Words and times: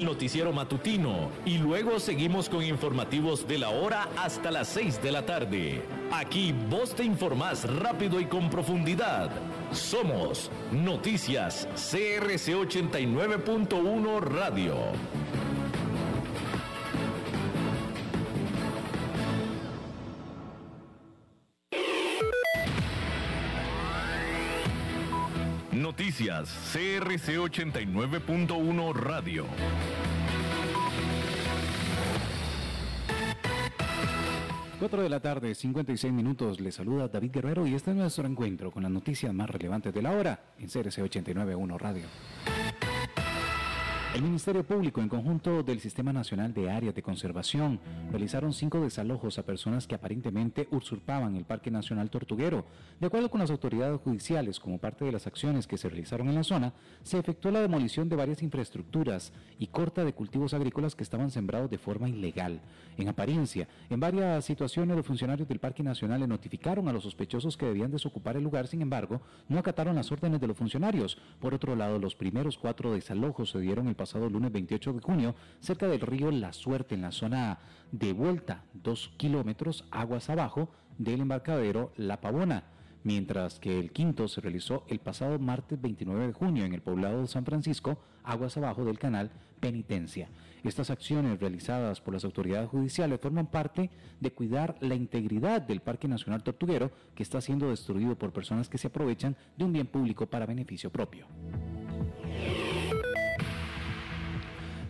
Noticiero 0.00 0.52
matutino 0.52 1.28
y 1.44 1.58
luego 1.58 1.98
seguimos 1.98 2.48
con 2.48 2.62
informativos 2.62 3.48
de 3.48 3.58
la 3.58 3.70
hora 3.70 4.08
hasta 4.16 4.52
las 4.52 4.68
6 4.68 5.02
de 5.02 5.10
la 5.10 5.26
tarde. 5.26 5.82
Aquí 6.12 6.54
vos 6.70 6.94
te 6.94 7.02
informás 7.02 7.68
rápido 7.68 8.20
y 8.20 8.26
con 8.26 8.48
profundidad. 8.48 9.28
Somos 9.72 10.52
Noticias 10.70 11.66
CRC 11.74 12.54
89.1 12.54 14.20
Radio. 14.20 14.76
Noticias 26.08 26.48
CRC 26.72 27.36
89.1 27.38 28.94
Radio. 28.94 29.44
4 34.78 35.02
de 35.02 35.08
la 35.10 35.20
tarde, 35.20 35.54
56 35.54 36.10
minutos. 36.10 36.60
Le 36.60 36.72
saluda 36.72 37.08
David 37.08 37.32
Guerrero 37.32 37.66
y 37.66 37.74
este 37.74 37.90
es 37.90 37.96
nuestro 37.98 38.26
encuentro 38.26 38.70
con 38.70 38.84
las 38.84 38.90
noticias 38.90 39.34
más 39.34 39.50
relevantes 39.50 39.92
de 39.92 40.00
la 40.00 40.12
hora 40.12 40.40
en 40.58 40.68
CRC 40.68 41.02
89.1 41.02 41.78
Radio. 41.78 42.06
El 44.14 44.22
Ministerio 44.22 44.64
Público, 44.64 45.02
en 45.02 45.08
conjunto 45.08 45.62
del 45.62 45.80
Sistema 45.80 46.14
Nacional 46.14 46.54
de 46.54 46.70
Áreas 46.70 46.94
de 46.94 47.02
Conservación, 47.02 47.78
realizaron 48.10 48.54
cinco 48.54 48.80
desalojos 48.80 49.38
a 49.38 49.44
personas 49.44 49.86
que 49.86 49.94
aparentemente 49.94 50.66
usurpaban 50.70 51.36
el 51.36 51.44
Parque 51.44 51.70
Nacional 51.70 52.08
Tortuguero. 52.08 52.64
De 52.98 53.06
acuerdo 53.06 53.30
con 53.30 53.40
las 53.40 53.50
autoridades 53.50 54.00
judiciales, 54.00 54.60
como 54.60 54.78
parte 54.78 55.04
de 55.04 55.12
las 55.12 55.26
acciones 55.26 55.66
que 55.66 55.76
se 55.76 55.90
realizaron 55.90 56.28
en 56.28 56.36
la 56.36 56.42
zona, 56.42 56.72
se 57.02 57.18
efectuó 57.18 57.50
la 57.50 57.60
demolición 57.60 58.08
de 58.08 58.16
varias 58.16 58.42
infraestructuras 58.42 59.32
y 59.58 59.66
corta 59.66 60.04
de 60.04 60.14
cultivos 60.14 60.54
agrícolas 60.54 60.96
que 60.96 61.04
estaban 61.04 61.30
sembrados 61.30 61.70
de 61.70 61.78
forma 61.78 62.08
ilegal. 62.08 62.62
En 62.96 63.08
apariencia, 63.08 63.68
en 63.90 64.00
varias 64.00 64.44
situaciones 64.44 64.96
los 64.96 65.06
funcionarios 65.06 65.46
del 65.48 65.60
Parque 65.60 65.82
Nacional 65.82 66.20
le 66.20 66.26
notificaron 66.26 66.88
a 66.88 66.92
los 66.92 67.02
sospechosos 67.02 67.58
que 67.58 67.66
debían 67.66 67.92
desocupar 67.92 68.38
el 68.38 68.42
lugar, 68.42 68.68
sin 68.68 68.80
embargo, 68.80 69.20
no 69.48 69.58
acataron 69.58 69.94
las 69.94 70.10
órdenes 70.10 70.40
de 70.40 70.46
los 70.46 70.56
funcionarios. 70.56 71.18
Por 71.40 71.52
otro 71.52 71.76
lado, 71.76 71.98
los 71.98 72.16
primeros 72.16 72.56
cuatro 72.56 72.94
desalojos 72.94 73.50
se 73.50 73.60
dieron 73.60 73.86
el 73.86 73.97
pasado 73.98 74.30
lunes 74.30 74.50
28 74.50 74.94
de 74.94 75.00
junio 75.02 75.34
cerca 75.60 75.86
del 75.86 76.00
río 76.00 76.30
La 76.30 76.54
Suerte, 76.54 76.94
en 76.94 77.02
la 77.02 77.12
zona 77.12 77.58
de 77.92 78.14
vuelta, 78.14 78.64
dos 78.72 79.12
kilómetros 79.18 79.84
aguas 79.90 80.30
abajo 80.30 80.70
del 80.96 81.20
embarcadero 81.20 81.92
La 81.98 82.22
Pavona 82.22 82.64
mientras 83.08 83.58
que 83.58 83.78
el 83.78 83.92
quinto 83.92 84.28
se 84.28 84.40
realizó 84.40 84.84
el 84.88 84.98
pasado 84.98 85.38
martes 85.38 85.80
29 85.80 86.26
de 86.26 86.32
junio 86.32 86.64
en 86.64 86.74
el 86.74 86.82
poblado 86.82 87.22
de 87.22 87.26
San 87.26 87.44
Francisco, 87.44 87.98
aguas 88.22 88.56
abajo 88.56 88.84
del 88.84 88.98
canal 88.98 89.30
Penitencia. 89.60 90.28
Estas 90.62 90.90
acciones 90.90 91.40
realizadas 91.40 92.00
por 92.00 92.14
las 92.14 92.24
autoridades 92.24 92.68
judiciales 92.68 93.20
forman 93.20 93.46
parte 93.46 93.90
de 94.20 94.32
cuidar 94.32 94.76
la 94.80 94.94
integridad 94.94 95.62
del 95.62 95.80
Parque 95.80 96.06
Nacional 96.06 96.42
Tortuguero 96.42 96.90
que 97.14 97.22
está 97.22 97.40
siendo 97.40 97.70
destruido 97.70 98.16
por 98.16 98.32
personas 98.32 98.68
que 98.68 98.78
se 98.78 98.88
aprovechan 98.88 99.36
de 99.56 99.64
un 99.64 99.72
bien 99.72 99.86
público 99.86 100.26
para 100.26 100.46
beneficio 100.46 100.90
propio. 100.90 101.26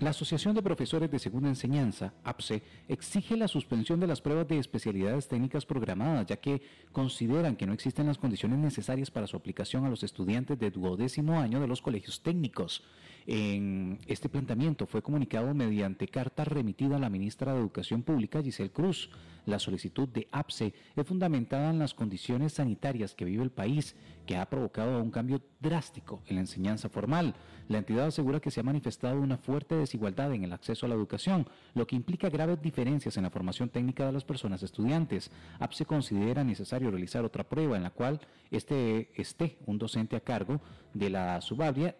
La 0.01 0.11
Asociación 0.11 0.55
de 0.55 0.63
Profesores 0.63 1.11
de 1.11 1.19
Segunda 1.19 1.49
Enseñanza, 1.49 2.15
APSE, 2.23 2.63
exige 2.87 3.37
la 3.37 3.49
suspensión 3.49 3.99
de 3.99 4.07
las 4.07 4.21
pruebas 4.21 4.47
de 4.47 4.59
especialidades 4.59 5.27
técnicas 5.27 5.67
programadas, 5.67 6.25
ya 6.27 6.37
que 6.37 6.63
consideran 6.93 7.57
que 7.57 7.67
no 7.67 7.73
existen 7.73 8.07
las 8.07 8.17
condiciones 8.17 8.61
necesarias 8.61 9.11
para 9.11 9.27
su 9.27 9.37
aplicación 9.37 9.85
a 9.85 9.91
los 9.91 10.05
estudiantes 10.05 10.57
de 10.57 10.71
duodécimo 10.71 11.41
año 11.41 11.61
de 11.61 11.67
los 11.67 11.83
colegios 11.83 12.23
técnicos. 12.23 12.85
Este 13.27 14.29
planteamiento 14.29 14.87
fue 14.87 15.03
comunicado 15.03 15.53
mediante 15.53 16.07
carta 16.07 16.45
remitida 16.45 16.95
a 16.97 17.01
la 17.01 17.11
ministra 17.11 17.53
de 17.53 17.59
Educación 17.59 18.05
Pública, 18.05 18.41
Giselle 18.41 18.71
Cruz. 18.71 19.11
La 19.47 19.59
solicitud 19.59 20.09
de 20.09 20.29
APSE 20.31 20.75
es 20.95 21.07
fundamentada 21.07 21.71
en 21.71 21.81
las 21.81 21.93
condiciones 21.93 22.53
sanitarias 22.53 23.15
que 23.15 23.25
vive 23.25 23.43
el 23.43 23.51
país, 23.51 23.97
que 24.29 24.37
ha 24.37 24.45
provocado 24.45 25.03
un 25.03 25.11
cambio 25.11 25.41
drástico 25.59 26.21
en 26.27 26.37
la 26.37 26.43
enseñanza 26.43 26.91
formal. 26.91 27.35
La 27.67 27.79
entidad 27.79 28.09
asegura 28.09 28.41
que 28.41 28.51
se 28.51 28.61
ha 28.61 28.63
manifestado 28.63 29.19
una 29.19 29.39
fuerte 29.39 29.75
desigualdad 29.75 30.35
en 30.35 30.45
el 30.45 30.53
acceso 30.53 30.85
a 30.85 30.89
la 30.91 30.95
educación, 30.95 31.49
lo 31.73 31.87
que 31.87 31.97
implica 31.97 32.29
graves 32.29 32.61
diferencias 32.61 33.17
en 33.17 33.23
la 33.23 33.31
formación 33.31 33.71
técnica 33.71 34.05
de 34.05 34.13
las 34.13 34.27
personas 34.27 34.63
estudiantes. 34.63 35.31
APSE 35.59 35.87
considera 35.87 36.45
necesario 36.45 36.91
realizar 36.91 37.25
otra 37.25 37.49
prueba 37.49 37.79
en 37.79 37.85
la 37.85 37.91
cual 37.91 38.21
este, 38.51 39.11
esté 39.19 39.57
un 39.65 39.79
docente 39.79 40.15
a 40.15 40.21
cargo 40.21 40.61
de 40.93 41.09
la 41.09 41.41
subárea, 41.41 41.97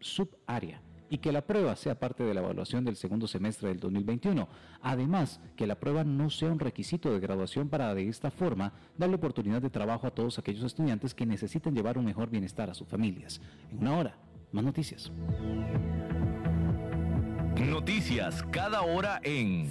subárea 0.00 0.80
y 1.12 1.18
que 1.18 1.30
la 1.30 1.42
prueba 1.42 1.76
sea 1.76 2.00
parte 2.00 2.24
de 2.24 2.32
la 2.32 2.40
evaluación 2.40 2.86
del 2.86 2.96
segundo 2.96 3.28
semestre 3.28 3.68
del 3.68 3.80
2021. 3.80 4.48
Además, 4.80 5.40
que 5.56 5.66
la 5.66 5.78
prueba 5.78 6.04
no 6.04 6.30
sea 6.30 6.50
un 6.50 6.58
requisito 6.58 7.12
de 7.12 7.20
graduación 7.20 7.68
para 7.68 7.94
de 7.94 8.08
esta 8.08 8.30
forma 8.30 8.72
darle 8.96 9.16
oportunidad 9.16 9.60
de 9.60 9.68
trabajo 9.68 10.06
a 10.06 10.10
todos 10.10 10.38
aquellos 10.38 10.64
estudiantes 10.64 11.12
que 11.12 11.26
necesiten 11.26 11.74
llevar 11.74 11.98
un 11.98 12.06
mejor 12.06 12.30
bienestar 12.30 12.70
a 12.70 12.74
sus 12.74 12.88
familias. 12.88 13.42
En 13.70 13.80
una 13.80 13.98
hora, 13.98 14.16
más 14.52 14.64
noticias. 14.64 15.12
Noticias 17.60 18.42
cada 18.50 18.80
hora 18.80 19.20
en... 19.22 19.70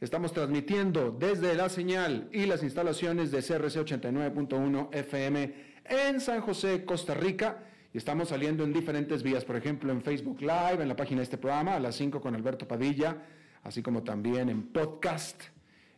Estamos 0.00 0.32
transmitiendo 0.32 1.12
desde 1.12 1.54
la 1.54 1.68
señal 1.68 2.28
y 2.32 2.46
las 2.46 2.62
instalaciones 2.62 3.30
de 3.30 3.38
CRC 3.38 3.80
89.1 3.80 4.88
FM 4.92 5.54
en 5.84 6.20
San 6.20 6.40
José, 6.40 6.84
Costa 6.84 7.14
Rica. 7.14 7.62
Y 7.92 7.98
estamos 7.98 8.30
saliendo 8.30 8.64
en 8.64 8.72
diferentes 8.72 9.22
vías, 9.22 9.44
por 9.44 9.56
ejemplo, 9.56 9.92
en 9.92 10.02
Facebook 10.02 10.40
Live, 10.40 10.82
en 10.82 10.88
la 10.88 10.96
página 10.96 11.18
de 11.18 11.24
este 11.24 11.38
programa, 11.38 11.76
a 11.76 11.80
las 11.80 11.94
5 11.94 12.20
con 12.20 12.34
Alberto 12.34 12.66
Padilla, 12.66 13.18
así 13.62 13.82
como 13.82 14.02
también 14.02 14.48
en 14.48 14.64
podcast, 14.64 15.40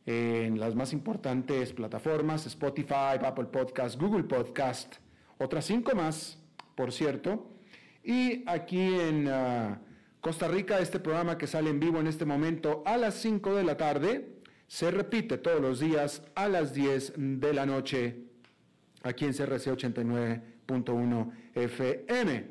en 0.05 0.61
las 0.61 0.75
más 0.75 0.93
importantes 0.93 1.73
plataformas, 1.73 2.47
Spotify, 2.47 3.19
Apple 3.25 3.47
Podcast, 3.47 3.99
Google 3.99 4.25
Podcast, 4.25 4.97
otras 5.39 5.65
cinco 5.65 5.95
más, 5.97 6.39
por 6.75 6.93
cierto. 6.93 7.51
Y 8.05 8.45
aquí 8.47 8.95
en... 9.01 9.29
Ah, 9.29 9.81
Costa 10.27 10.49
Rica, 10.49 10.81
este 10.81 10.99
programa 10.99 11.39
que 11.39 11.47
sale 11.47 11.71
en 11.71 11.79
vivo 11.79 12.01
en 12.01 12.09
este 12.09 12.25
momento 12.25 12.83
a 12.85 12.97
las 12.97 13.15
5 13.15 13.55
de 13.55 13.63
la 13.63 13.77
tarde, 13.77 14.41
se 14.67 14.91
repite 14.91 15.39
todos 15.39 15.61
los 15.61 15.79
días 15.79 16.21
a 16.35 16.49
las 16.49 16.75
10 16.75 17.13
de 17.17 17.55
la 17.55 17.65
noche 17.65 18.25
aquí 19.05 19.25
en 19.25 19.33
CRC 19.33 19.71
89.1 19.71 21.33
FM. 21.55 22.45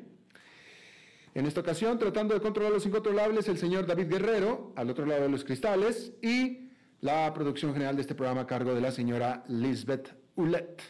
En 1.34 1.44
esta 1.44 1.60
ocasión, 1.60 1.98
tratando 1.98 2.32
de 2.32 2.40
controlar 2.40 2.72
los 2.72 2.86
incontrolables, 2.86 3.46
el 3.46 3.58
señor 3.58 3.86
David 3.86 4.08
Guerrero, 4.08 4.72
al 4.74 4.88
otro 4.88 5.04
lado 5.04 5.24
de 5.24 5.28
los 5.28 5.44
cristales, 5.44 6.14
y 6.22 6.70
la 7.02 7.30
producción 7.34 7.74
general 7.74 7.96
de 7.96 8.00
este 8.00 8.14
programa 8.14 8.40
a 8.40 8.46
cargo 8.46 8.74
de 8.74 8.80
la 8.80 8.90
señora 8.90 9.44
Lisbeth 9.48 10.16
Ulet. 10.34 10.80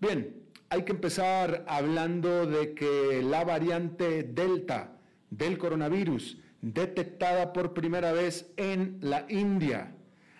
Bien, 0.00 0.34
hay 0.68 0.82
que 0.82 0.90
empezar 0.90 1.64
hablando 1.68 2.44
de 2.44 2.74
que 2.74 3.22
la 3.22 3.44
variante 3.44 4.24
Delta, 4.24 4.97
del 5.30 5.58
coronavirus 5.58 6.38
detectada 6.60 7.52
por 7.52 7.74
primera 7.74 8.12
vez 8.12 8.50
en 8.56 8.98
la 9.00 9.26
India. 9.28 9.94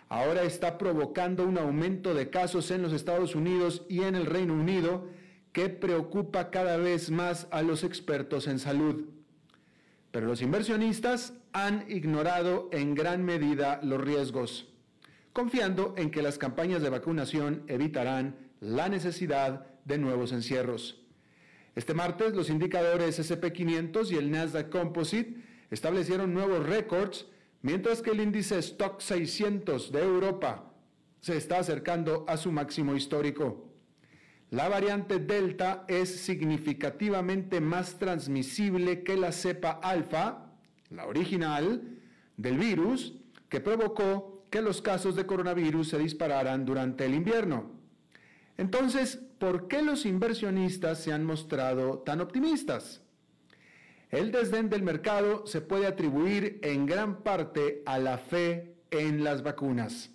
Ahora 0.08 0.42
está 0.42 0.78
provocando 0.78 1.44
un 1.44 1.58
aumento 1.58 2.14
de 2.14 2.30
casos 2.30 2.70
en 2.70 2.82
los 2.82 2.92
Estados 2.92 3.34
Unidos 3.34 3.84
y 3.88 4.02
en 4.02 4.14
el 4.14 4.26
Reino 4.26 4.54
Unido 4.54 5.06
que 5.52 5.68
preocupa 5.68 6.50
cada 6.50 6.76
vez 6.76 7.10
más 7.10 7.46
a 7.50 7.62
los 7.62 7.84
expertos 7.84 8.46
en 8.46 8.58
salud. 8.58 9.04
Pero 10.10 10.26
los 10.26 10.40
inversionistas 10.40 11.34
han 11.52 11.84
ignorado 11.90 12.68
en 12.72 12.94
gran 12.94 13.24
medida 13.24 13.80
los 13.82 14.00
riesgos. 14.00 14.68
confiando 15.32 15.94
en 15.96 16.10
que 16.10 16.20
las 16.20 16.36
campañas 16.36 16.82
de 16.82 16.90
vacunación 16.90 17.62
evitarán 17.68 18.34
la 18.60 18.88
necesidad 18.88 19.66
de 19.84 19.96
nuevos 19.96 20.32
encierros. 20.32 20.97
Este 21.78 21.94
martes 21.94 22.34
los 22.34 22.50
indicadores 22.50 23.20
SP500 23.20 24.10
y 24.10 24.16
el 24.16 24.32
Nasdaq 24.32 24.68
Composite 24.68 25.36
establecieron 25.70 26.34
nuevos 26.34 26.66
récords, 26.66 27.26
mientras 27.62 28.02
que 28.02 28.10
el 28.10 28.18
índice 28.18 28.58
Stock 28.58 29.00
600 29.00 29.92
de 29.92 30.02
Europa 30.02 30.72
se 31.20 31.36
está 31.36 31.60
acercando 31.60 32.24
a 32.26 32.36
su 32.36 32.50
máximo 32.50 32.96
histórico. 32.96 33.70
La 34.50 34.68
variante 34.68 35.20
Delta 35.20 35.84
es 35.86 36.16
significativamente 36.16 37.60
más 37.60 37.96
transmisible 37.96 39.04
que 39.04 39.16
la 39.16 39.30
cepa 39.30 39.70
alfa, 39.80 40.50
la 40.90 41.06
original, 41.06 41.96
del 42.36 42.58
virus, 42.58 43.14
que 43.48 43.60
provocó 43.60 44.48
que 44.50 44.62
los 44.62 44.82
casos 44.82 45.14
de 45.14 45.26
coronavirus 45.26 45.90
se 45.90 45.98
dispararan 45.98 46.64
durante 46.64 47.04
el 47.04 47.14
invierno. 47.14 47.77
Entonces, 48.58 49.18
¿por 49.38 49.68
qué 49.68 49.82
los 49.82 50.04
inversionistas 50.04 50.98
se 51.02 51.12
han 51.12 51.24
mostrado 51.24 52.00
tan 52.00 52.20
optimistas? 52.20 53.00
El 54.10 54.32
desdén 54.32 54.68
del 54.68 54.82
mercado 54.82 55.46
se 55.46 55.60
puede 55.60 55.86
atribuir 55.86 56.58
en 56.62 56.84
gran 56.84 57.22
parte 57.22 57.82
a 57.86 57.98
la 57.98 58.18
fe 58.18 58.74
en 58.90 59.22
las 59.22 59.42
vacunas. 59.42 60.10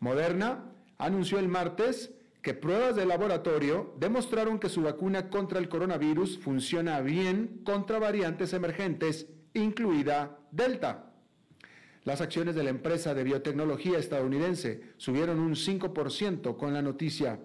Moderna 0.00 0.72
anunció 0.98 1.38
el 1.38 1.48
martes 1.48 2.12
que 2.42 2.54
pruebas 2.54 2.94
de 2.94 3.06
laboratorio 3.06 3.94
demostraron 3.98 4.60
que 4.60 4.68
su 4.68 4.82
vacuna 4.82 5.30
contra 5.30 5.58
el 5.58 5.68
coronavirus 5.68 6.38
funciona 6.38 7.00
bien 7.00 7.62
contra 7.64 7.98
variantes 7.98 8.52
emergentes, 8.52 9.26
incluida 9.52 10.38
Delta. 10.52 11.10
Las 12.04 12.20
acciones 12.20 12.54
de 12.54 12.62
la 12.62 12.70
empresa 12.70 13.14
de 13.14 13.24
biotecnología 13.24 13.98
estadounidense 13.98 14.80
subieron 14.96 15.40
un 15.40 15.56
5% 15.56 16.56
con 16.56 16.72
la 16.72 16.82
noticia. 16.82 17.40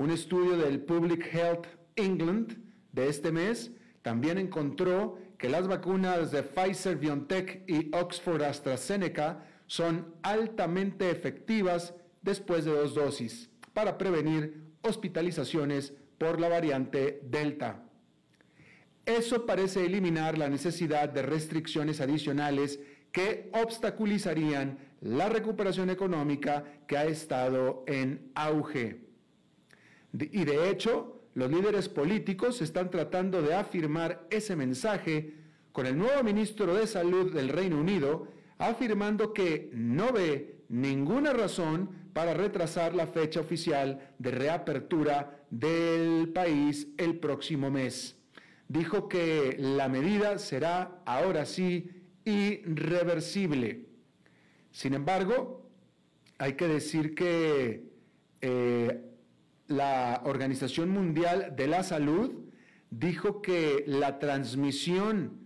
Un 0.00 0.10
estudio 0.10 0.56
del 0.56 0.80
Public 0.80 1.28
Health 1.30 1.66
England 1.94 2.56
de 2.90 3.10
este 3.10 3.30
mes 3.30 3.70
también 4.00 4.38
encontró 4.38 5.18
que 5.36 5.50
las 5.50 5.68
vacunas 5.68 6.30
de 6.30 6.42
Pfizer 6.42 6.96
BioNTech 6.96 7.68
y 7.68 7.94
Oxford 7.94 8.40
AstraZeneca 8.40 9.44
son 9.66 10.14
altamente 10.22 11.10
efectivas 11.10 11.92
después 12.22 12.64
de 12.64 12.70
dos 12.70 12.94
dosis 12.94 13.50
para 13.74 13.98
prevenir 13.98 14.72
hospitalizaciones 14.80 15.92
por 16.16 16.40
la 16.40 16.48
variante 16.48 17.20
Delta. 17.24 17.84
Eso 19.04 19.44
parece 19.44 19.84
eliminar 19.84 20.38
la 20.38 20.48
necesidad 20.48 21.10
de 21.10 21.20
restricciones 21.20 22.00
adicionales 22.00 22.80
que 23.12 23.50
obstaculizarían 23.52 24.78
la 25.02 25.28
recuperación 25.28 25.90
económica 25.90 26.64
que 26.86 26.96
ha 26.96 27.04
estado 27.04 27.84
en 27.86 28.30
auge. 28.34 29.09
Y 30.12 30.44
de 30.44 30.70
hecho, 30.70 31.20
los 31.34 31.50
líderes 31.50 31.88
políticos 31.88 32.60
están 32.62 32.90
tratando 32.90 33.42
de 33.42 33.54
afirmar 33.54 34.26
ese 34.30 34.56
mensaje 34.56 35.34
con 35.72 35.86
el 35.86 35.96
nuevo 35.96 36.22
ministro 36.22 36.74
de 36.74 36.86
Salud 36.86 37.32
del 37.32 37.48
Reino 37.48 37.78
Unido 37.78 38.28
afirmando 38.58 39.32
que 39.32 39.70
no 39.72 40.12
ve 40.12 40.64
ninguna 40.68 41.32
razón 41.32 41.90
para 42.12 42.34
retrasar 42.34 42.94
la 42.94 43.06
fecha 43.06 43.40
oficial 43.40 44.14
de 44.18 44.30
reapertura 44.30 45.44
del 45.50 46.28
país 46.28 46.88
el 46.98 47.18
próximo 47.18 47.70
mes. 47.70 48.16
Dijo 48.68 49.08
que 49.08 49.56
la 49.58 49.88
medida 49.88 50.38
será 50.38 51.00
ahora 51.06 51.46
sí 51.46 51.90
irreversible. 52.24 53.86
Sin 54.70 54.94
embargo, 54.94 55.68
hay 56.38 56.54
que 56.54 56.68
decir 56.68 57.14
que 57.14 57.84
eh, 58.40 59.09
la 59.70 60.22
Organización 60.24 60.90
Mundial 60.90 61.54
de 61.56 61.68
la 61.68 61.84
Salud 61.84 62.32
dijo 62.90 63.40
que 63.40 63.84
la 63.86 64.18
transmisión 64.18 65.38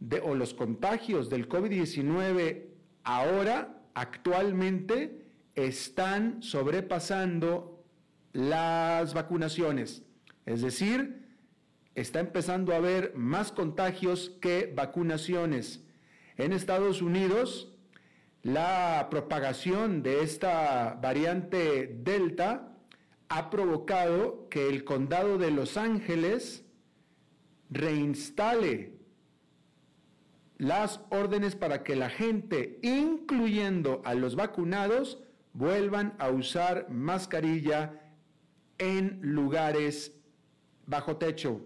de, 0.00 0.20
o 0.20 0.34
los 0.34 0.52
contagios 0.52 1.30
del 1.30 1.48
COVID-19 1.48 2.66
ahora, 3.04 3.82
actualmente, 3.94 5.24
están 5.54 6.42
sobrepasando 6.42 7.82
las 8.34 9.14
vacunaciones. 9.14 10.02
Es 10.44 10.60
decir, 10.60 11.26
está 11.94 12.20
empezando 12.20 12.74
a 12.74 12.76
haber 12.76 13.14
más 13.16 13.50
contagios 13.50 14.36
que 14.42 14.70
vacunaciones. 14.76 15.82
En 16.36 16.52
Estados 16.52 17.00
Unidos, 17.00 17.72
la 18.42 19.08
propagación 19.10 20.02
de 20.02 20.22
esta 20.22 20.98
variante 21.00 21.98
Delta 22.02 22.69
ha 23.30 23.48
provocado 23.48 24.48
que 24.50 24.68
el 24.68 24.84
condado 24.84 25.38
de 25.38 25.52
Los 25.52 25.76
Ángeles 25.76 26.64
reinstale 27.70 28.98
las 30.58 31.00
órdenes 31.10 31.54
para 31.54 31.84
que 31.84 31.94
la 31.94 32.10
gente, 32.10 32.80
incluyendo 32.82 34.02
a 34.04 34.14
los 34.14 34.34
vacunados, 34.34 35.22
vuelvan 35.52 36.14
a 36.18 36.28
usar 36.28 36.90
mascarilla 36.90 38.02
en 38.78 39.20
lugares 39.22 40.12
bajo 40.86 41.16
techo. 41.16 41.60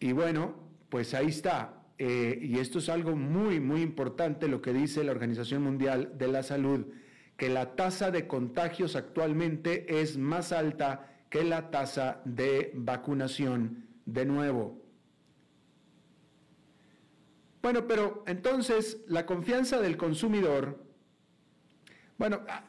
Y 0.00 0.12
bueno, 0.12 0.56
pues 0.88 1.12
ahí 1.12 1.26
está. 1.28 1.84
Eh, 1.98 2.38
y 2.40 2.58
esto 2.58 2.78
es 2.78 2.88
algo 2.88 3.14
muy, 3.14 3.60
muy 3.60 3.82
importante 3.82 4.48
lo 4.48 4.62
que 4.62 4.72
dice 4.72 5.04
la 5.04 5.12
Organización 5.12 5.62
Mundial 5.62 6.16
de 6.16 6.28
la 6.28 6.42
Salud 6.42 6.86
que 7.36 7.48
la 7.48 7.74
tasa 7.74 8.10
de 8.10 8.26
contagios 8.26 8.96
actualmente 8.96 10.00
es 10.00 10.16
más 10.16 10.52
alta 10.52 11.10
que 11.30 11.42
la 11.44 11.70
tasa 11.70 12.20
de 12.24 12.70
vacunación 12.74 13.88
de 14.06 14.24
nuevo. 14.24 14.80
Bueno, 17.62 17.86
pero 17.86 18.22
entonces 18.26 18.98
la 19.08 19.26
confianza 19.26 19.80
del 19.80 19.96
consumidor, 19.96 20.84
bueno, 22.18 22.42
ah, 22.48 22.64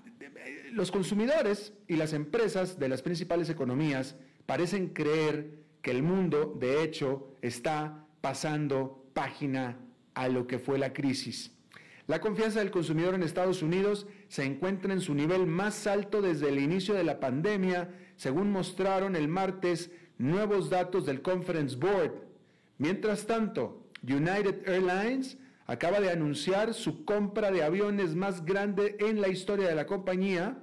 los 0.72 0.90
consumidores 0.90 1.74
y 1.88 1.96
las 1.96 2.14
empresas 2.14 2.80
de 2.80 2.90
las 2.90 3.02
principales 3.02 3.50
economías 3.50 4.16
parecen 4.46 4.90
creer 4.90 5.66
que 5.82 5.92
el 5.92 6.02
mundo, 6.02 6.56
de 6.60 6.82
hecho, 6.84 7.36
está 7.42 8.08
pasando 8.22 9.06
página 9.14 9.78
a 10.14 10.28
lo 10.28 10.48
que 10.48 10.60
fue 10.60 10.80
la 10.80 10.94
crisis. 10.94 11.52
La 12.08 12.22
confianza 12.22 12.60
del 12.60 12.72
consumidor 12.72 13.16
en 13.16 13.24
Estados 13.24 13.62
Unidos 13.62 14.08
se 14.36 14.44
encuentra 14.44 14.92
en 14.92 15.00
su 15.00 15.14
nivel 15.14 15.48
más 15.48 15.88
alto 15.88 16.22
desde 16.22 16.50
el 16.50 16.60
inicio 16.60 16.94
de 16.94 17.06
la 17.06 17.22
pandemia, 17.22 17.89
según 18.18 18.51
mostraron 18.51 19.15
el 19.15 19.30
martes 19.30 19.92
nuevos 20.18 20.70
datos 20.70 21.06
del 21.06 21.22
Conference 21.22 21.77
Board. 21.77 22.12
Mientras 22.77 23.27
tanto, 23.27 23.88
United 24.04 24.68
Airlines 24.68 25.38
acaba 25.68 26.01
de 26.01 26.12
anunciar 26.12 26.74
su 26.74 27.06
compra 27.06 27.50
de 27.50 27.63
aviones 27.63 28.13
más 28.13 28.44
grande 28.44 28.98
en 29.00 29.22
la 29.22 29.30
historia 29.30 29.70
de 29.70 29.75
la 29.75 29.86
compañía, 29.86 30.62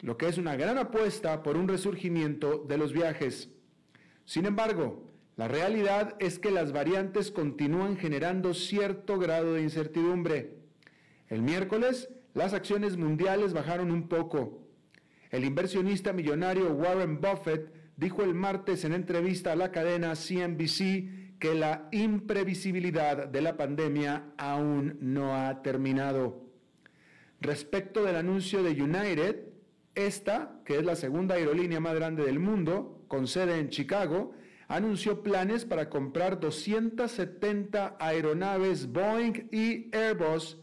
lo 0.00 0.16
que 0.16 0.26
es 0.26 0.36
una 0.36 0.56
gran 0.56 0.76
apuesta 0.76 1.44
por 1.44 1.56
un 1.56 1.68
resurgimiento 1.68 2.64
de 2.68 2.76
los 2.76 2.92
viajes. 2.92 3.50
Sin 4.24 4.46
embargo, 4.46 5.08
la 5.36 5.46
realidad 5.46 6.16
es 6.18 6.40
que 6.40 6.50
las 6.50 6.72
variantes 6.72 7.30
continúan 7.30 7.96
generando 7.96 8.52
cierto 8.52 9.16
grado 9.16 9.54
de 9.54 9.62
incertidumbre. 9.62 10.56
El 11.28 11.42
miércoles, 11.42 12.08
las 12.34 12.54
acciones 12.54 12.96
mundiales 12.96 13.52
bajaron 13.52 13.90
un 13.90 14.08
poco. 14.08 14.66
El 15.30 15.44
inversionista 15.44 16.12
millonario 16.12 16.72
Warren 16.72 17.20
Buffett 17.20 17.72
dijo 17.96 18.22
el 18.22 18.34
martes 18.34 18.84
en 18.84 18.94
entrevista 18.94 19.52
a 19.52 19.56
la 19.56 19.70
cadena 19.70 20.14
CNBC 20.14 21.38
que 21.38 21.54
la 21.54 21.88
imprevisibilidad 21.92 23.28
de 23.28 23.40
la 23.40 23.56
pandemia 23.56 24.32
aún 24.36 24.98
no 25.00 25.34
ha 25.34 25.62
terminado. 25.62 26.46
Respecto 27.40 28.04
del 28.04 28.16
anuncio 28.16 28.62
de 28.62 28.82
United, 28.82 29.46
esta, 29.94 30.60
que 30.64 30.78
es 30.78 30.84
la 30.84 30.96
segunda 30.96 31.36
aerolínea 31.36 31.80
más 31.80 31.94
grande 31.94 32.24
del 32.24 32.38
mundo, 32.38 33.04
con 33.08 33.26
sede 33.26 33.58
en 33.58 33.70
Chicago, 33.70 34.32
anunció 34.68 35.22
planes 35.22 35.64
para 35.64 35.88
comprar 35.88 36.38
270 36.38 37.96
aeronaves 37.98 38.92
Boeing 38.92 39.48
y 39.50 39.94
Airbus, 39.96 40.58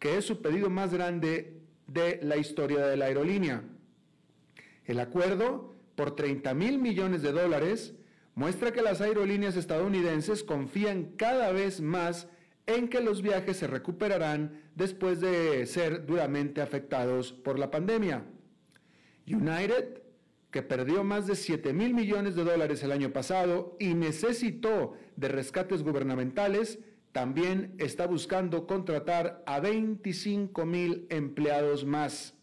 que 0.00 0.18
es 0.18 0.24
su 0.24 0.42
pedido 0.42 0.68
más 0.68 0.92
grande 0.92 1.60
de 1.86 2.18
la 2.22 2.36
historia 2.36 2.84
de 2.86 2.96
la 2.96 3.04
aerolínea. 3.04 3.62
El 4.84 4.98
acuerdo, 4.98 5.76
por 5.94 6.16
30 6.16 6.52
mil 6.54 6.78
millones 6.78 7.22
de 7.22 7.30
dólares, 7.30 7.94
muestra 8.34 8.72
que 8.72 8.82
las 8.82 9.00
aerolíneas 9.00 9.56
estadounidenses 9.56 10.42
confían 10.42 11.12
cada 11.16 11.52
vez 11.52 11.80
más 11.80 12.26
en 12.66 12.88
que 12.88 13.00
los 13.00 13.22
viajes 13.22 13.58
se 13.58 13.66
recuperarán 13.66 14.62
después 14.74 15.20
de 15.20 15.66
ser 15.66 16.06
duramente 16.06 16.60
afectados 16.60 17.32
por 17.32 17.58
la 17.58 17.70
pandemia. 17.70 18.24
United 19.26 20.00
que 20.50 20.62
perdió 20.62 21.04
más 21.04 21.26
de 21.26 21.36
7 21.36 21.72
mil 21.72 21.94
millones 21.94 22.34
de 22.34 22.44
dólares 22.44 22.82
el 22.82 22.92
año 22.92 23.12
pasado 23.12 23.76
y 23.78 23.94
necesitó 23.94 24.94
de 25.16 25.28
rescates 25.28 25.82
gubernamentales, 25.82 26.80
también 27.12 27.74
está 27.78 28.06
buscando 28.06 28.66
contratar 28.66 29.42
a 29.46 29.60
25 29.60 30.64
mil 30.64 31.06
empleados 31.10 31.84
más. 31.84 32.34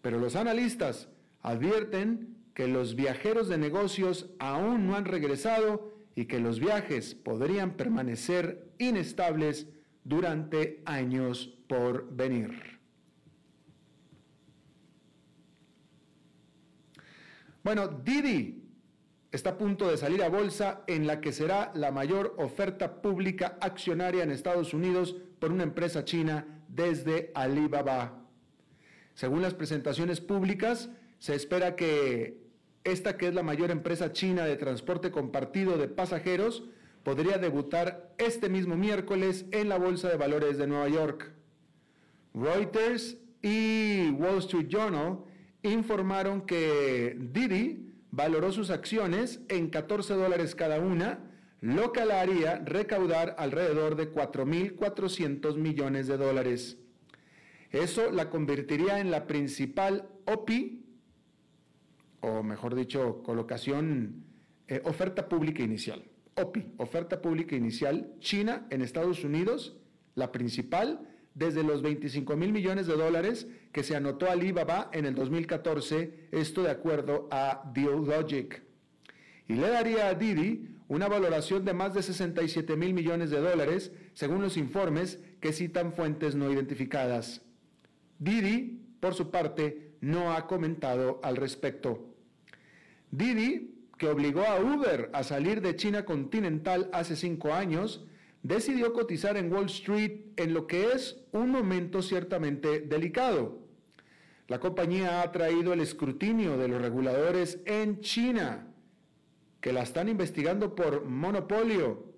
Pero 0.00 0.18
los 0.18 0.36
analistas 0.36 1.08
advierten 1.42 2.36
que 2.54 2.68
los 2.68 2.94
viajeros 2.94 3.48
de 3.48 3.58
negocios 3.58 4.30
aún 4.38 4.86
no 4.86 4.96
han 4.96 5.04
regresado 5.04 5.94
y 6.14 6.26
que 6.26 6.40
los 6.40 6.60
viajes 6.60 7.14
podrían 7.14 7.76
permanecer 7.76 8.72
inestables 8.78 9.66
durante 10.04 10.82
años 10.84 11.54
por 11.68 12.12
venir. 12.14 12.78
Bueno, 17.62 17.88
Didi 17.88 18.67
está 19.30 19.50
a 19.50 19.58
punto 19.58 19.88
de 19.88 19.96
salir 19.96 20.22
a 20.22 20.28
bolsa 20.28 20.82
en 20.86 21.06
la 21.06 21.20
que 21.20 21.32
será 21.32 21.70
la 21.74 21.90
mayor 21.90 22.34
oferta 22.38 23.02
pública 23.02 23.58
accionaria 23.60 24.22
en 24.22 24.30
Estados 24.30 24.72
Unidos 24.72 25.16
por 25.38 25.52
una 25.52 25.64
empresa 25.64 26.04
china 26.04 26.62
desde 26.68 27.30
Alibaba. 27.34 28.24
Según 29.14 29.42
las 29.42 29.54
presentaciones 29.54 30.20
públicas, 30.20 30.90
se 31.18 31.34
espera 31.34 31.76
que 31.76 32.48
esta, 32.84 33.16
que 33.16 33.28
es 33.28 33.34
la 33.34 33.42
mayor 33.42 33.70
empresa 33.70 34.12
china 34.12 34.44
de 34.44 34.56
transporte 34.56 35.10
compartido 35.10 35.76
de 35.76 35.88
pasajeros, 35.88 36.64
podría 37.02 37.38
debutar 37.38 38.14
este 38.18 38.48
mismo 38.48 38.76
miércoles 38.76 39.46
en 39.50 39.68
la 39.68 39.78
Bolsa 39.78 40.08
de 40.08 40.16
Valores 40.16 40.56
de 40.56 40.66
Nueva 40.66 40.88
York. 40.88 41.32
Reuters 42.34 43.18
y 43.42 44.10
Wall 44.10 44.38
Street 44.38 44.68
Journal 44.68 45.18
informaron 45.62 46.42
que 46.42 47.16
Didi 47.18 47.87
valoró 48.18 48.50
sus 48.50 48.70
acciones 48.70 49.40
en 49.48 49.70
14 49.70 50.14
dólares 50.14 50.56
cada 50.56 50.80
una, 50.80 51.20
lo 51.60 51.92
que 51.92 52.04
la 52.04 52.20
haría 52.20 52.58
recaudar 52.64 53.36
alrededor 53.38 53.94
de 53.94 54.12
4.400 54.12 55.56
millones 55.56 56.08
de 56.08 56.16
dólares. 56.16 56.78
Eso 57.70 58.10
la 58.10 58.28
convertiría 58.28 58.98
en 58.98 59.12
la 59.12 59.28
principal 59.28 60.08
OPI, 60.26 60.84
o 62.20 62.42
mejor 62.42 62.74
dicho, 62.74 63.22
colocación, 63.22 64.24
eh, 64.66 64.82
oferta 64.84 65.28
pública 65.28 65.62
inicial. 65.62 66.02
OPI, 66.34 66.74
oferta 66.78 67.22
pública 67.22 67.54
inicial, 67.54 68.14
China 68.18 68.66
en 68.70 68.82
Estados 68.82 69.22
Unidos, 69.22 69.76
la 70.16 70.32
principal, 70.32 71.08
desde 71.38 71.62
los 71.62 71.82
25 71.82 72.36
mil 72.36 72.52
millones 72.52 72.88
de 72.88 72.96
dólares 72.96 73.46
que 73.72 73.84
se 73.84 73.94
anotó 73.94 74.28
Alibaba 74.28 74.90
en 74.92 75.06
el 75.06 75.14
2014, 75.14 76.28
esto 76.32 76.64
de 76.64 76.70
acuerdo 76.70 77.28
a 77.30 77.72
Logic. 77.74 78.62
Y 79.46 79.54
le 79.54 79.68
daría 79.68 80.08
a 80.08 80.14
Didi 80.14 80.68
una 80.88 81.06
valoración 81.06 81.64
de 81.64 81.74
más 81.74 81.94
de 81.94 82.02
67 82.02 82.76
mil 82.76 82.92
millones 82.92 83.30
de 83.30 83.40
dólares, 83.40 83.92
según 84.14 84.42
los 84.42 84.56
informes 84.56 85.20
que 85.40 85.52
citan 85.52 85.92
fuentes 85.92 86.34
no 86.34 86.50
identificadas. 86.50 87.42
Didi, 88.18 88.80
por 88.98 89.14
su 89.14 89.30
parte, 89.30 89.92
no 90.00 90.32
ha 90.32 90.46
comentado 90.48 91.20
al 91.22 91.36
respecto. 91.36 92.14
Didi, 93.12 93.86
que 93.96 94.08
obligó 94.08 94.42
a 94.42 94.60
Uber 94.60 95.10
a 95.12 95.22
salir 95.22 95.60
de 95.60 95.76
China 95.76 96.04
continental 96.04 96.90
hace 96.92 97.14
cinco 97.14 97.52
años, 97.52 98.04
decidió 98.48 98.94
cotizar 98.94 99.36
en 99.36 99.52
Wall 99.52 99.66
Street 99.66 100.32
en 100.36 100.54
lo 100.54 100.66
que 100.66 100.92
es 100.92 101.20
un 101.32 101.50
momento 101.50 102.00
ciertamente 102.00 102.80
delicado. 102.80 103.58
La 104.46 104.58
compañía 104.58 105.20
ha 105.20 105.30
traído 105.30 105.74
el 105.74 105.80
escrutinio 105.80 106.56
de 106.56 106.66
los 106.68 106.80
reguladores 106.80 107.60
en 107.66 108.00
China, 108.00 108.68
que 109.60 109.74
la 109.74 109.82
están 109.82 110.08
investigando 110.08 110.74
por 110.74 111.04
monopolio, 111.04 112.14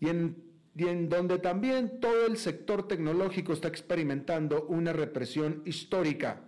y 0.00 0.10
en, 0.10 0.36
y 0.76 0.84
en 0.84 1.08
donde 1.08 1.38
también 1.38 1.98
todo 1.98 2.26
el 2.26 2.36
sector 2.36 2.86
tecnológico 2.86 3.54
está 3.54 3.68
experimentando 3.68 4.66
una 4.66 4.92
represión 4.92 5.62
histórica. 5.64 6.42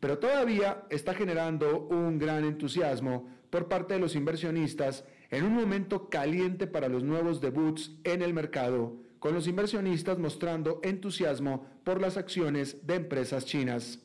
Pero 0.00 0.18
todavía 0.18 0.84
está 0.90 1.14
generando 1.14 1.86
un 1.86 2.18
gran 2.18 2.44
entusiasmo 2.44 3.30
por 3.48 3.68
parte 3.68 3.94
de 3.94 4.00
los 4.00 4.14
inversionistas 4.16 5.06
en 5.32 5.44
un 5.44 5.54
momento 5.54 6.10
caliente 6.10 6.66
para 6.66 6.88
los 6.88 7.02
nuevos 7.02 7.40
debuts 7.40 7.90
en 8.04 8.20
el 8.22 8.34
mercado, 8.34 8.98
con 9.18 9.32
los 9.32 9.48
inversionistas 9.48 10.18
mostrando 10.18 10.78
entusiasmo 10.84 11.66
por 11.84 12.00
las 12.00 12.18
acciones 12.18 12.86
de 12.86 12.96
empresas 12.96 13.46
chinas. 13.46 13.98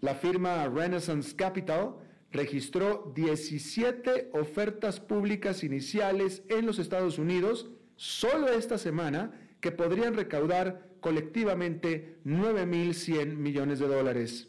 La 0.00 0.16
firma 0.16 0.66
Renaissance 0.68 1.36
Capital 1.36 1.94
registró 2.32 3.12
17 3.14 4.30
ofertas 4.32 4.98
públicas 4.98 5.62
iniciales 5.62 6.42
en 6.48 6.66
los 6.66 6.80
Estados 6.80 7.18
Unidos 7.18 7.70
solo 7.94 8.48
esta 8.48 8.76
semana 8.76 9.32
que 9.60 9.70
podrían 9.70 10.14
recaudar 10.14 10.88
colectivamente 11.00 12.18
9.100 12.24 13.36
millones 13.36 13.78
de 13.78 13.86
dólares. 13.86 14.48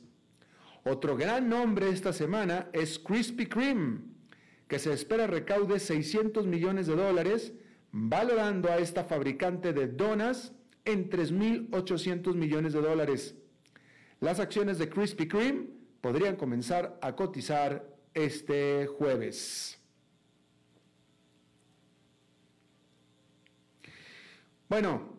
Otro 0.83 1.15
gran 1.15 1.47
nombre 1.47 1.89
esta 1.89 2.11
semana 2.11 2.69
es 2.73 2.97
Krispy 2.97 3.45
Kreme, 3.45 3.99
que 4.69 4.79
se 4.79 4.93
espera 4.93 5.25
recaude 5.25 5.79
600 5.79 6.45
millones 6.45 6.85
de 6.85 6.95
dólares, 6.95 7.53
valorando 7.91 8.71
a 8.71 8.77
esta 8.77 9.03
fabricante 9.03 9.73
de 9.73 9.87
donas 9.87 10.53
en 10.85 11.09
3.800 11.09 12.35
millones 12.35 12.73
de 12.73 12.81
dólares. 12.81 13.35
Las 14.21 14.39
acciones 14.39 14.77
de 14.77 14.87
Krispy 14.87 15.27
Kreme 15.27 15.69
podrían 16.01 16.35
comenzar 16.35 16.99
a 17.01 17.15
cotizar 17.15 17.97
este 18.13 18.85
jueves. 18.85 19.79
Bueno, 24.69 25.17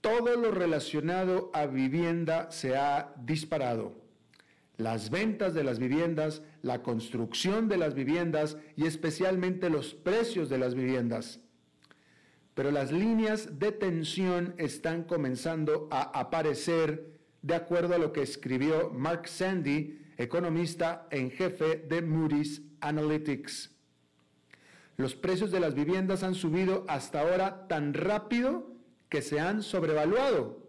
todo 0.00 0.36
lo 0.36 0.50
relacionado 0.52 1.50
a 1.52 1.66
vivienda 1.66 2.50
se 2.50 2.76
ha 2.76 3.12
disparado 3.18 4.06
las 4.76 5.10
ventas 5.10 5.54
de 5.54 5.64
las 5.64 5.78
viviendas, 5.78 6.42
la 6.66 6.82
construcción 6.82 7.68
de 7.68 7.78
las 7.78 7.94
viviendas 7.94 8.58
y 8.76 8.86
especialmente 8.86 9.70
los 9.70 9.94
precios 9.94 10.48
de 10.48 10.58
las 10.58 10.74
viviendas. 10.74 11.40
Pero 12.54 12.70
las 12.70 12.90
líneas 12.90 13.58
de 13.58 13.72
tensión 13.72 14.54
están 14.58 15.04
comenzando 15.04 15.88
a 15.90 16.02
aparecer 16.18 17.16
de 17.42 17.54
acuerdo 17.54 17.94
a 17.94 17.98
lo 17.98 18.12
que 18.12 18.22
escribió 18.22 18.90
Mark 18.90 19.28
Sandy, 19.28 20.02
economista 20.18 21.06
en 21.10 21.30
jefe 21.30 21.84
de 21.88 22.02
Moody's 22.02 22.62
Analytics. 22.80 23.70
Los 24.96 25.14
precios 25.14 25.50
de 25.50 25.60
las 25.60 25.74
viviendas 25.74 26.22
han 26.22 26.34
subido 26.34 26.84
hasta 26.88 27.20
ahora 27.20 27.68
tan 27.68 27.94
rápido 27.94 28.72
que 29.08 29.22
se 29.22 29.38
han 29.38 29.62
sobrevaluado. 29.62 30.66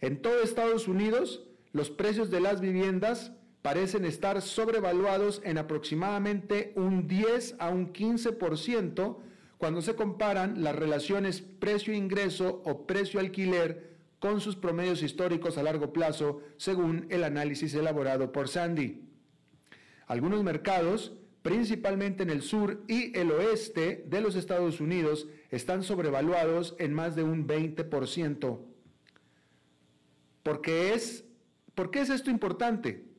En 0.00 0.20
todo 0.20 0.42
Estados 0.42 0.88
Unidos, 0.88 1.46
los 1.72 1.90
precios 1.90 2.30
de 2.30 2.40
las 2.40 2.60
viviendas 2.60 3.32
parecen 3.62 4.04
estar 4.04 4.42
sobrevaluados 4.42 5.40
en 5.44 5.56
aproximadamente 5.56 6.72
un 6.76 7.06
10 7.06 7.56
a 7.58 7.70
un 7.70 7.92
15% 7.92 9.16
cuando 9.56 9.80
se 9.80 9.94
comparan 9.94 10.62
las 10.62 10.74
relaciones 10.74 11.40
precio-ingreso 11.40 12.62
o 12.64 12.86
precio-alquiler 12.86 13.92
con 14.18 14.40
sus 14.40 14.56
promedios 14.56 15.02
históricos 15.02 15.58
a 15.58 15.62
largo 15.62 15.92
plazo, 15.92 16.42
según 16.56 17.06
el 17.10 17.24
análisis 17.24 17.74
elaborado 17.74 18.32
por 18.32 18.48
Sandy. 18.48 19.02
Algunos 20.06 20.42
mercados, 20.42 21.12
principalmente 21.42 22.22
en 22.22 22.30
el 22.30 22.42
sur 22.42 22.82
y 22.88 23.16
el 23.16 23.30
oeste 23.30 24.04
de 24.08 24.20
los 24.20 24.36
Estados 24.36 24.80
Unidos, 24.80 25.28
están 25.50 25.82
sobrevaluados 25.82 26.76
en 26.78 26.92
más 26.92 27.16
de 27.16 27.22
un 27.22 27.46
20%, 27.46 28.58
porque 30.42 30.94
es 30.94 31.24
¿Por 31.74 31.90
qué 31.90 32.00
es 32.00 32.10
esto 32.10 32.30
importante? 32.30 33.11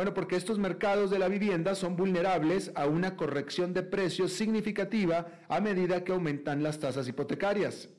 Bueno, 0.00 0.14
porque 0.14 0.36
estos 0.36 0.58
mercados 0.58 1.10
de 1.10 1.18
la 1.18 1.28
vivienda 1.28 1.74
son 1.74 1.94
vulnerables 1.94 2.72
a 2.74 2.86
una 2.86 3.18
corrección 3.18 3.74
de 3.74 3.82
precios 3.82 4.32
significativa 4.32 5.26
a 5.46 5.60
medida 5.60 6.04
que 6.04 6.12
aumentan 6.12 6.62
las 6.62 6.78
tasas 6.78 7.06
hipotecarias. 7.06 7.90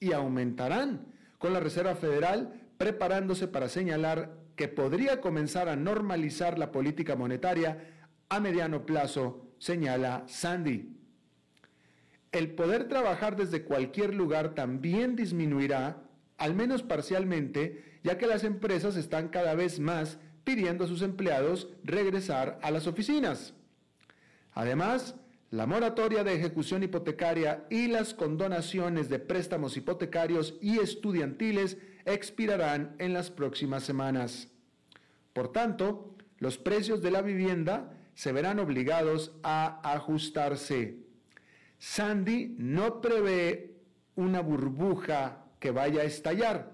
Y 0.00 0.10
aumentarán 0.10 1.06
con 1.38 1.52
la 1.52 1.60
Reserva 1.60 1.94
Federal 1.94 2.60
preparándose 2.76 3.46
para 3.46 3.68
señalar 3.68 4.36
que 4.56 4.66
podría 4.66 5.20
comenzar 5.20 5.68
a 5.68 5.76
normalizar 5.76 6.58
la 6.58 6.72
política 6.72 7.14
monetaria 7.14 7.88
a 8.28 8.40
mediano 8.40 8.84
plazo, 8.84 9.46
señala 9.58 10.24
Sandy. 10.26 10.98
El 12.32 12.56
poder 12.56 12.88
trabajar 12.88 13.36
desde 13.36 13.62
cualquier 13.62 14.12
lugar 14.12 14.56
también 14.56 15.14
disminuirá, 15.14 16.02
al 16.36 16.56
menos 16.56 16.82
parcialmente, 16.82 18.00
ya 18.02 18.18
que 18.18 18.26
las 18.26 18.42
empresas 18.42 18.96
están 18.96 19.28
cada 19.28 19.54
vez 19.54 19.78
más 19.78 20.18
pidiendo 20.44 20.84
a 20.84 20.88
sus 20.88 21.02
empleados 21.02 21.68
regresar 21.82 22.58
a 22.62 22.70
las 22.70 22.86
oficinas. 22.86 23.54
Además, 24.52 25.16
la 25.50 25.66
moratoria 25.66 26.24
de 26.24 26.34
ejecución 26.34 26.82
hipotecaria 26.82 27.64
y 27.70 27.88
las 27.88 28.14
condonaciones 28.14 29.08
de 29.08 29.18
préstamos 29.18 29.76
hipotecarios 29.76 30.56
y 30.60 30.78
estudiantiles 30.78 31.78
expirarán 32.04 32.94
en 32.98 33.12
las 33.12 33.30
próximas 33.30 33.84
semanas. 33.84 34.48
Por 35.32 35.52
tanto, 35.52 36.16
los 36.38 36.58
precios 36.58 37.02
de 37.02 37.10
la 37.10 37.22
vivienda 37.22 37.92
se 38.14 38.32
verán 38.32 38.58
obligados 38.58 39.32
a 39.42 39.80
ajustarse. 39.92 40.98
Sandy 41.78 42.54
no 42.58 43.00
prevé 43.00 43.76
una 44.16 44.40
burbuja 44.40 45.44
que 45.58 45.70
vaya 45.70 46.02
a 46.02 46.04
estallar, 46.04 46.73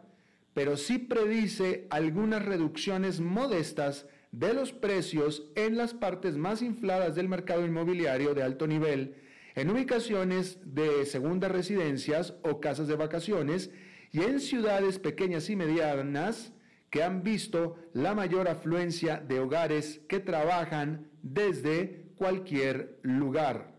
pero 0.54 0.76
sí 0.76 0.98
predice 0.98 1.86
algunas 1.90 2.44
reducciones 2.44 3.20
modestas 3.20 4.06
de 4.32 4.54
los 4.54 4.72
precios 4.72 5.44
en 5.54 5.76
las 5.76 5.94
partes 5.94 6.36
más 6.36 6.62
infladas 6.62 7.14
del 7.14 7.28
mercado 7.28 7.64
inmobiliario 7.64 8.34
de 8.34 8.42
alto 8.42 8.66
nivel, 8.66 9.16
en 9.54 9.70
ubicaciones 9.70 10.58
de 10.64 11.04
segundas 11.06 11.50
residencias 11.50 12.34
o 12.42 12.60
casas 12.60 12.88
de 12.88 12.96
vacaciones 12.96 13.70
y 14.12 14.22
en 14.22 14.40
ciudades 14.40 14.98
pequeñas 14.98 15.50
y 15.50 15.56
medianas 15.56 16.52
que 16.90 17.02
han 17.02 17.22
visto 17.22 17.76
la 17.92 18.14
mayor 18.14 18.48
afluencia 18.48 19.18
de 19.18 19.40
hogares 19.40 20.00
que 20.08 20.18
trabajan 20.18 21.08
desde 21.22 22.06
cualquier 22.16 22.98
lugar. 23.02 23.72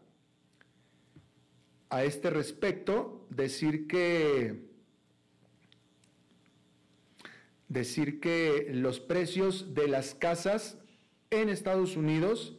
A 1.90 2.06
este 2.06 2.30
respecto, 2.30 3.28
decir 3.30 3.86
que 3.88 4.71
decir 7.72 8.20
que 8.20 8.70
los 8.74 9.00
precios 9.00 9.74
de 9.74 9.88
las 9.88 10.14
casas 10.14 10.78
en 11.30 11.48
Estados 11.48 11.96
Unidos 11.96 12.58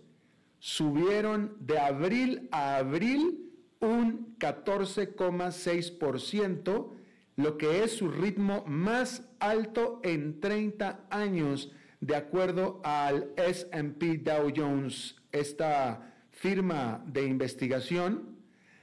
subieron 0.58 1.54
de 1.60 1.78
abril 1.78 2.48
a 2.50 2.76
abril 2.76 3.52
un 3.80 4.38
14,6%, 4.38 6.88
lo 7.36 7.58
que 7.58 7.84
es 7.84 7.92
su 7.92 8.08
ritmo 8.08 8.64
más 8.66 9.28
alto 9.38 10.00
en 10.02 10.40
30 10.40 11.04
años, 11.10 11.70
de 12.00 12.16
acuerdo 12.16 12.80
al 12.82 13.32
SP 13.36 14.16
Dow 14.16 14.50
Jones. 14.54 15.16
Esta 15.30 16.10
firma 16.30 17.04
de 17.06 17.26
investigación 17.26 18.38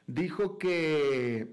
dijo 0.06 0.60
que 0.60 1.48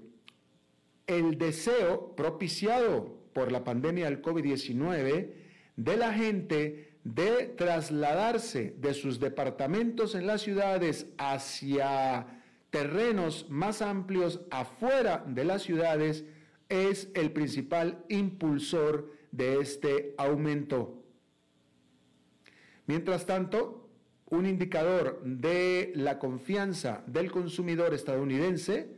el 1.07 1.39
deseo 1.39 2.15
propiciado 2.15 3.16
por 3.37 3.51
la 3.51 3.63
pandemia 3.63 4.05
del 4.05 4.19
COVID-19 4.19 5.29
de 5.75 5.95
la 5.95 6.11
gente 6.11 6.97
de 7.03 7.53
trasladarse 7.55 8.73
de 8.79 8.95
sus 8.95 9.19
departamentos 9.19 10.15
en 10.15 10.25
las 10.25 10.41
ciudades 10.41 11.05
hacia 11.19 12.25
terrenos 12.71 13.45
más 13.47 13.83
amplios 13.83 14.41
afuera 14.49 15.23
de 15.27 15.45
las 15.45 15.61
ciudades 15.61 16.25
es 16.67 17.11
el 17.13 17.31
principal 17.31 18.03
impulsor 18.09 19.11
de 19.31 19.59
este 19.59 20.15
aumento. 20.17 21.03
Mientras 22.87 23.27
tanto, 23.27 23.87
un 24.31 24.47
indicador 24.47 25.21
de 25.23 25.91
la 25.93 26.17
confianza 26.17 27.03
del 27.05 27.31
consumidor 27.31 27.93
estadounidense 27.93 28.97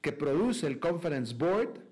que 0.00 0.10
produce 0.10 0.66
el 0.66 0.80
Conference 0.80 1.32
Board 1.32 1.89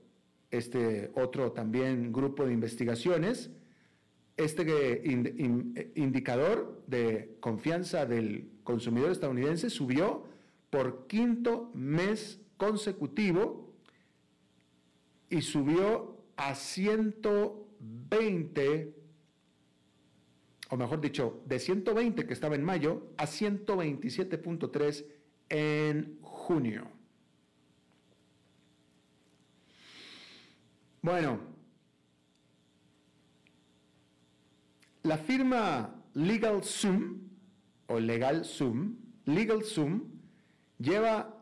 este 0.50 1.11
otro 1.14 1.52
también 1.52 2.12
grupo 2.12 2.45
de 2.47 2.52
investigaciones, 2.52 3.50
este 4.37 5.02
indicador 5.95 6.83
de 6.87 7.37
confianza 7.40 8.07
del 8.07 8.50
consumidor 8.62 9.11
estadounidense 9.11 9.69
subió 9.69 10.25
por 10.71 11.07
quinto 11.07 11.71
mes 11.75 12.40
consecutivo 12.57 13.69
y 15.31 15.43
subió 15.43 16.17
a 16.37 16.55
120, 16.55 18.95
o 20.71 20.76
mejor 20.76 21.00
dicho, 21.00 21.43
de 21.47 21.59
120 21.59 22.26
que 22.26 22.33
estaba 22.33 22.55
en 22.55 22.62
mayo 22.64 23.09
a 23.17 23.26
127.3 23.26 25.05
en 25.49 26.19
junio. 26.23 26.98
Bueno, 31.00 31.38
la 35.02 35.17
firma 35.17 35.95
Legal 36.14 36.64
Zoom 36.64 37.21
o 37.87 38.00
Legal 38.00 38.45
Zoom, 38.45 38.97
Legal 39.25 39.63
Zoom 39.63 40.02
lleva 40.78 41.39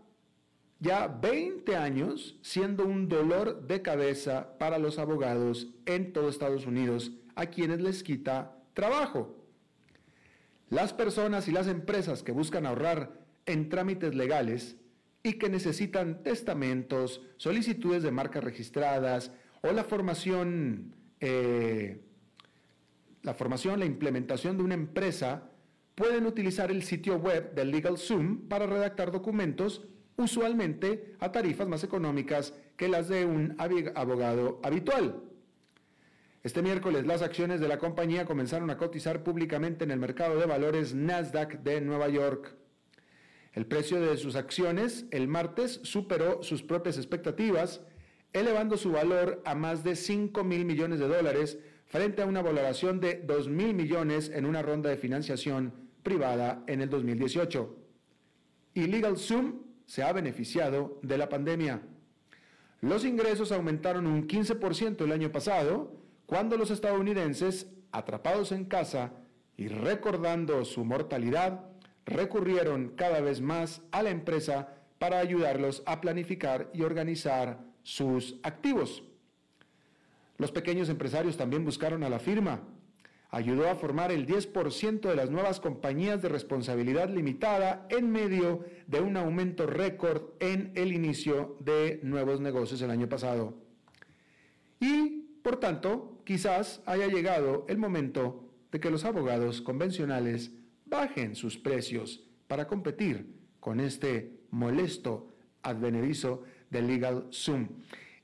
ya 0.79 1.09
20 1.09 1.75
años 1.75 2.39
siendo 2.43 2.85
un 2.85 3.09
dolor 3.09 3.67
de 3.67 3.81
cabeza 3.81 4.59
para 4.59 4.79
los 4.79 4.99
abogados 4.99 5.69
en 5.87 6.13
todo 6.13 6.29
Estados 6.29 6.67
Unidos 6.67 7.13
a 7.35 7.47
quienes 7.47 7.81
les 7.81 8.03
quita 8.03 8.59
trabajo. 8.75 9.43
Las 10.69 10.93
personas 10.93 11.49
y 11.49 11.53
las 11.53 11.67
empresas 11.67 12.23
que 12.23 12.33
buscan 12.33 12.67
ahorrar 12.67 13.25
en 13.47 13.69
trámites 13.69 14.15
legales 14.15 14.77
y 15.23 15.35
que 15.35 15.49
necesitan 15.49 16.23
testamentos, 16.23 17.23
solicitudes 17.37 18.03
de 18.03 18.11
marcas 18.11 18.45
registradas, 18.45 19.33
o 19.63 19.73
la 19.73 19.85
formación, 19.85 20.95
eh, 21.21 22.01
la 23.23 23.35
formación, 23.35 23.81
la 23.81 23.87
implementación 23.87 24.57
de 24.57 24.63
una 24.63 24.75
empresa, 24.75 25.51
pueden 25.95 26.27
utilizar 26.27 26.71
el 26.71 26.83
sitio 26.83 27.17
web 27.17 27.55
del 27.55 27.71
LegalZoom 27.71 28.49
para 28.49 28.67
redactar 28.67 29.11
documentos, 29.11 29.87
usualmente 30.17 31.15
a 31.21 31.33
tarifas 31.33 31.67
más 31.67 31.85
económicas 31.85 32.55
que 32.77 32.89
las 32.89 33.09
de 33.09 33.25
un 33.25 33.57
abogado 33.59 34.61
habitual. 34.63 35.23
Este 36.47 36.63
miércoles 36.63 37.07
las 37.07 37.23
acciones 37.23 37.61
de 37.61 37.67
la 37.67 37.79
compañía 37.79 38.25
comenzaron 38.25 38.71
a 38.71 38.77
cotizar 38.77 39.25
públicamente 39.25 39.85
en 39.85 39.91
el 39.91 39.99
mercado 39.99 40.39
de 40.39 40.47
valores 40.47 40.95
Nasdaq 40.95 41.63
de 41.63 41.81
Nueva 41.81 42.09
York. 42.09 42.55
El 43.53 43.67
precio 43.67 44.01
de 44.01 44.17
sus 44.17 44.37
acciones 44.37 45.07
el 45.11 45.29
martes 45.29 45.81
superó 45.83 46.43
sus 46.43 46.63
propias 46.63 46.99
expectativas 46.99 47.81
elevando 48.41 48.77
su 48.77 48.93
valor 48.93 49.41
a 49.47 49.55
más 49.55 49.83
de 49.83 49.97
5 49.97 50.45
mil 50.45 50.67
millones 50.67 50.99
de 50.99 51.09
dólares 51.09 51.59
frente 51.87 52.21
a 52.21 52.27
una 52.27 52.43
valoración 52.43 53.01
de 53.01 53.15
2 53.15 53.49
mil 53.49 53.73
millones 53.73 54.31
en 54.35 54.45
una 54.45 54.61
ronda 54.61 54.91
de 54.91 54.99
financiación 54.99 55.73
privada 56.03 56.63
en 56.67 56.83
el 56.83 56.91
2018. 56.91 57.77
Y 58.75 58.89
LegalZoom 58.89 59.63
se 59.87 60.03
ha 60.03 60.13
beneficiado 60.13 60.99
de 61.03 61.17
la 61.17 61.31
pandemia. 61.31 61.81
Los 62.83 63.07
ingresos 63.07 63.53
aumentaron 63.53 64.07
un 64.07 64.29
15% 64.29 65.03
el 65.03 65.13
año 65.13 65.33
pasado, 65.33 65.97
cuando 66.27 66.59
los 66.59 66.71
estadounidenses, 66.71 67.73
atrapados 67.91 68.53
en 68.53 68.67
casa 68.67 69.13
y 69.57 69.69
recordando 69.69 70.65
su 70.67 70.85
mortalidad, 70.85 71.71
recurrieron 72.05 72.91
cada 72.97 73.21
vez 73.21 73.41
más 73.41 73.81
a 73.93 74.03
la 74.03 74.11
empresa 74.11 74.75
para 74.99 75.21
ayudarlos 75.21 75.83
a 75.87 76.03
planificar 76.03 76.71
y 76.75 76.83
organizar 76.83 77.65
sus 77.87 78.35
activos. 78.43 79.05
Los 80.39 80.51
pequeños 80.51 80.89
empresarios 80.89 81.37
también 81.37 81.65
buscaron 81.65 82.03
a 82.03 82.09
la 82.09 82.19
firma. 82.19 82.63
Ayudó 83.31 83.71
a 83.71 83.77
formar 83.77 84.11
el 84.11 84.27
10% 84.27 85.09
de 85.09 85.15
las 85.15 85.31
nuevas 85.31 85.61
compañías 85.61 86.21
de 86.21 86.29
responsabilidad 86.29 87.09
limitada 87.09 87.87
en 87.89 88.11
medio 88.11 88.65
de 88.89 89.01
un 89.01 89.17
aumento 89.17 89.69
récord 89.69 90.31
en 90.41 90.73
el 90.75 90.93
inicio 90.93 91.57
de 91.61 92.01
nuevos 92.03 92.41
negocios 92.41 92.83
el 92.83 92.91
año 92.91 93.09
pasado. 93.09 93.55
Y, 94.81 95.39
por 95.45 95.61
tanto, 95.61 96.23
quizás 96.25 96.83
haya 96.87 97.07
llegado 97.07 97.67
el 97.69 97.79
momento 97.79 98.51
de 98.73 98.81
que 98.81 98.91
los 98.91 99.05
abogados 99.05 99.63
convencionales 99.63 100.51
bajen 100.87 101.37
sus 101.37 101.57
precios 101.57 102.25
para 102.49 102.67
competir 102.67 103.33
con 103.61 103.79
este 103.79 104.41
molesto 104.51 105.37
advenedizo 105.63 106.43
del 106.71 106.87
Legal 106.87 107.29
Zoom. 107.33 107.69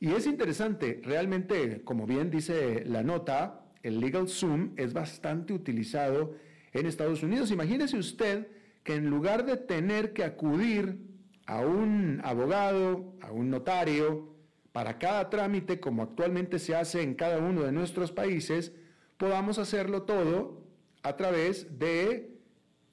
Y 0.00 0.12
es 0.12 0.26
interesante, 0.26 1.00
realmente, 1.04 1.82
como 1.84 2.06
bien 2.06 2.30
dice 2.30 2.84
la 2.86 3.02
nota, 3.02 3.66
el 3.82 4.00
Legal 4.00 4.28
Zoom 4.28 4.72
es 4.76 4.92
bastante 4.92 5.52
utilizado 5.52 6.34
en 6.72 6.86
Estados 6.86 7.22
Unidos. 7.22 7.50
Imagínese 7.50 7.98
usted 7.98 8.48
que 8.82 8.94
en 8.94 9.08
lugar 9.08 9.44
de 9.44 9.56
tener 9.56 10.12
que 10.12 10.24
acudir 10.24 10.98
a 11.46 11.60
un 11.60 12.20
abogado, 12.24 13.14
a 13.20 13.30
un 13.30 13.50
notario, 13.50 14.32
para 14.72 14.98
cada 14.98 15.28
trámite, 15.28 15.80
como 15.80 16.02
actualmente 16.02 16.58
se 16.58 16.74
hace 16.74 17.02
en 17.02 17.14
cada 17.14 17.38
uno 17.38 17.62
de 17.62 17.72
nuestros 17.72 18.10
países, 18.10 18.72
podamos 19.18 19.58
hacerlo 19.58 20.02
todo 20.02 20.62
a 21.02 21.16
través 21.16 21.78
de 21.78 22.40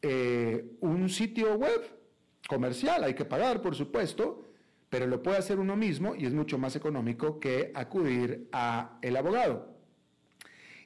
eh, 0.01 0.65
un 0.81 1.09
sitio 1.09 1.55
web 1.55 1.81
comercial. 2.47 3.03
Hay 3.03 3.13
que 3.13 3.25
pagar, 3.25 3.61
por 3.61 3.75
supuesto, 3.75 4.43
pero 4.89 5.07
lo 5.07 5.21
puede 5.21 5.37
hacer 5.37 5.59
uno 5.59 5.75
mismo 5.75 6.15
y 6.15 6.25
es 6.25 6.33
mucho 6.33 6.57
más 6.57 6.75
económico 6.75 7.39
que 7.39 7.71
acudir 7.75 8.49
a 8.51 8.97
el 9.01 9.15
abogado. 9.15 9.77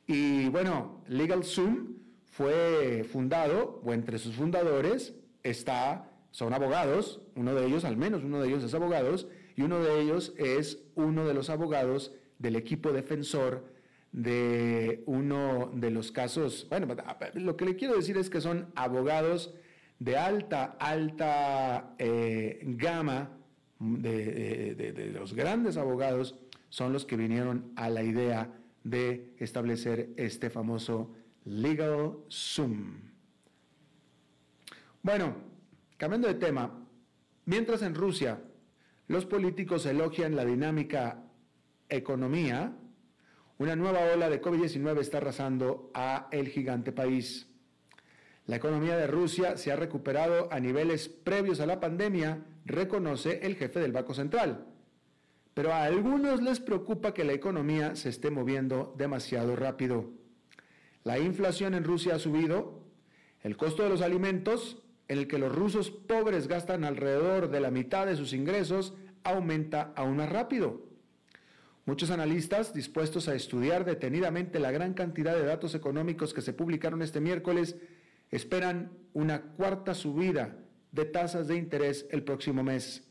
Y 0.06 0.50
bueno, 0.50 1.04
LegalZoom 1.08 1.96
fue 2.26 3.06
fundado, 3.10 3.82
o 3.84 3.94
entre 3.94 4.18
sus 4.18 4.36
fundadores 4.36 5.14
está, 5.44 6.12
son 6.32 6.54
abogados, 6.54 7.22
uno 7.36 7.54
de 7.54 7.66
ellos, 7.66 7.86
al 7.86 7.96
menos 7.96 8.24
uno 8.24 8.42
de 8.42 8.50
ellos 8.50 8.64
es 8.64 8.74
abogados, 8.74 9.28
y 9.56 9.62
uno 9.62 9.80
de 9.80 10.02
ellos 10.02 10.34
es 10.38 10.80
uno 10.96 11.26
de 11.26 11.34
los 11.34 11.50
abogados 11.50 12.12
del 12.40 12.56
equipo 12.56 12.92
defensor 12.92 13.72
de 14.12 15.04
uno 15.06 15.72
de 15.74 15.90
los 15.90 16.12
casos, 16.12 16.68
bueno, 16.70 16.88
lo 17.36 17.58
que 17.58 17.66
le 17.66 17.76
quiero 17.76 17.96
decir 17.96 18.18
es 18.18 18.30
que 18.30 18.42
son 18.42 18.72
abogados 18.76 19.54
de 20.00 20.18
alta, 20.18 20.76
alta 20.80 21.96
eh, 21.98 22.60
gama 22.64 23.43
de, 23.84 25.12
los 25.14 25.34
grandes 25.34 25.78
abogados 25.78 26.36
son 26.70 26.94
los 26.94 27.06
que 27.06 27.18
vinieron 27.18 27.72
a 27.76 27.90
la 27.90 28.04
idea 28.04 28.52
de 28.84 29.34
establecer 29.38 30.10
este 30.18 30.50
famoso 30.50 31.14
Legal 31.46 32.18
Zoom. 32.30 32.96
Bueno, 35.02 35.36
cambiando 35.98 36.28
de 36.28 36.36
tema, 36.36 36.88
mientras 37.46 37.82
en 37.82 37.96
Rusia 37.96 38.42
los 39.08 39.26
políticos 39.26 39.86
elogian 39.86 40.36
la 40.36 40.46
dinámica 40.46 41.24
economía, 41.90 42.74
una 43.58 43.76
nueva 43.76 44.00
ola 44.14 44.30
de 44.30 44.42
COVID-19 44.42 45.00
está 45.00 45.18
arrasando 45.18 45.92
a 45.94 46.28
el 46.32 46.48
gigante 46.48 46.92
país. 46.92 47.48
La 48.46 48.56
economía 48.56 48.98
de 48.98 49.08
Rusia 49.08 49.58
se 49.58 49.72
ha 49.72 49.76
recuperado 49.76 50.52
a 50.52 50.60
niveles 50.60 51.08
previos 51.08 51.60
a 51.60 51.66
la 51.66 51.80
pandemia, 51.80 52.44
reconoce 52.66 53.40
el 53.44 53.56
jefe 53.56 53.80
del 53.80 53.92
Banco 53.92 54.14
Central. 54.14 54.66
Pero 55.54 55.74
a 55.74 55.84
algunos 55.84 56.42
les 56.42 56.60
preocupa 56.60 57.14
que 57.14 57.24
la 57.24 57.34
economía 57.34 57.96
se 57.96 58.10
esté 58.10 58.32
moviendo 58.32 58.96
demasiado 58.98 59.56
rápido. 59.56 60.10
La 61.04 61.20
inflación 61.20 61.74
en 61.74 61.84
Rusia 61.84 62.16
ha 62.16 62.20
subido, 62.20 62.82
el 63.42 63.58
costo 63.58 63.84
de 63.84 63.90
los 63.90 64.02
alimentos, 64.02 64.82
en 65.08 65.20
el 65.20 65.28
que 65.28 65.38
los 65.38 65.54
rusos 65.54 65.92
pobres 65.92 66.48
gastan 66.48 66.86
alrededor 66.86 67.50
de 67.50 67.60
la 67.60 67.72
mitad 67.72 68.06
de 68.06 68.16
sus 68.16 68.34
ingresos, 68.34 68.94
aumenta 69.24 69.94
aún 69.96 70.18
más 70.18 70.30
rápido. 70.30 70.82
Muchos 71.86 72.10
analistas, 72.10 72.74
dispuestos 72.74 73.28
a 73.28 73.36
estudiar 73.36 73.84
detenidamente 73.84 74.60
la 74.60 74.72
gran 74.72 74.94
cantidad 74.94 75.36
de 75.36 75.44
datos 75.44 75.76
económicos 75.76 76.34
que 76.34 76.42
se 76.42 76.54
publicaron 76.54 77.02
este 77.02 77.20
miércoles, 77.20 77.76
esperan 78.32 78.94
una 79.12 79.42
cuarta 79.42 79.94
subida 79.94 80.63
de 80.94 81.06
tasas 81.06 81.48
de 81.50 81.58
interés 81.58 82.06
el 82.12 82.24
próximo 82.24 82.64
mes. 82.64 83.04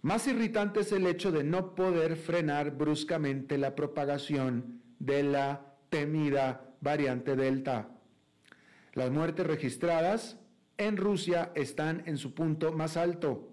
Más 0.00 0.26
irritante 0.26 0.80
es 0.80 0.90
el 0.90 1.06
hecho 1.06 1.30
de 1.30 1.44
no 1.44 1.76
poder 1.76 2.16
frenar 2.16 2.72
bruscamente 2.72 3.56
la 3.56 3.76
propagación 3.76 4.82
de 4.98 5.22
la 5.22 5.76
temida 5.90 6.74
variante 6.80 7.36
Delta. 7.36 7.88
Las 8.94 9.10
muertes 9.10 9.46
registradas 9.46 10.38
en 10.76 10.96
Rusia 10.96 11.52
están 11.54 12.02
en 12.06 12.18
su 12.18 12.34
punto 12.34 12.72
más 12.72 12.96
alto. 12.96 13.48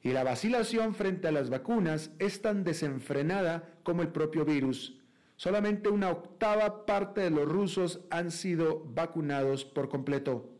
Y 0.00 0.12
la 0.12 0.24
vacilación 0.24 0.94
frente 0.94 1.28
a 1.28 1.32
las 1.32 1.50
vacunas 1.50 2.10
es 2.18 2.40
tan 2.40 2.64
desenfrenada 2.64 3.74
como 3.82 4.02
el 4.02 4.08
propio 4.08 4.44
virus. 4.44 4.98
Solamente 5.36 5.88
una 5.88 6.10
octava 6.10 6.86
parte 6.86 7.22
de 7.22 7.30
los 7.30 7.46
rusos 7.48 8.00
han 8.10 8.30
sido 8.30 8.84
vacunados 8.84 9.64
por 9.64 9.88
completo. 9.88 10.53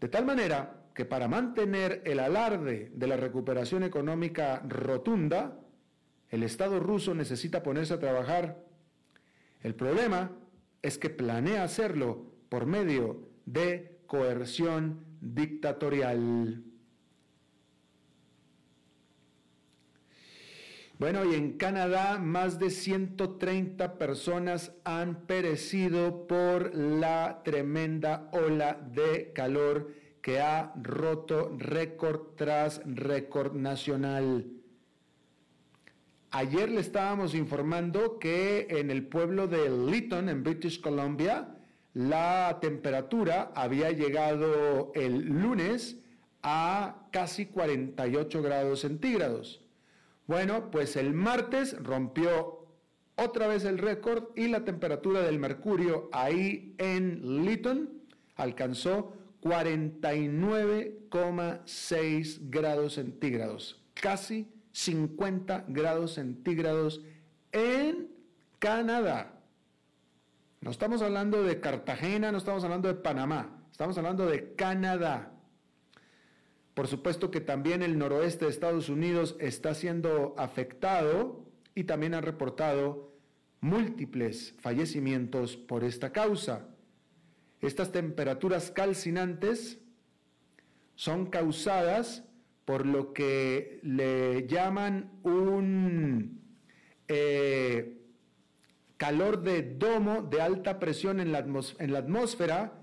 De 0.00 0.08
tal 0.08 0.24
manera 0.26 0.84
que 0.94 1.04
para 1.04 1.28
mantener 1.28 2.02
el 2.04 2.20
alarde 2.20 2.90
de 2.94 3.06
la 3.06 3.16
recuperación 3.16 3.82
económica 3.82 4.62
rotunda, 4.66 5.58
el 6.30 6.42
Estado 6.42 6.80
ruso 6.80 7.14
necesita 7.14 7.62
ponerse 7.62 7.94
a 7.94 8.00
trabajar. 8.00 8.64
El 9.62 9.74
problema 9.74 10.32
es 10.82 10.98
que 10.98 11.10
planea 11.10 11.64
hacerlo 11.64 12.32
por 12.48 12.66
medio 12.66 13.28
de 13.44 14.00
coerción 14.06 15.04
dictatorial. 15.20 16.62
Bueno, 20.98 21.26
y 21.30 21.34
en 21.34 21.58
Canadá 21.58 22.18
más 22.18 22.58
de 22.58 22.70
130 22.70 23.98
personas 23.98 24.72
han 24.84 25.26
perecido 25.26 26.26
por 26.26 26.74
la 26.74 27.42
tremenda 27.44 28.30
ola 28.32 28.80
de 28.94 29.30
calor 29.34 29.92
que 30.22 30.40
ha 30.40 30.72
roto 30.82 31.54
récord 31.58 32.34
tras 32.36 32.80
récord 32.86 33.54
nacional. 33.54 34.46
Ayer 36.30 36.70
le 36.70 36.80
estábamos 36.80 37.34
informando 37.34 38.18
que 38.18 38.66
en 38.70 38.90
el 38.90 39.06
pueblo 39.06 39.48
de 39.48 39.68
Lytton, 39.68 40.30
en 40.30 40.42
British 40.42 40.80
Columbia, 40.80 41.58
la 41.92 42.56
temperatura 42.62 43.52
había 43.54 43.90
llegado 43.90 44.92
el 44.94 45.26
lunes 45.26 45.98
a 46.42 47.06
casi 47.12 47.46
48 47.46 48.40
grados 48.40 48.80
centígrados. 48.80 49.65
Bueno, 50.26 50.70
pues 50.70 50.96
el 50.96 51.14
martes 51.14 51.74
rompió 51.82 52.66
otra 53.14 53.46
vez 53.46 53.64
el 53.64 53.78
récord 53.78 54.30
y 54.34 54.48
la 54.48 54.64
temperatura 54.64 55.22
del 55.22 55.38
mercurio 55.38 56.10
ahí 56.12 56.74
en 56.78 57.44
Lytton 57.44 58.02
alcanzó 58.34 59.14
49,6 59.42 62.38
grados 62.50 62.94
centígrados, 62.94 63.84
casi 63.94 64.52
50 64.72 65.66
grados 65.68 66.14
centígrados 66.14 67.02
en 67.52 68.10
Canadá. 68.58 69.38
No 70.60 70.70
estamos 70.70 71.02
hablando 71.02 71.44
de 71.44 71.60
Cartagena, 71.60 72.32
no 72.32 72.38
estamos 72.38 72.64
hablando 72.64 72.88
de 72.88 72.94
Panamá, 72.94 73.62
estamos 73.70 73.96
hablando 73.96 74.26
de 74.26 74.54
Canadá. 74.54 75.35
Por 76.76 76.88
supuesto 76.88 77.30
que 77.30 77.40
también 77.40 77.82
el 77.82 77.96
noroeste 77.96 78.44
de 78.44 78.50
Estados 78.50 78.90
Unidos 78.90 79.34
está 79.40 79.72
siendo 79.72 80.34
afectado 80.36 81.42
y 81.74 81.84
también 81.84 82.12
han 82.12 82.22
reportado 82.22 83.16
múltiples 83.62 84.54
fallecimientos 84.58 85.56
por 85.56 85.84
esta 85.84 86.12
causa. 86.12 86.68
Estas 87.62 87.92
temperaturas 87.92 88.70
calcinantes 88.70 89.78
son 90.96 91.30
causadas 91.30 92.24
por 92.66 92.84
lo 92.84 93.14
que 93.14 93.80
le 93.82 94.46
llaman 94.46 95.18
un 95.22 96.42
eh, 97.08 98.02
calor 98.98 99.40
de 99.40 99.62
domo 99.62 100.20
de 100.20 100.42
alta 100.42 100.78
presión 100.78 101.20
en 101.20 101.32
la, 101.32 101.38
en 101.38 101.92
la 101.94 101.98
atmósfera 102.00 102.82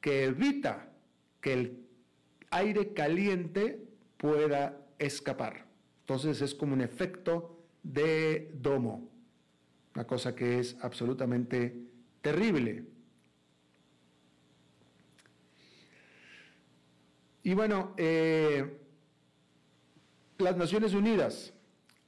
que 0.00 0.24
evita 0.24 0.90
que 1.42 1.52
el 1.52 1.85
aire 2.50 2.92
caliente 2.92 3.86
pueda 4.16 4.78
escapar. 4.98 5.66
Entonces 6.00 6.40
es 6.40 6.54
como 6.54 6.74
un 6.74 6.80
efecto 6.80 7.64
de 7.82 8.52
domo, 8.54 9.08
una 9.94 10.06
cosa 10.06 10.34
que 10.34 10.58
es 10.58 10.76
absolutamente 10.80 11.76
terrible. 12.22 12.84
Y 17.42 17.54
bueno, 17.54 17.94
eh, 17.96 18.80
las 20.38 20.56
Naciones 20.56 20.94
Unidas 20.94 21.54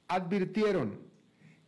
advirtieron 0.07 0.99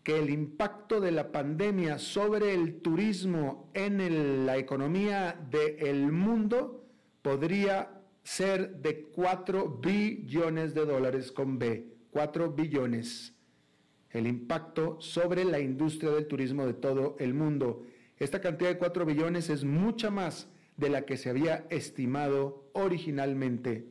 que 0.03 0.17
el 0.17 0.29
impacto 0.29 0.99
de 0.99 1.11
la 1.11 1.31
pandemia 1.31 1.99
sobre 1.99 2.53
el 2.53 2.81
turismo 2.81 3.69
en 3.73 4.45
la 4.45 4.57
economía 4.57 5.39
del 5.49 6.11
mundo 6.11 6.85
podría 7.21 8.00
ser 8.23 8.77
de 8.77 9.09
4 9.09 9.79
billones 9.81 10.73
de 10.73 10.85
dólares 10.85 11.31
con 11.31 11.57
B, 11.59 11.87
4 12.11 12.51
billones. 12.51 13.33
El 14.09 14.27
impacto 14.27 14.99
sobre 14.99 15.45
la 15.45 15.59
industria 15.59 16.11
del 16.11 16.27
turismo 16.27 16.65
de 16.65 16.73
todo 16.73 17.15
el 17.19 17.33
mundo. 17.33 17.83
Esta 18.17 18.41
cantidad 18.41 18.69
de 18.69 18.77
4 18.77 19.05
billones 19.05 19.49
es 19.49 19.63
mucha 19.63 20.11
más 20.11 20.49
de 20.77 20.89
la 20.89 21.05
que 21.05 21.17
se 21.17 21.29
había 21.29 21.65
estimado 21.69 22.69
originalmente. 22.73 23.87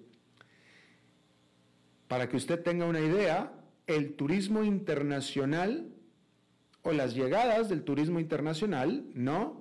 Para 2.08 2.28
que 2.28 2.36
usted 2.36 2.62
tenga 2.62 2.86
una 2.86 3.00
idea, 3.00 3.52
el 3.86 4.14
turismo 4.14 4.64
internacional 4.64 5.94
o 6.82 6.92
las 6.92 7.14
llegadas 7.14 7.68
del 7.68 7.84
turismo 7.84 8.20
internacional, 8.20 9.06
¿no? 9.14 9.59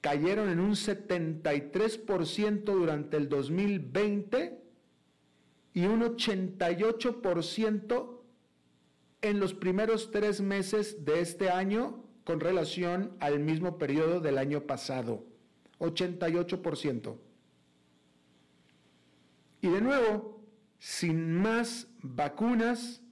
Cayeron 0.00 0.48
en 0.48 0.60
un 0.60 0.72
73% 0.72 2.64
durante 2.64 3.16
el 3.16 3.28
2020 3.28 4.60
y 5.74 5.86
un 5.86 6.00
88% 6.00 8.20
en 9.22 9.40
los 9.40 9.54
primeros 9.54 10.10
tres 10.10 10.40
meses 10.40 11.04
de 11.04 11.20
este 11.20 11.50
año 11.50 12.04
con 12.24 12.40
relación 12.40 13.16
al 13.20 13.40
mismo 13.40 13.78
periodo 13.78 14.20
del 14.20 14.38
año 14.38 14.62
pasado. 14.62 15.24
88%. 15.78 17.16
Y 19.62 19.68
de 19.68 19.80
nuevo, 19.80 20.42
sin 20.78 21.34
más 21.34 21.88
vacunas, 22.02 23.02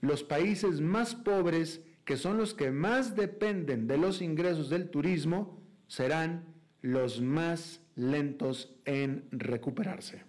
los 0.00 0.22
países 0.22 0.80
más 0.80 1.14
pobres 1.14 1.80
que 2.04 2.16
son 2.16 2.36
los 2.36 2.54
que 2.54 2.70
más 2.70 3.14
dependen 3.14 3.86
de 3.86 3.96
los 3.96 4.22
ingresos 4.22 4.68
del 4.68 4.90
turismo, 4.90 5.60
serán 5.86 6.44
los 6.80 7.20
más 7.20 7.80
lentos 7.94 8.74
en 8.84 9.24
recuperarse. 9.30 10.22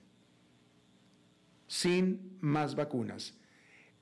Sin 1.67 2.38
más 2.41 2.75
vacunas. 2.75 3.36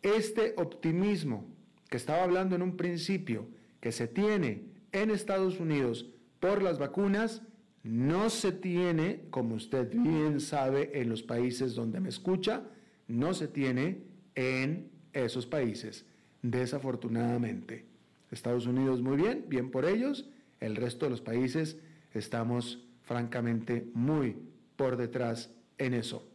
Este 0.01 0.53
optimismo 0.57 1.45
que 1.89 1.97
estaba 1.97 2.23
hablando 2.23 2.55
en 2.55 2.61
un 2.61 2.75
principio, 2.75 3.47
que 3.79 3.91
se 3.91 4.07
tiene 4.07 4.65
en 4.91 5.11
Estados 5.11 5.59
Unidos 5.59 6.09
por 6.39 6.61
las 6.61 6.79
vacunas, 6.79 7.43
no 7.83 8.29
se 8.29 8.51
tiene, 8.51 9.23
como 9.29 9.55
usted 9.55 9.89
bien 9.91 10.39
sabe, 10.39 10.91
en 11.01 11.09
los 11.09 11.23
países 11.23 11.73
donde 11.73 11.99
me 11.99 12.09
escucha, 12.09 12.63
no 13.07 13.33
se 13.33 13.47
tiene 13.47 14.03
en 14.35 14.91
esos 15.13 15.45
países, 15.45 16.05
desafortunadamente. 16.41 17.85
Estados 18.31 18.65
Unidos 18.65 19.01
muy 19.01 19.17
bien, 19.17 19.45
bien 19.47 19.71
por 19.71 19.85
ellos, 19.85 20.29
el 20.59 20.75
resto 20.75 21.05
de 21.05 21.11
los 21.11 21.21
países 21.21 21.77
estamos 22.13 22.85
francamente 23.03 23.87
muy 23.93 24.37
por 24.75 24.97
detrás 24.97 25.51
en 25.77 25.93
eso. 25.93 26.27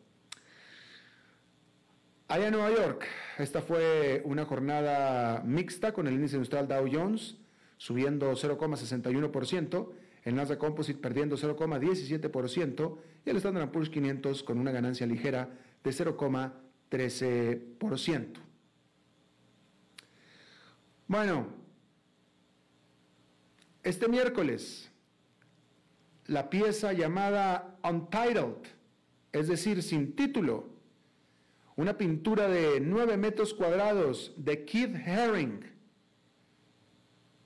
Allá 2.29 2.49
en 2.49 2.55
Nueva 2.55 2.75
York, 2.75 3.05
esta 3.39 3.63
fue 3.63 4.21
una 4.25 4.45
jornada 4.45 5.45
mixta 5.45 5.93
con 5.93 6.09
el 6.09 6.15
índice 6.15 6.35
industrial 6.37 6.67
Dow 6.67 6.89
Jones 6.91 7.37
subiendo 7.79 8.33
0,61%, 8.33 9.93
el 10.25 10.35
Nasdaq 10.35 10.59
Composite 10.59 10.99
perdiendo 10.99 11.37
0,17% 11.37 12.99
y 13.25 13.31
el 13.31 13.37
Standard 13.37 13.71
Poor's 13.71 13.91
500 13.91 14.43
con 14.43 14.59
una 14.59 14.73
ganancia 14.73 15.07
ligera 15.07 15.51
de 15.85 15.91
0,13%. 15.91 18.46
Bueno, 21.09 21.47
este 23.83 24.09
miércoles 24.09 24.91
la 26.27 26.51
pieza 26.51 26.93
llamada 26.93 27.79
Untitled, 27.89 28.67
es 29.33 29.49
decir, 29.49 29.83
sin 29.83 30.17
título, 30.17 30.69
una 31.77 31.97
pintura 31.97 32.49
de 32.49 32.81
9 32.81 33.17
metros 33.17 33.55
cuadrados 33.55 34.33
de 34.37 34.65
Keith 34.65 34.97
Haring, 35.07 35.61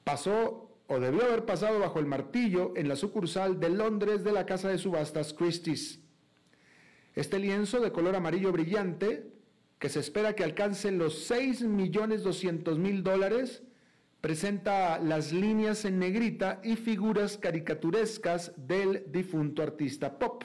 pasó 0.04 0.70
o 0.86 0.98
debió 0.98 1.24
haber 1.24 1.44
pasado 1.44 1.78
bajo 1.78 1.98
el 1.98 2.06
martillo 2.06 2.72
en 2.76 2.88
la 2.88 2.96
sucursal 2.96 3.60
de 3.60 3.70
Londres 3.70 4.24
de 4.24 4.32
la 4.32 4.46
casa 4.46 4.68
de 4.68 4.78
subastas 4.78 5.34
Christie's. 5.34 6.00
Este 7.14 7.38
lienzo 7.38 7.80
de 7.80 7.92
color 7.92 8.16
amarillo 8.16 8.50
brillante, 8.52 9.29
que 9.80 9.88
se 9.88 9.98
espera 9.98 10.36
que 10.36 10.44
alcance 10.44 10.92
los 10.92 11.28
6.200.000 11.28 13.02
dólares, 13.02 13.62
presenta 14.20 14.98
las 14.98 15.32
líneas 15.32 15.86
en 15.86 15.98
negrita 15.98 16.60
y 16.62 16.76
figuras 16.76 17.38
caricaturescas 17.38 18.52
del 18.56 19.10
difunto 19.10 19.62
artista 19.62 20.18
pop. 20.18 20.44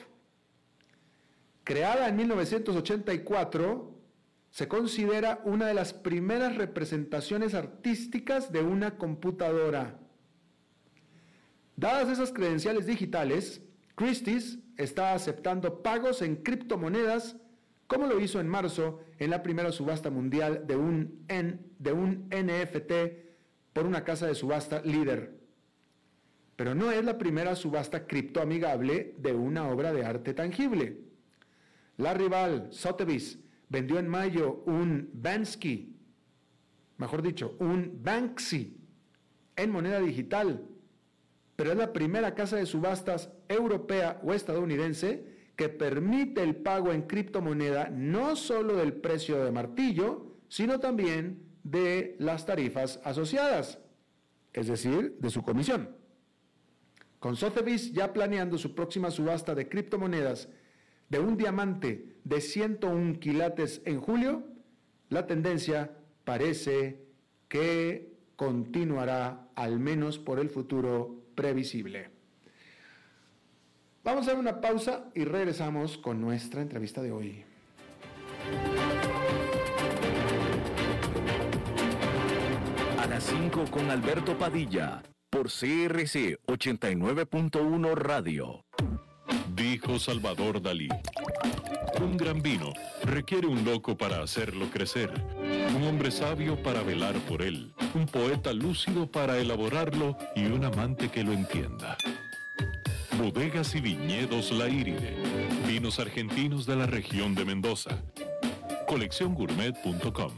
Creada 1.64 2.08
en 2.08 2.16
1984, 2.16 3.94
se 4.50 4.68
considera 4.68 5.42
una 5.44 5.66
de 5.66 5.74
las 5.74 5.92
primeras 5.92 6.56
representaciones 6.56 7.52
artísticas 7.52 8.50
de 8.50 8.62
una 8.62 8.96
computadora. 8.96 9.98
Dadas 11.76 12.08
esas 12.08 12.32
credenciales 12.32 12.86
digitales, 12.86 13.60
Christie's 13.96 14.60
está 14.78 15.12
aceptando 15.12 15.82
pagos 15.82 16.22
en 16.22 16.36
criptomonedas, 16.36 17.36
como 17.86 18.06
lo 18.06 18.20
hizo 18.20 18.40
en 18.40 18.48
marzo 18.48 19.00
en 19.18 19.30
la 19.30 19.42
primera 19.42 19.72
subasta 19.72 20.10
mundial 20.10 20.66
de 20.66 20.76
un, 20.76 21.26
NFT 22.30 22.92
por 23.72 23.86
una 23.86 24.04
casa 24.04 24.26
de 24.26 24.34
subasta 24.34 24.82
líder. 24.82 25.38
Pero 26.56 26.74
no 26.74 26.90
es 26.90 27.04
la 27.04 27.18
primera 27.18 27.54
subasta 27.54 28.06
criptoamigable 28.06 29.14
de 29.18 29.32
una 29.32 29.68
obra 29.68 29.92
de 29.92 30.04
arte 30.04 30.34
tangible. 30.34 31.00
La 31.98 32.14
rival 32.14 32.68
Sotheby's 32.70 33.38
vendió 33.68 33.98
en 33.98 34.08
mayo 34.08 34.62
un 34.66 35.10
Bansky, 35.12 35.94
mejor 36.96 37.22
dicho, 37.22 37.56
un 37.60 38.00
Banksy 38.02 38.76
en 39.56 39.70
moneda 39.70 40.00
digital 40.00 40.66
pero 41.56 41.72
es 41.72 41.78
la 41.78 41.92
primera 41.92 42.34
casa 42.34 42.56
de 42.56 42.66
subastas 42.66 43.30
europea 43.48 44.20
o 44.22 44.34
estadounidense 44.34 45.24
que 45.56 45.68
permite 45.70 46.42
el 46.42 46.56
pago 46.56 46.92
en 46.92 47.02
criptomoneda 47.02 47.88
no 47.90 48.36
solo 48.36 48.76
del 48.76 48.92
precio 48.92 49.42
de 49.42 49.50
martillo, 49.50 50.36
sino 50.48 50.78
también 50.78 51.42
de 51.64 52.14
las 52.18 52.46
tarifas 52.46 53.00
asociadas, 53.02 53.78
es 54.52 54.68
decir, 54.68 55.16
de 55.18 55.30
su 55.30 55.42
comisión. 55.42 55.96
Con 57.18 57.36
Sotheby's 57.36 57.92
ya 57.92 58.12
planeando 58.12 58.58
su 58.58 58.74
próxima 58.74 59.10
subasta 59.10 59.54
de 59.54 59.68
criptomonedas 59.68 60.48
de 61.08 61.18
un 61.18 61.36
diamante 61.36 62.18
de 62.24 62.40
101 62.40 63.18
quilates 63.18 63.80
en 63.84 63.98
julio, 64.00 64.44
la 65.08 65.26
tendencia 65.26 65.96
parece 66.24 67.06
que 67.48 68.16
continuará 68.36 69.48
al 69.54 69.80
menos 69.80 70.18
por 70.18 70.38
el 70.38 70.50
futuro 70.50 71.24
previsible. 71.34 72.15
Vamos 74.06 74.28
a 74.28 74.30
dar 74.30 74.38
una 74.38 74.60
pausa 74.60 75.02
y 75.16 75.24
regresamos 75.24 75.98
con 75.98 76.20
nuestra 76.20 76.62
entrevista 76.62 77.02
de 77.02 77.10
hoy. 77.10 77.44
A 83.00 83.06
las 83.08 83.24
5 83.24 83.64
con 83.68 83.90
Alberto 83.90 84.38
Padilla, 84.38 85.02
por 85.28 85.46
CRC 85.48 86.38
89.1 86.46 87.94
Radio. 87.96 88.64
Dijo 89.56 89.98
Salvador 89.98 90.62
Dalí. 90.62 90.88
Un 92.00 92.16
gran 92.16 92.40
vino 92.40 92.74
requiere 93.02 93.48
un 93.48 93.64
loco 93.64 93.98
para 93.98 94.22
hacerlo 94.22 94.66
crecer, 94.70 95.10
un 95.74 95.82
hombre 95.82 96.12
sabio 96.12 96.62
para 96.62 96.84
velar 96.84 97.16
por 97.28 97.42
él, 97.42 97.74
un 97.92 98.06
poeta 98.06 98.52
lúcido 98.52 99.10
para 99.10 99.38
elaborarlo 99.38 100.16
y 100.36 100.44
un 100.44 100.64
amante 100.64 101.08
que 101.08 101.24
lo 101.24 101.32
entienda. 101.32 101.96
Bodegas 103.18 103.74
y 103.74 103.80
viñedos 103.80 104.52
La 104.52 104.68
Iride, 104.68 105.16
vinos 105.66 105.98
argentinos 105.98 106.66
de 106.66 106.76
la 106.76 106.86
región 106.86 107.34
de 107.34 107.44
Mendoza. 107.46 108.02
Colecciongourmet.com 108.86 110.32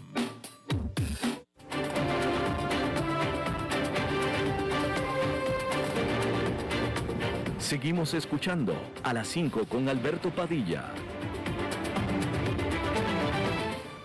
Seguimos 7.59 8.15
escuchando 8.15 8.75
a 9.03 9.13
las 9.13 9.27
5 9.29 9.67
con 9.67 9.89
Alberto 9.89 10.31
Padilla. 10.31 10.93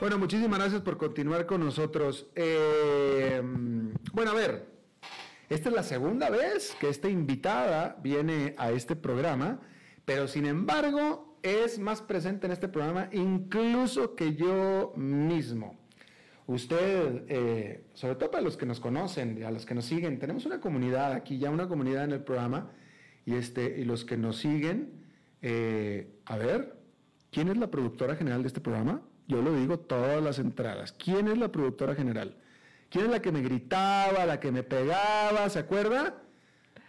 Bueno, 0.01 0.17
muchísimas 0.17 0.59
gracias 0.59 0.81
por 0.81 0.97
continuar 0.97 1.45
con 1.45 1.63
nosotros. 1.63 2.25
Eh, 2.35 3.41
bueno, 4.11 4.31
a 4.31 4.33
ver, 4.33 4.72
esta 5.53 5.69
es 5.69 5.75
la 5.75 5.83
segunda 5.83 6.29
vez 6.29 6.75
que 6.79 6.89
esta 6.89 7.09
invitada 7.09 7.97
viene 8.01 8.55
a 8.57 8.71
este 8.71 8.95
programa, 8.95 9.59
pero 10.05 10.27
sin 10.27 10.45
embargo 10.45 11.37
es 11.43 11.77
más 11.79 12.01
presente 12.01 12.47
en 12.47 12.53
este 12.53 12.67
programa 12.67 13.09
incluso 13.11 14.15
que 14.15 14.35
yo 14.35 14.93
mismo. 14.95 15.77
Usted, 16.45 17.25
eh, 17.29 17.85
sobre 17.93 18.15
todo 18.15 18.31
para 18.31 18.43
los 18.43 18.57
que 18.57 18.65
nos 18.65 18.79
conocen, 18.79 19.43
a 19.43 19.51
los 19.51 19.65
que 19.65 19.75
nos 19.75 19.85
siguen, 19.85 20.19
tenemos 20.19 20.45
una 20.45 20.59
comunidad 20.59 21.13
aquí, 21.13 21.37
ya 21.37 21.49
una 21.49 21.67
comunidad 21.67 22.03
en 22.03 22.11
el 22.11 22.23
programa, 22.23 22.71
y, 23.25 23.35
este, 23.35 23.79
y 23.79 23.85
los 23.85 24.03
que 24.03 24.17
nos 24.17 24.37
siguen, 24.37 25.05
eh, 25.41 26.19
a 26.25 26.37
ver, 26.37 26.75
¿quién 27.31 27.47
es 27.47 27.57
la 27.57 27.71
productora 27.71 28.15
general 28.15 28.41
de 28.41 28.47
este 28.47 28.59
programa? 28.59 29.01
Yo 29.27 29.41
lo 29.41 29.55
digo 29.55 29.79
todas 29.79 30.21
las 30.21 30.39
entradas. 30.39 30.91
¿Quién 30.91 31.29
es 31.29 31.37
la 31.37 31.49
productora 31.51 31.95
general? 31.95 32.37
¿Quién 32.93 33.05
es 33.05 33.11
la 33.11 33.23
que 33.23 33.31
me 33.31 33.41
gritaba, 33.41 34.23
la 34.23 34.39
que 34.39 34.51
me 34.51 34.61
pegaba? 34.61 35.49
¿Se 35.49 35.57
acuerda? 35.57 36.21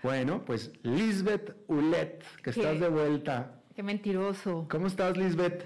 Bueno, 0.03 0.45
pues 0.45 0.71
Lisbeth 0.83 1.57
Ulet, 1.67 2.23
que 2.43 2.51
estás 2.51 2.79
de 2.79 2.91
vuelta. 2.91 3.63
Qué 3.75 3.83
mentiroso. 3.83 4.67
¿Cómo 4.69 4.87
estás, 4.87 5.17
Lisbeth? 5.17 5.65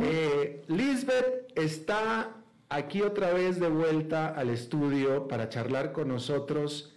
Eh, 0.00 0.64
Lisbeth 0.68 1.52
está 1.54 2.30
aquí 2.70 3.02
otra 3.02 3.34
vez 3.34 3.60
de 3.60 3.68
vuelta 3.68 4.28
al 4.28 4.48
estudio 4.48 5.28
para 5.28 5.50
charlar 5.50 5.92
con 5.92 6.08
nosotros 6.08 6.94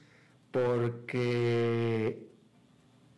porque 0.51 2.29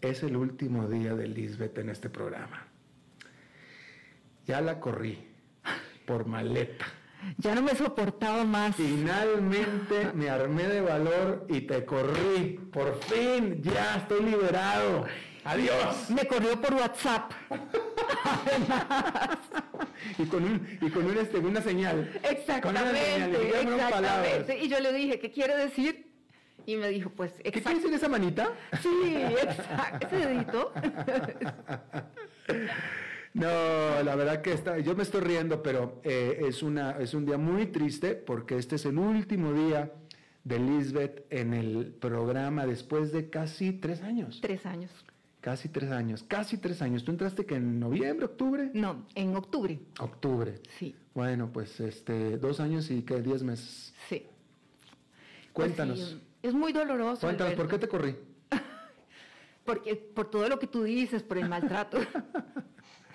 es 0.01 0.23
el 0.23 0.37
último 0.37 0.87
día 0.87 1.13
de 1.13 1.27
Lisbeth 1.27 1.77
en 1.77 1.91
este 1.91 2.09
programa. 2.09 2.65
Ya 4.47 4.59
la 4.59 4.79
corrí 4.79 5.19
por 6.07 6.25
maleta. 6.25 6.87
Ya 7.37 7.55
no 7.55 7.61
me 7.61 7.75
soportaba 7.75 8.43
más. 8.43 8.75
Finalmente 8.75 10.11
me 10.13 10.29
armé 10.29 10.67
de 10.67 10.81
valor 10.81 11.45
y 11.49 11.61
te 11.61 11.85
corrí. 11.85 12.59
Por 12.71 12.99
fin, 13.03 13.61
ya 13.61 13.97
estoy 13.97 14.23
liberado. 14.23 15.05
Adiós. 15.43 16.09
Me 16.09 16.25
corrió 16.27 16.59
por 16.61 16.73
WhatsApp. 16.75 17.31
y 20.17 20.25
con, 20.25 20.43
un, 20.43 20.77
y 20.81 20.89
con 20.89 21.05
un, 21.05 21.17
este, 21.17 21.37
una 21.39 21.61
señal. 21.61 22.11
Exactamente. 22.23 23.61
exactamente. 23.61 24.59
Y 24.59 24.67
yo 24.67 24.79
le 24.79 24.93
dije, 24.93 25.19
¿qué 25.19 25.31
quiere 25.31 25.57
decir? 25.57 26.11
Y 26.65 26.75
me 26.75 26.89
dijo, 26.89 27.09
pues, 27.09 27.31
exacto. 27.39 27.51
¿Qué 27.51 27.61
quiere 27.61 27.79
decir 27.79 27.93
esa 27.95 28.07
manita? 28.07 28.51
Sí, 28.81 29.15
exacto. 29.15 30.07
Ese 30.07 30.27
dedito. 30.27 30.73
No, 33.33 33.47
la 34.03 34.15
verdad 34.15 34.41
que 34.41 34.53
está, 34.53 34.79
yo 34.79 34.95
me 34.95 35.03
estoy 35.03 35.21
riendo, 35.21 35.63
pero 35.63 36.01
eh, 36.03 36.41
es, 36.47 36.63
una, 36.63 36.91
es 36.99 37.13
un 37.13 37.25
día 37.25 37.37
muy 37.37 37.67
triste 37.67 38.15
porque 38.15 38.57
este 38.57 38.75
es 38.75 38.85
el 38.85 38.97
último 38.97 39.53
día 39.53 39.93
de 40.43 40.59
Lisbeth 40.59 41.25
en 41.29 41.53
el 41.53 41.93
programa 41.93 42.65
después 42.65 43.11
de 43.11 43.29
casi 43.29 43.71
tres 43.71 44.01
años. 44.01 44.39
Tres 44.41 44.65
años. 44.65 44.91
Casi 45.39 45.69
tres 45.69 45.91
años, 45.91 46.23
casi 46.23 46.57
tres 46.57 46.81
años. 46.81 47.03
¿Tú 47.03 47.11
entraste 47.11 47.45
que 47.45 47.55
en 47.55 47.79
noviembre, 47.79 48.25
octubre? 48.25 48.69
No, 48.73 49.07
en 49.15 49.35
octubre. 49.35 49.79
Octubre. 49.99 50.59
Sí. 50.77 50.95
Bueno, 51.15 51.51
pues 51.51 51.79
este, 51.79 52.37
dos 52.37 52.59
años 52.59 52.91
y 52.91 53.01
que 53.01 53.21
diez 53.21 53.43
meses. 53.43 53.93
Sí. 54.07 54.27
Cuéntanos. 55.53 55.99
Pues 55.99 56.09
sí, 56.09 56.21
es 56.43 56.53
muy 56.53 56.73
doloroso. 56.73 57.21
Cuéntanos, 57.21 57.55
¿por 57.55 57.67
qué 57.67 57.79
te 57.79 57.87
corrí? 57.87 58.15
Porque 59.65 59.95
por 59.95 60.29
todo 60.29 60.47
lo 60.47 60.59
que 60.59 60.67
tú 60.67 60.83
dices, 60.83 61.23
por 61.23 61.37
el 61.37 61.49
maltrato. 61.49 61.97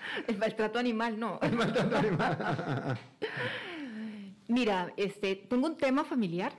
el 0.26 0.38
maltrato 0.38 0.78
animal, 0.78 1.18
no. 1.18 1.38
El 1.42 1.52
maltrato 1.52 1.96
animal. 1.96 2.98
Mira, 4.48 4.92
este, 4.96 5.36
tengo 5.36 5.66
un 5.66 5.76
tema 5.76 6.04
familiar 6.04 6.52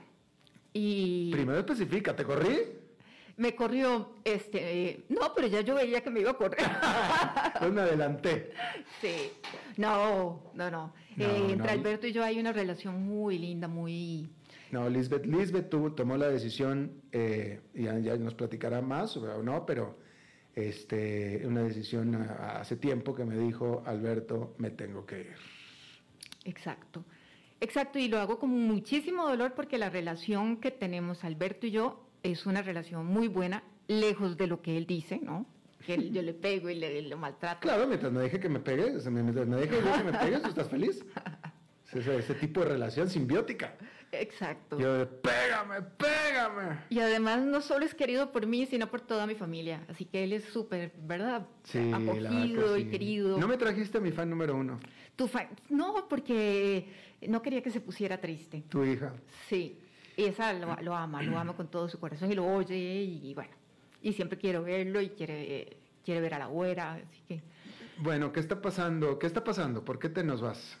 y... 0.72 1.30
Primero 1.32 1.58
especifica, 1.60 2.14
¿te 2.14 2.24
corrí? 2.24 2.58
Me 3.38 3.54
corrió, 3.54 4.14
este, 4.24 5.04
no, 5.08 5.32
pero 5.34 5.46
ya 5.46 5.60
yo 5.62 5.76
veía 5.76 6.02
que 6.02 6.10
me 6.10 6.20
iba 6.20 6.32
a 6.32 6.36
correr. 6.36 6.58
pues 7.60 7.72
me 7.72 7.80
adelanté. 7.82 8.50
Sí, 9.00 9.30
no, 9.76 10.50
no, 10.54 10.70
no. 10.70 10.92
No, 11.16 11.24
Eh, 11.24 11.52
entre 11.52 11.66
no. 11.66 11.72
Alberto 11.72 12.06
y 12.06 12.12
yo 12.12 12.22
hay 12.24 12.38
una 12.38 12.52
relación 12.52 13.02
muy 13.02 13.38
linda, 13.38 13.68
muy... 13.68 14.28
No, 14.70 14.88
Lisbeth, 14.90 15.24
Lisbeth 15.24 15.70
tuvo- 15.70 15.94
tomó 15.94 16.16
la 16.18 16.28
decisión, 16.28 17.00
eh, 17.10 17.60
y 17.74 17.84
ya, 17.84 17.98
ya 18.00 18.16
nos 18.16 18.34
platicará 18.34 18.82
más 18.82 19.16
o 19.16 19.42
no, 19.42 19.64
pero 19.64 19.98
este, 20.66 21.42
una 21.46 21.62
decisión 21.62 22.14
ah, 22.16 22.58
hace 22.60 22.76
tiempo 22.76 23.14
que 23.14 23.24
me 23.24 23.36
dijo, 23.36 23.82
Alberto, 23.86 24.54
me 24.58 24.70
tengo 24.70 25.06
que 25.06 25.20
ir. 25.20 25.36
Exacto. 26.44 27.04
Exacto, 27.60 27.98
y 27.98 28.08
lo 28.08 28.18
hago 28.18 28.38
con 28.38 28.50
muchísimo 28.50 29.26
dolor 29.28 29.54
porque 29.54 29.78
la 29.78 29.90
relación 29.90 30.58
que 30.58 30.70
tenemos 30.70 31.24
Alberto 31.24 31.66
y 31.66 31.72
yo 31.72 32.08
es 32.22 32.46
una 32.46 32.62
relación 32.62 33.06
muy 33.06 33.26
buena, 33.28 33.62
lejos 33.88 34.36
de 34.36 34.46
lo 34.46 34.62
que 34.62 34.76
él 34.76 34.86
dice, 34.86 35.18
¿no? 35.22 35.46
Que 35.84 35.94
él- 35.94 36.12
yo 36.12 36.22
le 36.22 36.34
pego 36.34 36.70
y 36.70 36.74
le, 36.76 37.16
maltrato. 37.16 37.60
Claro, 37.60 37.86
mientras 37.86 38.12
me 38.12 38.20
deje 38.20 38.38
que 38.38 38.48
me 38.48 38.60
pegue, 38.60 38.96
o 38.96 39.00
sea, 39.00 39.10
mientras 39.10 39.46
me 39.46 39.56
deje 39.56 39.76
que 39.78 40.04
me 40.04 40.12
pegue, 40.18 40.38
tú 40.40 40.48
estás 40.48 40.68
feliz. 40.68 41.04
Es 41.88 41.94
ese, 41.96 42.18
ese 42.18 42.34
tipo 42.34 42.60
de 42.60 42.66
relación 42.66 43.08
simbiótica. 43.08 43.74
Exacto. 44.12 44.78
Yo 44.78 44.94
de, 44.98 45.06
pégame, 45.06 45.82
pégame. 45.82 46.78
Y 46.90 46.98
además 47.00 47.40
no 47.42 47.60
solo 47.60 47.84
es 47.84 47.94
querido 47.94 48.30
por 48.32 48.46
mí, 48.46 48.66
sino 48.66 48.90
por 48.90 49.00
toda 49.00 49.26
mi 49.26 49.34
familia. 49.34 49.84
Así 49.88 50.04
que 50.04 50.24
él 50.24 50.32
es 50.32 50.44
súper, 50.44 50.92
¿verdad? 50.98 51.46
Sí, 51.64 51.78
que 51.78 51.94
Acogido 51.94 52.76
y 52.76 52.84
querido. 52.90 53.38
No 53.38 53.48
me 53.48 53.56
trajiste 53.56 53.98
a 53.98 54.00
mi 54.00 54.12
fan 54.12 54.28
número 54.30 54.54
uno, 54.56 54.78
Tu 55.16 55.26
fa- 55.28 55.48
No, 55.68 56.06
porque 56.08 56.92
no 57.26 57.42
quería 57.42 57.62
que 57.62 57.70
se 57.70 57.80
pusiera 57.80 58.18
triste. 58.20 58.64
tu 58.68 58.84
hija. 58.84 59.12
Sí, 59.48 59.78
y 60.16 60.24
esa 60.24 60.52
lo, 60.52 60.76
lo 60.82 60.94
ama, 60.94 61.22
lo 61.22 61.38
ama 61.38 61.54
con 61.54 61.70
todo 61.70 61.88
su 61.88 61.98
corazón 61.98 62.30
y 62.30 62.34
lo 62.34 62.46
oye 62.46 62.76
y, 62.76 63.34
bueno, 63.34 63.50
y 64.02 64.12
siempre 64.12 64.38
quiero 64.38 64.62
verlo 64.62 65.00
y 65.00 65.10
quiere, 65.10 65.76
quiere 66.04 66.20
ver 66.20 66.34
a 66.34 66.38
la 66.38 66.46
güera, 66.46 66.94
así 66.94 67.22
que... 67.26 67.42
Bueno, 67.98 68.32
¿qué 68.32 68.40
está 68.40 68.60
pasando? 68.60 69.18
¿Qué 69.18 69.26
está 69.26 69.42
pasando? 69.42 69.84
¿Por 69.84 69.98
qué 69.98 70.08
te 70.08 70.22
nos 70.22 70.40
vas? 70.40 70.78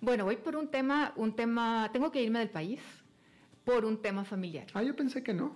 Bueno, 0.00 0.24
voy 0.24 0.36
por 0.36 0.56
un 0.56 0.68
tema, 0.68 1.12
un 1.16 1.34
tema, 1.34 1.90
tengo 1.92 2.10
que 2.10 2.22
irme 2.22 2.38
del 2.38 2.50
país 2.50 2.80
por 3.64 3.84
un 3.84 4.00
tema 4.00 4.24
familiar. 4.24 4.66
Ah, 4.74 4.82
yo 4.82 4.94
pensé 4.94 5.22
que 5.22 5.34
no. 5.34 5.54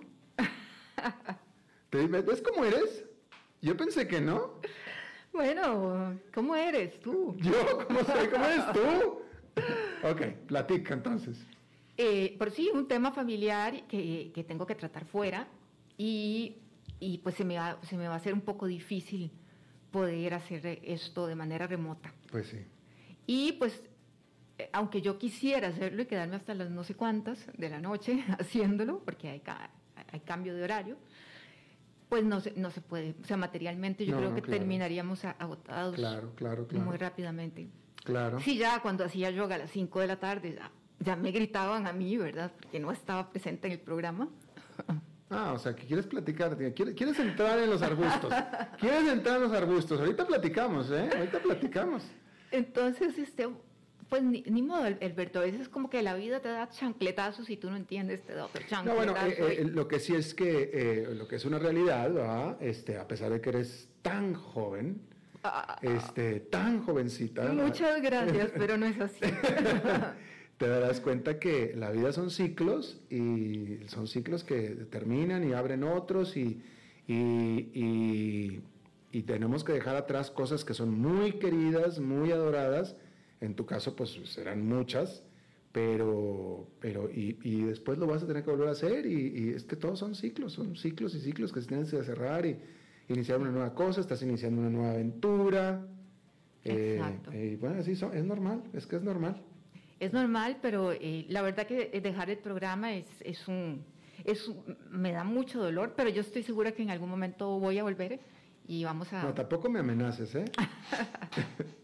¿Te- 1.89 2.07
¿Ves 2.07 2.41
cómo 2.41 2.65
eres? 2.65 3.05
Yo 3.61 3.77
pensé 3.77 4.07
que 4.07 4.19
no. 4.19 4.55
Bueno, 5.31 6.19
¿cómo 6.33 6.55
eres 6.55 6.99
tú? 6.99 7.35
¿Yo? 7.39 7.87
¿Cómo 7.87 8.03
soy? 8.03 8.27
¿Cómo 8.27 8.45
eres 8.45 8.65
tú? 8.73 9.21
Ok, 10.07 10.21
platica 10.47 10.93
entonces. 10.93 11.37
Eh, 11.97 12.35
por 12.37 12.51
sí, 12.51 12.69
un 12.73 12.87
tema 12.87 13.11
familiar 13.11 13.87
que, 13.87 14.31
que 14.33 14.43
tengo 14.43 14.65
que 14.65 14.75
tratar 14.75 15.05
fuera 15.05 15.47
y, 15.97 16.57
y 16.99 17.19
pues 17.19 17.35
se 17.35 17.45
me, 17.45 17.57
va, 17.57 17.79
se 17.83 17.95
me 17.97 18.07
va 18.07 18.15
a 18.15 18.17
hacer 18.17 18.33
un 18.33 18.41
poco 18.41 18.67
difícil 18.67 19.31
poder 19.91 20.33
hacer 20.33 20.79
esto 20.83 21.27
de 21.27 21.35
manera 21.35 21.67
remota. 21.67 22.11
Pues 22.31 22.47
sí. 22.47 22.57
Y 23.27 23.53
pues, 23.53 23.81
aunque 24.73 25.01
yo 25.01 25.17
quisiera 25.17 25.67
hacerlo 25.69 26.01
y 26.01 26.05
quedarme 26.05 26.35
hasta 26.35 26.53
las 26.53 26.69
no 26.69 26.83
sé 26.83 26.95
cuántas 26.95 27.45
de 27.57 27.69
la 27.69 27.79
noche 27.79 28.23
haciéndolo, 28.39 28.99
porque 29.03 29.29
hay, 29.29 29.39
ca- 29.41 29.69
hay 30.11 30.19
cambio 30.21 30.53
de 30.55 30.63
horario, 30.63 30.97
pues 32.09 32.23
no 32.23 32.39
se, 32.41 32.51
no 32.55 32.69
se 32.71 32.81
puede. 32.81 33.15
O 33.21 33.25
sea, 33.25 33.37
materialmente 33.37 34.05
yo 34.05 34.11
No, 34.13 34.17
creo 34.19 34.29
no, 34.29 34.35
que 34.35 34.41
claro. 34.43 34.59
terminaríamos 34.59 35.25
agotados 35.25 35.95
Claro, 35.95 36.31
claro, 36.35 36.67
claro. 36.67 36.85
muy 36.85 36.97
rápidamente. 36.97 37.67
Claro. 38.03 38.39
Sí, 38.39 38.57
ya 38.57 38.81
cuando 38.81 39.03
hacía 39.05 39.31
yoga 39.31 39.55
a 39.55 39.59
las 39.59 39.71
5 39.71 39.99
de 40.01 40.07
la 40.07 40.17
tarde, 40.19 40.53
ya, 40.55 40.71
ya 40.99 41.15
me 41.15 41.31
gritaban 41.31 41.87
a 41.87 41.93
mí, 41.93 42.17
¿verdad? 42.17 42.51
Porque 42.61 42.79
no 42.79 42.91
estaba 42.91 43.29
presente 43.31 43.67
en 43.67 43.73
el 43.73 43.79
programa. 43.79 44.29
Ah, 45.35 45.53
o 45.53 45.57
sea, 45.57 45.75
que 45.75 45.87
quieres 45.87 46.05
platicar, 46.05 46.55
quieres, 46.75 46.93
quieres 46.93 47.17
entrar 47.17 47.57
en 47.57 47.67
los 47.67 47.81
arbustos. 47.81 48.31
Quieres 48.79 49.07
entrar 49.11 49.37
en 49.37 49.41
los 49.43 49.51
arbustos. 49.51 49.99
Ahorita 49.99 50.27
platicamos, 50.27 50.91
¿eh? 50.91 51.09
Ahorita 51.11 51.39
platicamos. 51.39 52.03
Entonces, 52.51 53.17
este, 53.17 53.49
pues 54.13 54.21
ni, 54.21 54.43
ni 54.43 54.61
modo, 54.61 54.83
Alberto, 54.83 55.39
a 55.39 55.41
veces 55.41 55.61
es 55.61 55.69
como 55.69 55.89
que 55.89 56.03
la 56.03 56.13
vida 56.13 56.39
te 56.39 56.47
da 56.47 56.69
chancletazos 56.69 57.49
y 57.49 57.57
tú 57.57 57.71
no 57.71 57.77
entiendes, 57.77 58.21
te 58.21 58.35
da 58.35 58.45
otro 58.45 58.61
No, 58.61 58.67
chancletazo. 58.67 58.95
bueno, 58.95 59.27
eh, 59.27 59.55
eh, 59.61 59.63
lo 59.73 59.87
que 59.87 59.99
sí 59.99 60.13
es 60.13 60.35
que, 60.35 60.69
eh, 60.71 61.15
lo 61.15 61.27
que 61.27 61.37
es 61.37 61.45
una 61.45 61.57
realidad, 61.57 62.13
¿verdad? 62.13 62.57
Este, 62.61 62.99
a 62.99 63.07
pesar 63.07 63.31
de 63.31 63.41
que 63.41 63.49
eres 63.49 63.89
tan 64.03 64.35
joven, 64.35 65.01
Ah, 65.43 65.79
este, 65.81 66.41
tan 66.41 66.83
jovencita. 66.85 67.51
Muchas 67.53 68.03
gracias, 68.03 68.51
pero 68.55 68.77
no 68.77 68.85
es 68.85 68.99
así. 69.01 69.19
te 70.59 70.67
darás 70.67 70.99
cuenta 71.01 71.39
que 71.39 71.73
la 71.75 71.89
vida 71.89 72.13
son 72.13 72.29
ciclos 72.29 73.01
y 73.09 73.79
son 73.87 74.05
ciclos 74.07 74.43
que 74.43 74.69
terminan 74.91 75.49
y 75.49 75.53
abren 75.53 75.83
otros 75.83 76.37
y, 76.37 76.61
y- 77.07 77.67
y- 77.73 78.61
y 79.11 79.23
tenemos 79.23 79.63
que 79.63 79.73
dejar 79.73 79.95
atrás 79.95 80.29
cosas 80.29 80.63
que 80.63 80.75
son 80.75 80.91
muy 80.99 81.31
queridas, 81.39 81.99
muy 81.99 82.31
adoradas. 82.31 82.95
En 83.43 83.55
tu 83.55 83.65
caso, 83.65 83.93
pues 83.93 84.11
serán 84.23 84.65
muchas, 84.65 85.21
pero, 85.73 86.69
pero 86.79 87.09
y, 87.11 87.37
y 87.43 87.63
después 87.63 87.97
lo 87.97 88.07
vas 88.07 88.23
a 88.23 88.27
tener 88.27 88.41
que 88.41 88.51
volver 88.51 88.69
a 88.69 88.71
hacer 88.71 89.05
y, 89.05 89.33
y 89.35 89.49
es 89.49 89.65
que 89.65 89.75
todos 89.75 89.99
son 89.99 90.15
ciclos, 90.15 90.53
son 90.53 90.77
ciclos 90.77 91.13
y 91.13 91.19
ciclos 91.19 91.51
que 91.51 91.59
se 91.59 91.67
tienen 91.67 91.85
que 91.85 92.01
cerrar 92.03 92.45
y 92.45 92.57
iniciar 93.09 93.41
una 93.41 93.51
nueva 93.51 93.75
cosa, 93.75 93.99
estás 93.99 94.21
iniciando 94.21 94.61
una 94.61 94.69
nueva 94.69 94.91
aventura. 94.91 95.85
Exacto. 96.63 97.31
eh, 97.33 97.57
bueno, 97.59 97.81
así 97.81 97.97
son, 97.97 98.15
es 98.15 98.23
normal, 98.23 98.63
es 98.71 98.87
que 98.87 98.95
es 98.95 99.03
normal. 99.03 99.43
Es 99.99 100.13
normal, 100.13 100.59
pero 100.61 100.93
eh, 100.93 101.25
la 101.27 101.41
verdad 101.41 101.67
que 101.67 101.89
eh, 101.91 101.99
dejar 101.99 102.29
el 102.29 102.37
programa 102.37 102.93
es, 102.93 103.07
es 103.19 103.45
un, 103.49 103.83
es 104.23 104.49
me 104.89 105.11
da 105.11 105.25
mucho 105.25 105.61
dolor, 105.61 105.95
pero 105.97 106.09
yo 106.09 106.21
estoy 106.21 106.43
segura 106.43 106.71
que 106.71 106.83
en 106.83 106.91
algún 106.91 107.09
momento 107.09 107.59
voy 107.59 107.77
a 107.77 107.83
volver 107.83 108.21
y 108.65 108.85
vamos 108.85 109.11
a... 109.11 109.21
No, 109.21 109.33
tampoco 109.33 109.69
me 109.69 109.79
amenaces, 109.79 110.33
¿eh? 110.35 110.45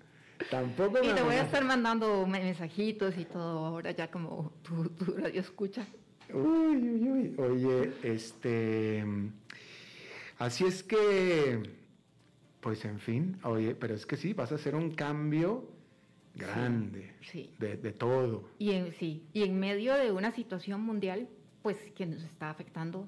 tampoco 0.49 0.99
me 1.01 1.07
y 1.11 1.13
te 1.13 1.21
voy 1.21 1.35
a 1.35 1.43
estar 1.43 1.63
mandando 1.63 2.25
me- 2.25 2.39
mensajitos 2.39 3.17
y 3.17 3.25
todo 3.25 3.65
ahora 3.65 3.91
ya 3.91 4.09
como 4.09 4.51
tu, 4.63 4.89
tu 4.89 5.05
radio 5.13 5.41
escucha. 5.41 5.85
Uy, 6.33 6.77
uy, 6.77 7.09
uy. 7.09 7.35
Oye, 7.37 7.91
este. 8.03 9.03
Así 10.37 10.65
es 10.65 10.83
que. 10.83 11.77
Pues 12.61 12.83
en 12.83 12.99
fin, 12.99 13.39
oye, 13.43 13.73
pero 13.73 13.95
es 13.95 14.05
que 14.05 14.17
sí, 14.17 14.33
vas 14.33 14.51
a 14.51 14.55
hacer 14.55 14.75
un 14.75 14.91
cambio 14.91 15.69
grande 16.35 17.13
sí. 17.21 17.53
De, 17.57 17.77
de 17.77 17.91
todo. 17.93 18.49
Y 18.59 18.71
en, 18.71 18.91
sí, 18.93 19.23
y 19.33 19.43
en 19.43 19.57
medio 19.57 19.93
de 19.95 20.11
una 20.11 20.31
situación 20.33 20.81
mundial, 20.81 21.29
pues 21.61 21.77
que 21.95 22.05
nos 22.05 22.21
está 22.21 22.49
afectando 22.49 23.07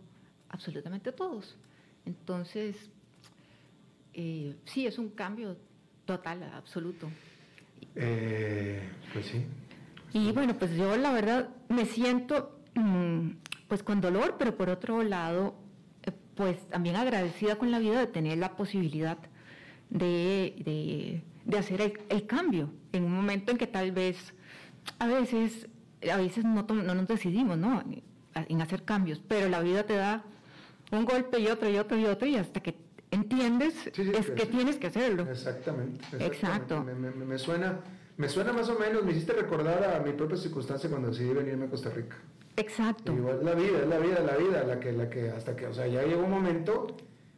absolutamente 0.49 1.09
a 1.09 1.15
todos. 1.15 1.57
Entonces, 2.05 2.77
eh, 4.13 4.55
sí, 4.65 4.87
es 4.87 4.97
un 4.97 5.09
cambio 5.09 5.57
total, 6.05 6.43
absoluto. 6.53 7.09
Eh, 7.95 8.81
pues 9.13 9.25
sí. 9.27 9.43
Y 10.13 10.31
bueno, 10.31 10.55
pues 10.55 10.75
yo 10.75 10.95
la 10.97 11.11
verdad 11.11 11.49
me 11.69 11.85
siento 11.85 12.59
mm, 12.75 13.29
pues 13.67 13.83
con 13.83 14.01
dolor, 14.01 14.35
pero 14.37 14.55
por 14.57 14.69
otro 14.69 15.03
lado, 15.03 15.55
eh, 16.03 16.11
pues 16.35 16.67
también 16.69 16.95
agradecida 16.95 17.57
con 17.57 17.71
la 17.71 17.79
vida 17.79 17.99
de 17.99 18.07
tener 18.07 18.37
la 18.37 18.55
posibilidad 18.55 19.17
de, 19.89 21.21
de- 21.45 21.57
hacer 21.57 21.81
el, 21.81 21.93
el 22.09 22.25
cambio 22.27 22.71
en 22.93 23.03
un 23.03 23.13
momento 23.13 23.51
en 23.51 23.57
que 23.57 23.67
tal 23.67 23.91
vez 23.91 24.33
a 24.99 25.07
veces, 25.07 25.67
a 26.11 26.15
veces 26.17 26.45
no, 26.45 26.63
no 26.63 26.95
nos 26.95 27.07
decidimos 27.07 27.57
¿no? 27.57 27.83
en 28.33 28.61
hacer 28.61 28.83
cambios, 28.83 29.21
pero 29.27 29.49
la 29.49 29.59
vida 29.59 29.83
te 29.83 29.95
da 29.95 30.23
un 30.91 31.05
golpe 31.05 31.39
y 31.39 31.47
otro 31.47 31.69
y 31.69 31.77
otro 31.77 31.97
y 31.97 32.05
otro 32.05 32.27
y 32.27 32.35
hasta 32.37 32.61
que 32.61 32.75
entiendes 33.11 33.73
Sí, 33.93 34.03
sí, 34.05 34.11
es 34.17 34.29
que 34.31 34.45
tienes 34.45 34.77
que 34.77 34.87
hacerlo. 34.87 35.27
Exactamente. 35.29 35.99
exactamente. 36.05 36.25
Exacto. 36.25 36.83
Me, 36.83 36.93
me- 36.93 37.11
me 37.11 37.37
suena, 37.37 37.79
me 38.17 38.29
suena 38.29 38.53
más 38.53 38.69
o 38.69 38.79
menos, 38.79 39.03
me 39.03 39.11
hiciste 39.11 39.33
recordar 39.33 39.83
a 39.95 39.99
mi 39.99 40.13
propia 40.13 40.37
circunstancia 40.37 40.89
cuando 40.89 41.09
decidí 41.09 41.33
venirme 41.33 41.65
a 41.65 41.69
Costa 41.69 41.89
Rica. 41.89 42.17
Exacto. 42.57 43.13
Igual 43.13 43.39
la 43.43 43.53
vida, 43.53 43.79
es 43.81 43.87
la 43.87 43.99
vida, 43.99 44.19
la 44.21 44.37
vida, 44.37 44.63
la 44.63 44.79
que, 44.79 44.91
la 44.91 45.09
que, 45.09 45.29
hasta 45.29 45.55
que, 45.55 45.67
o 45.67 45.73
sea, 45.73 45.87
ya 45.87 46.03
llegó 46.03 46.23
un 46.23 46.31
momento, 46.31 46.87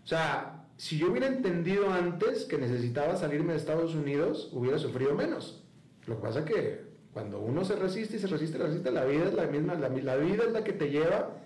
o 0.04 0.08
sea, 0.08 0.66
si 0.78 0.98
yo 0.98 1.12
hubiera 1.12 1.28
entendido 1.28 1.92
antes 1.94 2.46
que 2.46 2.58
necesitaba 2.58 3.16
salirme 3.16 3.54
de 3.54 3.60
Estados 3.60 3.94
Unidos, 3.96 4.50
hubiera 4.54 4.80
sufrido 4.80 5.14
menos. 5.14 5.64
Lo 6.08 6.16
que 6.18 6.22
pasa 6.24 6.40
es 6.40 6.46
que 6.46 6.82
cuando 7.14 7.40
uno 7.40 7.64
se 7.64 7.76
resiste 7.76 8.18
y 8.18 8.20
se 8.20 8.28
resiste, 8.28 8.58
resiste, 8.58 8.92
la 8.92 9.06
vida 9.06 9.26
es 9.26 9.34
la 9.36 9.46
misma, 9.46 9.76
la, 9.76 9.90
la 9.90 10.16
vida 10.18 10.46
es 10.48 10.52
la 10.52 10.64
que 10.64 10.74
te 10.74 10.90
lleva 10.90 11.38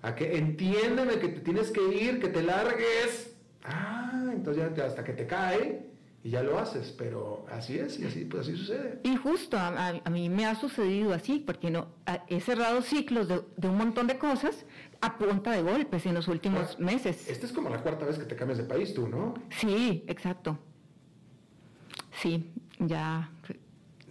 a 0.00 0.14
que 0.14 0.38
entiéndeme 0.38 1.18
que 1.20 1.28
te 1.28 1.40
tienes 1.40 1.70
que 1.70 1.82
ir, 1.86 2.18
que 2.18 2.28
te 2.28 2.42
largues, 2.42 3.31
Ah, 3.64 4.30
entonces 4.32 4.64
ya 4.76 4.86
hasta 4.86 5.04
que 5.04 5.12
te 5.12 5.26
cae 5.26 5.86
y 6.24 6.30
ya 6.30 6.42
lo 6.42 6.58
haces, 6.58 6.94
pero 6.96 7.44
así 7.50 7.78
es 7.78 7.98
y 7.98 8.04
así, 8.06 8.24
pues 8.24 8.42
así 8.42 8.56
sucede. 8.56 9.00
Y 9.04 9.16
justo 9.16 9.56
a, 9.56 9.68
a- 9.68 10.00
a 10.04 10.10
mí 10.10 10.28
me 10.28 10.46
ha 10.46 10.54
sucedido 10.54 11.12
así, 11.12 11.38
porque 11.40 11.70
no 11.70 11.88
a- 12.06 12.24
he 12.28 12.40
cerrado 12.40 12.82
ciclos 12.82 13.28
de, 13.28 13.40
de 13.56 13.68
un 13.68 13.76
montón 13.76 14.06
de 14.06 14.18
cosas 14.18 14.64
a 15.00 15.18
punta 15.18 15.50
de 15.52 15.62
golpes 15.62 16.06
en 16.06 16.14
los 16.14 16.28
últimos 16.28 16.78
meses. 16.78 17.28
Esta 17.28 17.46
es 17.46 17.52
como 17.52 17.68
la 17.70 17.82
cuarta 17.82 18.04
vez 18.06 18.18
que 18.18 18.24
te 18.24 18.36
cambias 18.36 18.58
de 18.58 18.64
país 18.64 18.94
tú, 18.94 19.08
¿no? 19.08 19.34
Sí, 19.50 20.04
exacto. 20.06 20.58
Sí, 22.20 22.50
ya. 22.78 23.30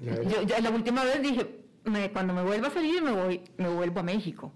Yo, 0.01 0.41
ya 0.41 0.59
la 0.59 0.69
última 0.71 1.03
vez 1.03 1.21
dije, 1.21 1.61
me- 1.85 2.11
cuando 2.11 2.33
me 2.33 2.43
vuelva 2.43 2.67
a 2.67 2.71
salir 2.71 3.01
me 3.03 3.11
voy, 3.11 3.41
me 3.57 3.69
vuelvo 3.69 3.99
a 3.99 4.03
México. 4.03 4.51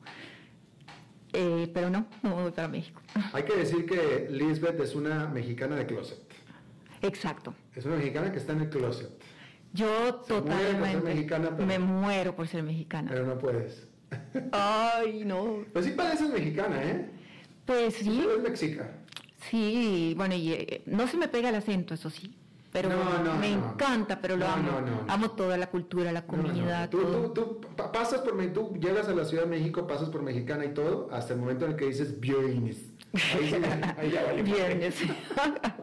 Eh, 1.37 1.69
pero 1.73 1.89
no, 1.89 2.07
no 2.23 2.35
voy 2.35 2.51
para 2.51 2.67
México. 2.67 3.01
Hay 3.33 3.43
que 3.43 3.55
decir 3.55 3.85
que 3.85 4.27
Lisbeth 4.29 4.79
es 4.79 4.95
una 4.95 5.27
mexicana 5.27 5.75
de 5.75 5.85
closet. 5.85 6.19
Exacto. 7.01 7.53
Es 7.75 7.85
una 7.85 7.97
mexicana 7.97 8.31
que 8.31 8.37
está 8.39 8.53
en 8.53 8.61
el 8.61 8.69
closet, 8.69 9.09
Yo 9.73 10.21
Se 10.25 10.33
totalmente 10.33 11.01
mexicana, 11.01 11.49
pero- 11.55 11.67
me 11.67 11.77
muero 11.79 12.35
por 12.35 12.47
ser 12.47 12.63
mexicana. 12.63 13.11
pero 13.11 13.25
no 13.27 13.37
puedes. 13.37 13.87
Ay, 14.51 15.23
no. 15.25 15.65
Pues 15.73 15.85
sí 15.85 15.91
pareces 15.91 16.29
mexicana, 16.29 16.81
¿eh? 16.83 17.09
Pues 17.65 17.95
sí, 17.95 18.19
Pero 18.23 18.37
es 18.37 18.43
mexica. 18.43 18.91
sí, 19.49 20.13
bueno, 20.15 20.35
y 20.35 20.53
eh, 20.53 20.83
no 20.85 21.07
se 21.07 21.17
me 21.17 21.27
pega 21.27 21.49
el 21.49 21.55
acento, 21.55 21.93
eso 21.95 22.09
sí. 22.09 22.33
Pero 22.75 22.89
No, 22.89 23.23
no, 23.23 23.35
me 23.35 23.55
no. 23.55 23.71
encanta, 23.71 24.19
pero 24.19 24.35
lo 24.35 24.45
amo. 24.45 24.69
Amo 25.07 25.31
toda 25.31 25.55
la 25.57 25.67
cultura, 25.67 26.11
la 26.11 26.25
comunidad, 26.25 26.89
Tú, 26.89 26.99
todo. 27.03 27.31
tú, 27.31 27.43
tú 27.61 27.61
pa- 27.77 27.89
pasas 27.89 28.19
por 28.19 28.35
tú 28.51 28.73
llegas 28.81 29.07
a 29.07 29.13
la 29.13 29.23
Ciudad 29.23 29.43
de 29.45 29.49
México, 29.49 29.87
pasas 29.87 30.09
por 30.09 30.21
mexicana 30.21 30.65
y 30.65 30.73
todo, 30.73 31.07
hasta 31.09 31.33
el 31.33 31.39
momento 31.39 31.63
en 31.63 31.71
el 31.71 31.77
que 31.77 31.85
dices 31.85 32.19
Bioinis. 32.19 32.91
Ahí, 33.13 33.49
sí, 33.49 33.55
ahí 33.97 34.11
ya 34.11 34.23
vale. 34.25 34.43
Viernes. 34.43 34.95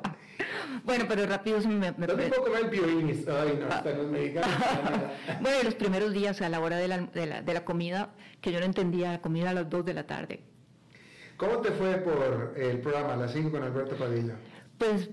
bueno, 0.85 1.05
pero 1.09 1.25
rápido 1.27 1.61
me, 1.61 1.93
me- 1.93 2.07
¿Dónde 2.07 2.27
puedo 2.29 2.43
comer? 2.45 2.71
Ay, 2.71 3.59
no, 3.59 3.69
esta 3.75 3.93
no 3.95 4.03
es 4.03 4.09
mexicana. 4.11 5.13
Bueno, 5.41 5.57
los 5.65 5.75
primeros 5.75 6.13
días 6.13 6.43
a 6.43 6.51
la 6.51 6.61
hora 6.61 6.77
de 6.77 6.89
la, 6.89 6.99
de 6.99 7.27
la- 7.27 7.41
de 7.41 7.55
la 7.55 7.65
comida, 7.65 8.11
que 8.43 8.53
yo 8.53 8.59
no 8.61 8.67
entendía 8.67 9.13
la 9.13 9.21
comida 9.23 9.49
a 9.51 9.55
las 9.55 9.71
2 9.71 9.83
de 9.87 9.95
la 9.95 10.07
tarde. 10.07 10.43
¿Cómo 11.39 11.57
te 11.63 11.71
fue 11.73 11.95
por 11.97 12.53
el 12.57 12.81
programa 12.81 13.17
Las 13.17 13.33
5 13.33 13.51
con 13.51 13.63
Alberto 13.63 13.97
Padilla? 13.97 14.35
Pues, 14.77 15.09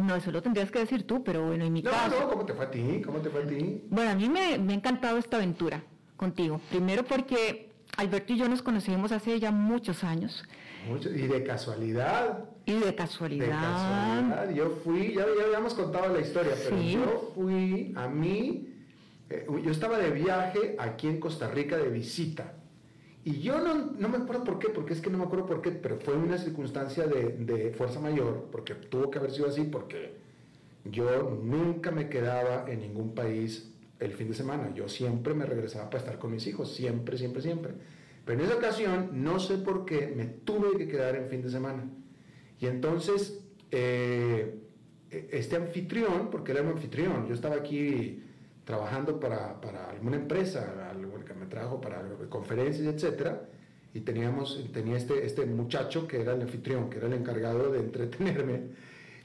no, 0.00 0.16
eso 0.16 0.30
lo 0.30 0.42
tendrías 0.42 0.70
que 0.70 0.80
decir 0.80 1.06
tú, 1.06 1.22
pero 1.24 1.46
bueno, 1.46 1.64
en 1.64 1.72
mi 1.72 1.82
No, 1.82 1.90
caso. 1.90 2.20
no, 2.20 2.28
¿cómo 2.28 2.44
te 2.46 2.54
fue 2.54 2.64
a 2.66 2.70
ti? 2.70 3.02
¿Cómo 3.04 3.18
te 3.20 3.30
fue 3.30 3.42
a 3.42 3.46
ti? 3.46 3.82
Bueno, 3.88 4.10
a 4.10 4.14
mí 4.14 4.28
me, 4.28 4.58
me 4.58 4.72
ha 4.72 4.76
encantado 4.76 5.18
esta 5.18 5.36
aventura 5.36 5.82
contigo. 6.16 6.60
Primero 6.70 7.04
porque 7.04 7.70
Alberto 7.96 8.32
y 8.32 8.38
yo 8.38 8.48
nos 8.48 8.62
conocimos 8.62 9.12
hace 9.12 9.38
ya 9.40 9.50
muchos 9.50 10.04
años. 10.04 10.42
Mucho, 10.88 11.10
y 11.10 11.26
de 11.26 11.44
casualidad, 11.44 12.44
Y 12.64 12.72
de 12.72 12.86
de 12.86 12.94
casualidad. 12.94 13.48
casualidad, 13.60 14.50
yo 14.54 14.78
fui, 14.82 15.12
ya, 15.14 15.26
ya 15.38 15.44
habíamos 15.46 15.74
contado 15.74 16.14
la 16.14 16.20
historia, 16.20 16.52
pero 16.64 16.78
Sí. 16.78 16.92
yo 16.92 17.32
fui, 17.34 17.92
a 17.96 18.08
mí, 18.08 18.68
eh, 19.28 19.46
yo 19.62 19.70
estaba 19.70 19.98
de 19.98 20.10
viaje 20.10 20.76
aquí 20.78 21.08
en 21.08 21.20
Costa 21.20 21.48
Rica 21.50 21.76
de 21.76 21.90
visita. 21.90 22.54
Y 23.24 23.40
yo 23.40 23.60
no, 23.60 23.92
no 23.98 24.08
me 24.08 24.16
acuerdo 24.18 24.44
por 24.44 24.58
qué, 24.58 24.68
porque 24.70 24.94
es 24.94 25.00
que 25.00 25.10
no 25.10 25.18
me 25.18 25.24
acuerdo 25.24 25.46
por 25.46 25.60
qué, 25.60 25.70
pero 25.70 25.98
fue 25.98 26.14
una 26.14 26.38
circunstancia 26.38 27.06
de, 27.06 27.36
de 27.36 27.70
fuerza 27.72 28.00
mayor, 28.00 28.48
porque 28.50 28.74
tuvo 28.74 29.10
que 29.10 29.18
haber 29.18 29.30
sido 29.30 29.48
así, 29.48 29.64
porque 29.64 30.14
yo 30.84 31.38
nunca 31.42 31.90
me 31.90 32.08
quedaba 32.08 32.70
en 32.70 32.80
ningún 32.80 33.14
país 33.14 33.70
el 33.98 34.12
fin 34.12 34.28
de 34.28 34.34
semana. 34.34 34.72
Yo 34.74 34.88
siempre 34.88 35.34
me 35.34 35.44
regresaba 35.44 35.90
para 35.90 35.98
estar 35.98 36.18
con 36.18 36.32
mis 36.32 36.46
hijos, 36.46 36.74
siempre, 36.74 37.18
siempre, 37.18 37.42
siempre. 37.42 37.74
Pero 38.24 38.38
en 38.38 38.46
esa 38.46 38.56
ocasión, 38.56 39.10
no 39.12 39.38
sé 39.38 39.58
por 39.58 39.84
qué, 39.84 40.12
me 40.16 40.24
tuve 40.24 40.76
que 40.78 40.88
quedar 40.88 41.16
en 41.16 41.28
fin 41.28 41.42
de 41.42 41.50
semana. 41.50 41.90
Y 42.58 42.66
entonces, 42.66 43.44
eh, 43.70 44.58
este 45.10 45.56
anfitrión, 45.56 46.30
porque 46.30 46.52
era 46.52 46.62
un 46.62 46.68
anfitrión, 46.68 47.26
yo 47.26 47.34
estaba 47.34 47.56
aquí 47.56 48.22
trabajando 48.64 49.18
para, 49.18 49.60
para 49.60 49.90
alguna 49.90 50.16
empresa, 50.16 50.90
algo 50.90 51.24
que 51.24 51.34
me 51.34 51.46
trajo 51.46 51.80
para 51.80 52.02
conferencias, 52.28 52.86
etcétera, 52.86 53.42
y 53.92 54.00
teníamos, 54.00 54.64
tenía 54.72 54.96
este, 54.96 55.26
este 55.26 55.46
muchacho 55.46 56.06
que 56.06 56.20
era 56.20 56.34
el 56.34 56.42
anfitrión, 56.42 56.88
que 56.90 56.98
era 56.98 57.06
el 57.08 57.14
encargado 57.14 57.72
de 57.72 57.80
entretenerme. 57.80 58.62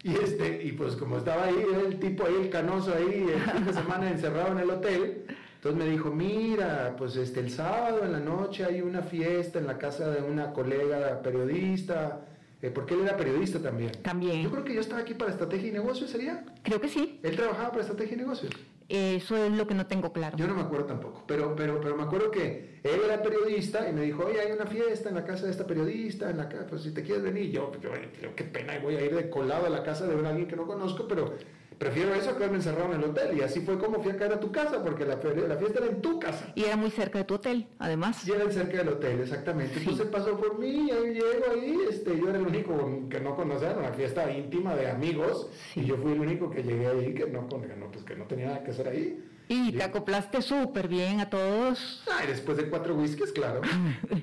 Y, 0.03 0.13
este, 0.13 0.63
y 0.63 0.71
pues 0.73 0.95
como 0.95 1.17
estaba 1.17 1.45
ahí, 1.45 1.65
era 1.67 1.81
el 1.81 1.99
tipo 1.99 2.25
ahí, 2.25 2.35
el 2.39 2.49
canoso 2.49 2.93
ahí, 2.93 3.27
el 3.33 3.41
fin 3.41 3.65
de 3.65 3.73
semana 3.73 4.09
encerrado 4.11 4.51
en 4.51 4.59
el 4.59 4.69
hotel, 4.69 5.25
entonces 5.55 5.83
me 5.83 5.89
dijo, 5.89 6.11
mira, 6.11 6.93
pues 6.95 7.15
este, 7.15 7.39
el 7.39 7.49
sábado 7.49 8.03
en 8.03 8.11
la 8.11 8.19
noche 8.19 8.63
hay 8.63 8.81
una 8.81 9.01
fiesta 9.01 9.57
en 9.57 9.65
la 9.65 9.79
casa 9.79 10.11
de 10.11 10.21
una 10.21 10.53
colega 10.53 11.23
periodista, 11.23 12.21
eh, 12.61 12.69
porque 12.69 12.93
él 12.93 13.01
era 13.01 13.17
periodista 13.17 13.57
también. 13.57 13.91
También. 14.03 14.43
Yo 14.43 14.51
creo 14.51 14.63
que 14.63 14.75
yo 14.75 14.81
estaba 14.81 15.01
aquí 15.01 15.15
para 15.15 15.31
estrategia 15.31 15.69
y 15.69 15.71
negocios, 15.71 16.11
¿sería? 16.11 16.45
Creo 16.61 16.79
que 16.79 16.87
sí. 16.87 17.19
Él 17.23 17.35
trabajaba 17.35 17.71
para 17.71 17.81
estrategia 17.81 18.13
y 18.13 18.19
negocios. 18.19 18.53
Eso 18.87 19.35
es 19.37 19.51
lo 19.51 19.65
que 19.65 19.73
no 19.73 19.87
tengo 19.87 20.13
claro. 20.13 20.37
Yo 20.37 20.47
no 20.47 20.53
me 20.53 20.61
acuerdo 20.61 20.85
tampoco, 20.85 21.23
pero, 21.25 21.55
pero, 21.55 21.81
pero 21.81 21.95
me 21.95 22.03
acuerdo 22.03 22.29
que 22.29 22.79
él 22.83 23.01
era 23.03 23.21
periodista 23.21 23.89
y 23.89 23.93
me 23.93 24.01
dijo, 24.01 24.25
oye, 24.25 24.39
hay 24.39 24.51
una 24.51 24.67
fiesta 24.67 25.09
en 25.09 25.15
la 25.15 25.25
casa 25.25 25.45
de 25.45 25.51
esta 25.51 25.65
periodista, 25.65 26.29
en 26.29 26.37
la 26.37 26.47
casa, 26.47 26.67
pues 26.67 26.83
si 26.83 26.93
te 26.93 27.01
quieres 27.01 27.23
venir, 27.23 27.49
yo, 27.51 27.71
yo, 27.81 27.89
yo, 28.21 28.35
qué 28.35 28.43
pena, 28.43 28.77
voy 28.79 28.95
a 28.95 29.03
ir 29.03 29.15
de 29.15 29.29
colado 29.29 29.65
a 29.65 29.69
la 29.69 29.83
casa 29.83 30.05
de 30.05 30.15
un 30.15 30.25
alguien 30.25 30.47
que 30.47 30.55
no 30.55 30.67
conozco, 30.67 31.07
pero 31.07 31.33
prefiero 31.77 32.13
eso 32.15 32.31
a 32.31 32.37
quedarme 32.37 32.57
encerrado 32.57 32.93
en 32.93 33.01
el 33.01 33.09
hotel. 33.09 33.37
Y 33.37 33.41
así 33.41 33.61
fue 33.61 33.77
como 33.77 34.01
fui 34.01 34.11
a 34.11 34.17
caer 34.17 34.33
a 34.33 34.39
tu 34.39 34.51
casa, 34.51 34.83
porque 34.83 35.05
la, 35.05 35.15
la 35.15 35.55
fiesta 35.57 35.79
era 35.79 35.87
en 35.87 36.01
tu 36.01 36.19
casa. 36.19 36.51
Y 36.55 36.63
era 36.63 36.75
muy 36.75 36.91
cerca 36.91 37.17
de 37.19 37.23
tu 37.25 37.35
hotel, 37.35 37.67
además. 37.79 38.27
Y 38.27 38.31
era 38.31 38.49
cerca 38.51 38.77
del 38.77 38.89
hotel, 38.89 39.19
exactamente. 39.21 39.79
Entonces 39.79 40.07
pasó 40.07 40.37
por 40.37 40.57
mí, 40.59 40.89
ahí 40.91 41.13
llego 41.13 41.45
ahí, 41.53 41.77
este, 41.89 42.17
yo 42.17 42.29
era 42.29 42.37
el 42.39 42.47
único 42.47 43.07
que 43.09 43.19
no 43.19 43.35
conocía, 43.35 43.71
era 43.71 43.79
una 43.79 43.93
fiesta 43.93 44.31
íntima 44.31 44.75
de 44.75 44.89
amigos, 44.89 45.49
Sí. 45.73 45.81
y 45.81 45.85
yo 45.85 45.97
fui 45.97 46.13
el 46.13 46.19
único 46.19 46.49
que 46.49 46.63
llegué 46.63 46.87
ahí 46.87 47.13
que 47.13 47.27
no, 47.27 47.47
que 47.47 47.75
no, 47.75 47.91
pues, 47.91 48.03
que 48.03 48.15
no 48.15 48.25
tenía 48.25 48.47
nada 48.47 48.63
que 48.63 48.71
hacer 48.71 48.87
ahí. 48.87 49.23
Y 49.47 49.73
te 49.73 49.83
acoplaste 49.83 50.41
súper 50.41 50.87
bien 50.87 51.19
a 51.19 51.29
todos. 51.29 52.03
Ay, 52.11 52.25
después 52.27 52.57
de 52.57 52.67
cuatro 52.67 52.95
whiskies, 52.95 53.31
claro. 53.31 53.61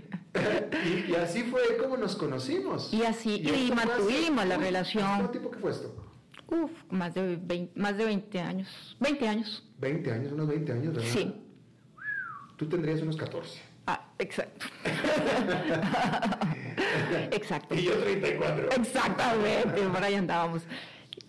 y, 0.84 1.10
y 1.12 1.14
así 1.14 1.42
fue 1.44 1.76
como 1.80 1.96
nos 1.96 2.16
conocimos. 2.16 2.92
Y 2.92 3.02
así- 3.04 3.36
y 3.42 3.72
mantuvimos 3.72 4.46
la 4.46 4.58
uy, 4.58 4.64
relación. 4.64 5.04
¿Cuánto 5.06 5.30
tiempo 5.30 5.50
que 5.50 5.58
fue 5.58 5.70
esto? 5.70 5.94
Uf, 6.52 6.70
más 6.90 7.14
de 7.14 7.36
20, 7.36 7.80
más 7.80 7.96
de 7.96 8.04
20 8.04 8.40
años. 8.40 8.96
20 9.00 9.28
años. 9.28 9.62
20 9.78 10.12
años, 10.12 10.32
unos 10.32 10.48
20 10.48 10.72
años, 10.72 10.94
¿verdad? 10.94 11.08
Sí. 11.10 11.34
Tú 12.56 12.68
tendrías 12.68 13.00
unos 13.02 13.16
14. 13.16 13.60
Ah, 13.86 14.08
exacto. 14.18 14.66
exacto. 17.32 17.74
Y 17.74 17.82
yo 17.82 17.98
34. 17.98 18.70
Exactamente, 18.72 19.80
por 19.92 20.04
ahí 20.04 20.14
andábamos. 20.14 20.62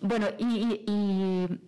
Bueno, 0.00 0.28
y, 0.38 0.44
y- 0.44 0.84
y- 0.86 1.58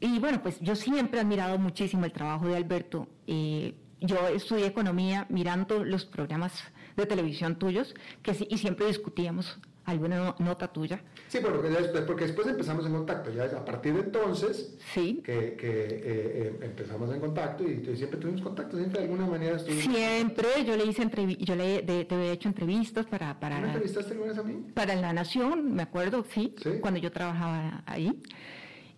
y 0.00 0.18
bueno, 0.20 0.40
pues 0.42 0.60
yo 0.60 0.76
siempre 0.76 1.18
he 1.18 1.22
admirado 1.22 1.58
muchísimo 1.58 2.04
el 2.04 2.12
trabajo 2.12 2.46
de 2.46 2.56
Alberto. 2.56 3.08
Eh, 3.26 3.74
yo 4.00 4.28
estudié 4.28 4.66
economía 4.66 5.26
mirando 5.28 5.84
los 5.84 6.04
programas 6.04 6.52
de 6.96 7.04
televisión 7.06 7.58
tuyos 7.58 7.94
que 8.22 8.46
y 8.48 8.58
siempre 8.58 8.86
discutíamos 8.86 9.58
alguna 9.90 10.16
no- 10.18 10.36
nota 10.38 10.68
tuya. 10.68 11.00
Sí, 11.28 11.38
porque 11.42 11.68
después, 11.68 12.04
porque 12.04 12.24
después 12.24 12.46
empezamos 12.46 12.84
en 12.86 12.92
contacto. 12.92 13.30
Ya 13.32 13.44
a 13.44 13.64
partir 13.64 13.94
de 13.94 14.00
entonces, 14.00 14.76
Sí. 14.92 15.22
que, 15.24 15.54
que, 15.54 15.68
eh, 15.68 16.02
eh, 16.04 16.58
empezamos 16.62 17.12
en 17.14 17.20
contacto 17.20 17.64
y, 17.64 17.88
y 17.90 17.96
siempre 17.96 18.18
tuvimos 18.20 18.42
contacto, 18.42 18.76
siempre 18.76 19.00
de 19.00 19.06
alguna 19.06 19.26
manera 19.26 19.56
estuvimos. 19.56 19.84
Siempre 19.84 20.48
yo 20.66 20.76
le 20.76 20.84
hice 20.84 21.08
yo 21.40 21.54
le 21.56 21.82
de- 21.82 22.32
hecho 22.32 22.48
entrevistas 22.48 23.06
para, 23.06 23.34
¿Tú 23.34 23.40
para, 23.40 23.60
me 23.60 23.66
entrevistaste 23.68 24.12
alguna 24.12 24.30
vez 24.32 24.38
a 24.38 24.42
mí? 24.42 24.66
para 24.74 24.94
La 24.94 25.12
Nación, 25.12 25.72
me 25.74 25.82
acuerdo, 25.82 26.24
sí, 26.34 26.54
Sí. 26.62 26.70
cuando 26.80 27.00
yo 27.00 27.10
trabajaba 27.10 27.82
ahí. 27.86 28.12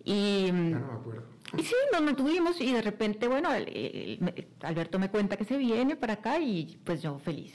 Y, 0.03 0.47
Ya 0.47 0.51
no 0.51 0.87
me 0.87 0.93
acuerdo. 0.93 1.23
y 1.57 1.63
sí, 1.63 1.75
nos 1.93 2.01
mantuvimos 2.01 2.59
y 2.59 2.73
de 2.73 2.81
repente, 2.81 3.27
bueno, 3.27 3.53
el- 3.53 3.67
el- 3.69 4.47
Alberto 4.61 4.99
me 4.99 5.09
cuenta 5.09 5.37
que 5.37 5.45
se 5.45 5.57
viene 5.57 5.95
para 5.95 6.13
acá 6.13 6.39
y 6.39 6.77
pues 6.83 7.01
yo 7.01 7.17
feliz. 7.19 7.53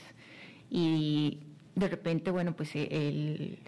Y 0.69 1.39
de 1.77 1.87
repente, 1.87 2.31
bueno, 2.31 2.55
pues 2.55 2.75
eh, 2.75 2.87
él 2.91 3.59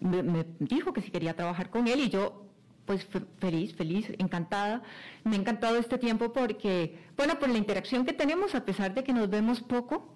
me, 0.00 0.22
me 0.22 0.44
dijo 0.58 0.92
que 0.92 1.00
si 1.00 1.10
quería 1.10 1.34
trabajar 1.34 1.70
con 1.70 1.88
él 1.88 2.00
y 2.00 2.10
yo 2.10 2.42
pues 2.84 3.06
fe- 3.06 3.24
feliz, 3.38 3.74
feliz, 3.74 4.12
encantada. 4.18 4.82
Me 5.24 5.36
ha 5.36 5.38
encantado 5.38 5.76
este 5.78 5.96
tiempo 5.96 6.34
porque, 6.34 6.98
bueno, 7.16 7.38
por 7.38 7.48
la 7.48 7.56
interacción 7.56 8.04
que 8.04 8.12
tenemos, 8.12 8.54
a 8.54 8.64
pesar 8.66 8.92
de 8.92 9.02
que 9.02 9.14
nos 9.14 9.30
vemos 9.30 9.62
poco, 9.62 10.14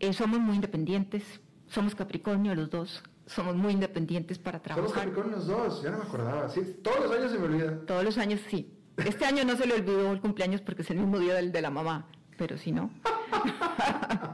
eh, 0.00 0.14
somos 0.14 0.40
muy 0.40 0.54
independientes, 0.54 1.22
somos 1.66 1.94
Capricornio 1.94 2.54
los 2.54 2.70
dos, 2.70 3.02
somos 3.26 3.54
muy 3.56 3.74
independientes 3.74 4.38
para 4.38 4.58
Somos 4.58 4.64
trabajar. 4.92 4.94
Capricornio 5.04 5.36
los 5.36 5.46
dos, 5.46 5.82
ya 5.82 5.90
no 5.90 5.98
me 5.98 6.04
acordaba. 6.04 6.48
Sí, 6.48 6.62
todos 6.82 7.00
los 7.00 7.12
años 7.12 7.30
se 7.32 7.38
me 7.38 7.44
olvida. 7.44 7.80
Todos 7.84 8.04
los 8.04 8.16
años 8.16 8.40
sí. 8.48 8.72
Este 8.96 9.26
año 9.26 9.44
no 9.44 9.54
se 9.56 9.66
le 9.66 9.74
olvidó 9.74 10.10
el 10.10 10.20
cumpleaños 10.22 10.62
porque 10.62 10.80
es 10.82 10.90
el 10.90 10.96
mismo 11.00 11.18
día 11.18 11.34
del 11.34 11.52
de 11.52 11.60
la 11.60 11.68
mamá, 11.70 12.06
pero 12.38 12.56
si 12.56 12.72
no. 12.72 12.90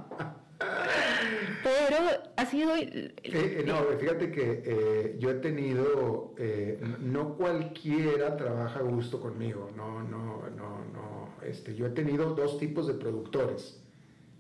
pero 1.89 1.97
ha 2.37 2.47
sido... 2.47 2.75
el- 2.75 3.15
el- 3.23 3.35
Eh, 3.35 3.57
eh, 3.61 3.65
no, 3.67 3.77
fíjate 3.99 4.31
que 4.31 4.63
eh, 4.65 5.17
yo 5.19 5.31
he 5.31 5.35
tenido, 5.35 6.35
eh, 6.39 6.79
no 7.01 7.37
cualquiera 7.37 8.37
trabaja 8.37 8.81
a 8.81 8.83
gusto 8.83 9.21
conmigo, 9.21 9.71
no, 9.77 10.03
no, 10.03 10.43
no, 10.57 10.85
no. 10.93 11.35
Este, 11.45 11.75
yo 11.75 11.87
he 11.87 11.91
tenido 11.91 12.35
dos 12.35 12.59
tipos 12.59 12.87
de 12.87 12.95
productores, 12.95 13.81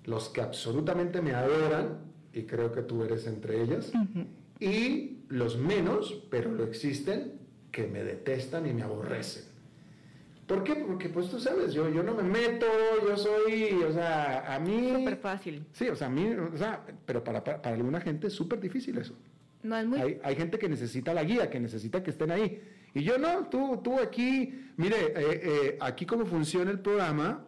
los 0.05 0.29
que 0.31 0.41
absolutamente 0.41 1.21
me 1.23 1.35
adoran, 1.35 2.13
y 2.33 2.43
creo 2.45 2.73
que 2.73 2.83
tú 2.83 3.05
eres 3.05 3.27
entre 3.27 3.63
ellas, 3.63 3.93
y 4.61 5.19
los 5.29 5.57
menos, 5.59 6.23
pero 6.31 6.51
lo 6.53 6.65
existen, 6.65 7.41
que 7.71 7.87
me 7.87 8.03
detestan 8.05 8.67
y 8.67 8.73
me 8.73 8.83
aborrecen. 8.83 9.45
¿Por 10.47 10.63
qué? 10.63 10.75
Porque 10.75 11.09
pues 11.09 11.31
tú 11.31 11.41
sabes, 11.41 11.73
yo, 11.73 11.89
yo 11.89 12.03
no 12.03 12.15
me 12.15 12.23
meto, 12.23 12.67
yo 13.07 13.17
soy, 13.17 13.73
o 13.83 13.93
sea, 13.93 14.55
a 14.55 14.59
mí... 14.59 14.93
Súper 14.95 15.17
fácil. 15.17 15.65
Sí, 15.73 15.89
o 15.89 15.97
sea, 15.97 16.09
a 16.09 16.11
mí, 16.11 16.27
o 16.27 16.57
sea, 16.57 16.85
pero 17.07 17.25
para, 17.25 17.43
para, 17.43 17.63
para 17.63 17.75
alguna 17.75 18.01
gente 18.01 18.27
es 18.27 18.33
súper 18.35 18.61
difícil 18.61 18.99
eso. 18.99 19.15
No 19.63 19.77
es 19.77 19.87
muy... 19.87 19.99
Hay, 19.99 20.21
hay, 20.23 20.37
gente 20.37 20.59
que 20.59 20.69
necesita 20.69 21.15
la 21.15 21.25
guía, 21.25 21.49
que 21.49 21.59
necesita 21.59 22.03
que 22.03 22.11
estén 22.11 22.31
ahí. 22.31 22.61
Y 22.93 23.03
yo 23.03 23.17
no, 23.19 23.49
tú, 23.49 23.81
tú 23.83 23.99
aquí, 23.99 24.71
mire, 24.77 24.97
eh, 25.17 25.41
eh, 25.43 25.79
aquí 25.81 26.05
cómo 26.05 26.27
funciona 26.27 26.71
el 26.71 26.81
programa, 26.81 27.45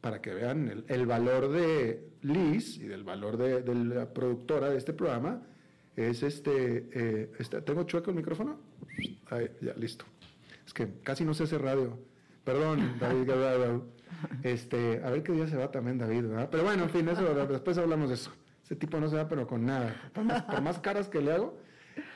para 0.00 0.22
que 0.22 0.32
vean 0.32 0.68
el, 0.68 0.84
el 0.86 1.04
valor 1.04 1.50
de 1.50 2.10
Liz 2.22 2.76
y 2.78 2.84
del 2.84 3.02
valor 3.02 3.36
de, 3.36 3.62
de, 3.62 3.74
la 3.74 4.12
productora 4.12 4.70
de 4.70 4.78
este 4.78 4.92
programa, 4.92 5.42
es 5.96 6.22
este, 6.22 6.88
eh, 6.92 7.32
este, 7.38 7.60
¿tengo 7.62 7.84
chueco 7.84 8.10
el 8.10 8.16
micrófono? 8.16 8.60
Ahí, 9.30 9.50
ya, 9.60 9.74
listo. 9.74 10.04
Es 10.64 10.72
que 10.72 10.88
casi 11.02 11.24
no 11.24 11.34
se 11.34 11.44
hace 11.44 11.58
radio. 11.58 11.98
Perdón, 12.46 12.96
David 13.00 13.28
Este, 14.44 15.02
a 15.04 15.10
ver 15.10 15.24
qué 15.24 15.32
día 15.32 15.48
se 15.48 15.56
va 15.56 15.72
también 15.72 15.98
David, 15.98 16.26
¿verdad? 16.28 16.48
Pero 16.48 16.62
bueno, 16.62 16.84
en 16.84 16.90
fin, 16.90 17.08
eso, 17.08 17.34
después 17.46 17.76
hablamos 17.76 18.08
de 18.08 18.14
eso. 18.14 18.30
Ese 18.64 18.76
tipo 18.76 19.00
no 19.00 19.08
se 19.08 19.16
va, 19.16 19.28
pero 19.28 19.48
con 19.48 19.66
nada. 19.66 20.10
Por 20.14 20.22
más, 20.22 20.42
por 20.44 20.62
más 20.62 20.78
caras 20.78 21.08
que 21.08 21.20
le 21.20 21.32
hago. 21.32 21.58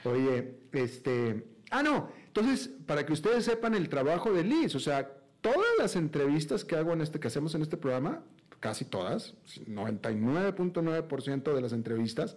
Oye, 0.05 0.61
este. 0.71 1.49
Ah, 1.73 1.83
no. 1.83 2.13
Entonces, 2.27 2.71
para 2.87 3.05
que 3.05 3.13
ustedes 3.13 3.45
sepan 3.45 3.75
el 3.75 3.89
trabajo 3.89 4.33
de 4.33 4.45
Liz, 4.45 4.77
o 4.77 4.81
sea, 4.81 5.11
todas 5.41 5.67
las 5.81 5.97
entrevistas 5.97 6.65
que 6.65 6.77
hago 6.77 6.93
en 6.93 7.01
este, 7.01 7.19
que 7.19 7.27
hacemos 7.27 7.57
en 7.57 7.63
este 7.63 7.77
programa, 7.77 8.23
casi 8.61 8.85
todas, 8.85 9.35
99.9% 9.67 11.53
de 11.53 11.61
las 11.61 11.73
entrevistas 11.73 12.37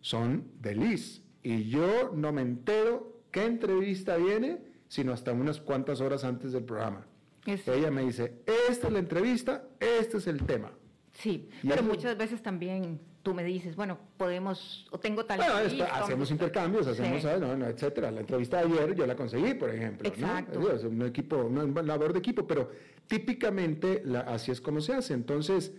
son 0.00 0.52
de 0.60 0.76
Liz. 0.76 1.20
Y 1.42 1.68
yo 1.68 2.12
no 2.14 2.32
me 2.32 2.42
entero 2.42 3.20
qué 3.32 3.44
entrevista 3.44 4.16
viene, 4.18 4.62
sino 4.86 5.12
hasta 5.12 5.32
unas 5.32 5.60
cuantas 5.60 6.00
horas 6.00 6.22
antes 6.22 6.52
del 6.52 6.62
programa. 6.62 7.08
Es... 7.46 7.66
Ella 7.68 7.90
me 7.90 8.02
dice, 8.02 8.42
esta 8.68 8.86
es 8.86 8.92
la 8.92 8.98
entrevista, 8.98 9.64
este 9.80 10.18
es 10.18 10.26
el 10.26 10.44
tema. 10.44 10.72
Sí, 11.12 11.48
y 11.62 11.68
pero 11.68 11.80
eso... 11.80 11.84
muchas 11.84 12.16
veces 12.16 12.42
también 12.42 13.00
tú 13.24 13.34
me 13.34 13.42
dices, 13.42 13.74
bueno, 13.74 13.98
podemos, 14.16 14.86
o 14.90 15.00
tengo 15.00 15.24
tal 15.24 15.38
bueno, 15.38 15.58
entrevista, 15.58 15.86
hacemos 15.96 16.30
intercambios, 16.30 16.86
hacemos, 16.86 17.22
sí. 17.22 17.28
no, 17.40 17.56
no, 17.56 17.66
etcétera. 17.66 18.10
La 18.10 18.20
entrevista 18.20 18.58
de 18.58 18.72
ayer 18.72 18.94
yo 18.94 19.06
la 19.06 19.16
conseguí, 19.16 19.54
por 19.54 19.70
ejemplo. 19.70 20.08
Exacto. 20.08 20.60
¿no? 20.60 20.70
Es 20.70 20.84
un 20.84 21.02
equipo, 21.02 21.36
una 21.38 21.82
labor 21.82 22.12
de 22.12 22.18
equipo, 22.18 22.46
pero 22.46 22.70
típicamente 23.06 24.02
la, 24.04 24.20
así 24.20 24.52
es 24.52 24.60
como 24.60 24.80
se 24.80 24.92
hace. 24.92 25.14
Entonces, 25.14 25.72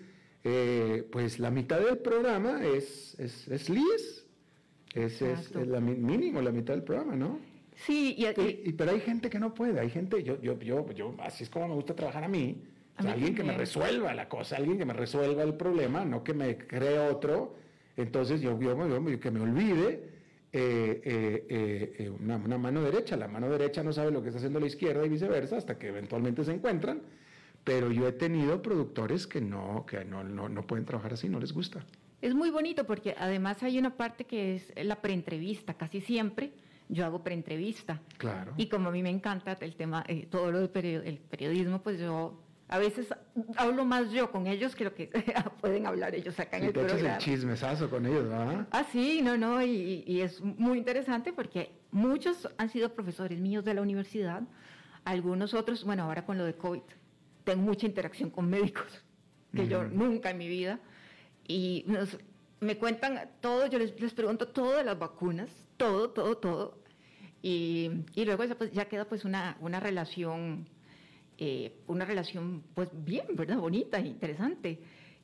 eh, 0.44 1.08
pues 1.12 1.40
la 1.40 1.52
mitad 1.52 1.80
del 1.80 2.00
programa 2.00 2.66
es, 2.66 3.16
es, 3.20 3.48
es 3.48 3.70
Liz. 3.70 4.26
Ese 4.94 5.34
es, 5.34 5.52
es 5.56 5.68
la 5.68 5.80
mínimo, 5.80 6.42
la 6.42 6.52
mitad 6.52 6.74
del 6.74 6.84
programa, 6.84 7.16
¿no? 7.16 7.40
Sí, 7.76 8.16
y, 8.18 8.26
y, 8.26 8.62
y, 8.66 8.74
pero 8.74 8.92
hay 8.92 9.02
gente 9.02 9.30
que 9.30 9.40
no 9.40 9.54
puede, 9.54 9.80
hay 9.80 9.90
gente, 9.90 10.24
yo, 10.24 10.42
yo, 10.42 10.58
yo, 10.60 10.90
yo, 10.92 11.16
así 11.20 11.44
es 11.44 11.50
como 11.50 11.68
me 11.68 11.76
gusta 11.76 11.96
trabajar 11.96 12.24
a 12.24 12.28
mí, 12.28 12.64
o 12.98 13.02
sea, 13.02 13.12
alguien 13.12 13.36
que 13.36 13.44
me 13.44 13.54
resuelva 13.54 14.14
la 14.14 14.30
cosa, 14.30 14.56
alguien 14.56 14.78
que 14.78 14.86
me 14.86 14.94
resuelva 14.94 15.44
el 15.44 15.56
problema, 15.56 16.06
no 16.06 16.24
que 16.24 16.34
me 16.34 16.58
cree 16.58 16.98
otro, 16.98 17.56
entonces 17.98 18.40
yo, 18.42 18.58
yo, 18.60 18.88
yo 18.88 19.20
que 19.20 19.32
me 19.32 19.42
olvide 19.42 20.16
eh, 20.54 21.02
eh, 21.04 21.96
eh, 22.00 22.10
una, 22.10 22.38
una, 22.38 22.58
mano 22.58 22.82
derecha, 22.82 23.18
la 23.18 23.28
mano 23.28 23.50
derecha 23.50 23.84
no 23.84 23.92
sabe 23.92 24.12
lo 24.12 24.22
que 24.22 24.30
está 24.30 24.38
haciendo 24.38 24.62
la 24.62 24.68
izquierda 24.68 25.06
y 25.06 25.10
viceversa, 25.10 25.58
hasta 25.58 25.78
que 25.78 25.90
eventualmente 25.90 26.46
se 26.46 26.54
encuentran, 26.54 27.02
pero 27.66 27.92
yo 27.92 28.08
he 28.08 28.14
tenido 28.14 28.62
productores 28.62 29.28
que 29.28 29.42
no, 29.42 29.86
que 29.86 30.06
no, 30.06 30.24
no, 30.24 30.48
no 30.48 30.66
pueden 30.66 30.86
trabajar 30.86 31.14
así, 31.14 31.28
no 31.28 31.42
les 31.42 31.52
gusta. 31.52 31.86
Es 32.22 32.34
muy 32.34 32.50
bonito 32.50 32.86
porque 32.86 33.14
además 33.18 33.62
hay 33.64 33.78
una 33.78 33.98
parte 33.98 34.24
que 34.24 34.56
es 34.56 34.74
la 34.78 35.02
preentrevista, 35.02 35.74
casi 35.74 36.00
siempre 36.00 36.54
yo 36.90 37.06
hago 37.06 37.24
preentrevista. 37.24 38.02
Claro. 38.18 38.54
Y 38.58 38.68
como 38.68 38.90
a 38.90 38.92
mí 38.92 39.02
me 39.04 39.10
encanta 39.10 39.58
el 39.60 39.76
tema, 39.76 40.04
eh, 40.08 40.28
todo 40.30 40.52
lo 40.52 40.60
del 40.60 40.70
periodismo, 40.70 41.82
pues 41.82 42.00
yo 42.00 42.42
a 42.68 42.80
veces 42.80 43.14
hablo 43.58 43.86
más 43.86 44.12
yo 44.12 44.32
con 44.32 44.48
ellos 44.48 44.76
que 44.76 44.86
lo 44.86 44.94
que 44.94 45.08
pueden 45.62 45.86
hablar 45.86 46.16
ellos 46.16 46.40
acá 46.40 46.58
sí, 46.58 46.64
en 46.64 46.68
el 46.68 46.74
te 46.74 46.80
programa. 46.80 47.00
echas 47.02 47.28
el 47.28 47.34
chismesazo 47.34 47.90
con 47.90 48.06
ellos, 48.06 48.28
¿verdad? 48.28 48.68
Ah, 48.72 48.86
sí, 48.92 49.22
no, 49.22 49.38
no, 49.38 49.62
y, 49.64 50.04
y, 50.08 50.22
es 50.22 50.42
muy 50.42 50.78
interesante 50.80 51.32
porque 51.32 51.72
muchos 51.92 52.50
han 52.58 52.70
sido 52.70 52.94
profesores 52.94 53.40
míos 53.40 53.64
de 53.66 53.74
la 53.76 53.82
universidad, 53.82 54.42
algunos 55.04 55.54
otros, 55.54 55.84
bueno, 55.84 56.04
ahora 56.04 56.26
con 56.26 56.38
lo 56.38 56.46
de 56.46 56.56
COVID, 56.56 56.82
tengo 57.44 57.62
mucha 57.62 57.86
interacción 57.86 58.32
con 58.32 58.50
médicos, 58.50 59.04
que 59.54 59.62
uh 59.62 59.66
-huh. 59.66 59.70
yo 59.70 59.84
nunca 59.84 60.32
en 60.32 60.38
mi 60.40 60.48
vida, 60.48 60.80
y 61.48 61.84
nos, 61.88 62.18
me 62.60 62.78
cuentan 62.78 63.30
todo, 63.42 63.68
yo 63.68 63.78
les, 63.78 64.00
les 64.02 64.14
pregunto 64.14 64.48
todo 64.48 64.76
de 64.78 64.84
las 64.84 64.98
vacunas, 64.98 65.52
todo, 65.78 66.10
todo, 66.12 66.38
todo. 66.38 66.78
Y, 67.42 67.92
y 68.16 68.26
luego 68.26 68.44
ya, 68.44 68.56
pues, 68.56 68.72
ya, 68.72 68.86
queda 68.86 69.06
pues 69.06 69.24
una, 69.24 69.58
una 69.60 69.80
relación, 69.80 70.68
eh, 71.38 71.74
una 71.88 72.06
relación 72.06 72.64
pues 72.74 72.90
bien, 72.92 73.28
¿verdad? 73.34 73.58
Bonita, 73.58 74.00
interesante. 74.00 74.80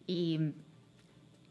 Y, 0.06 0.40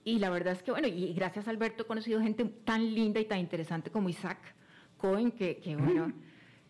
y 0.04 0.18
la 0.18 0.30
verdad 0.30 0.54
es 0.54 0.62
que, 0.62 0.70
bueno, 0.70 0.88
y 0.88 1.12
gracias 1.12 1.46
a 1.46 1.50
Alberto 1.50 1.82
he 1.82 1.86
conocido 1.86 2.20
gente 2.20 2.44
tan 2.44 2.94
linda 2.94 3.20
y 3.20 3.24
tan 3.24 3.38
interesante 3.38 3.90
como 3.90 4.08
Isaac 4.08 4.38
Cohen, 4.96 5.32
que, 5.32 5.56
que 5.56 5.76
bueno, 5.76 6.12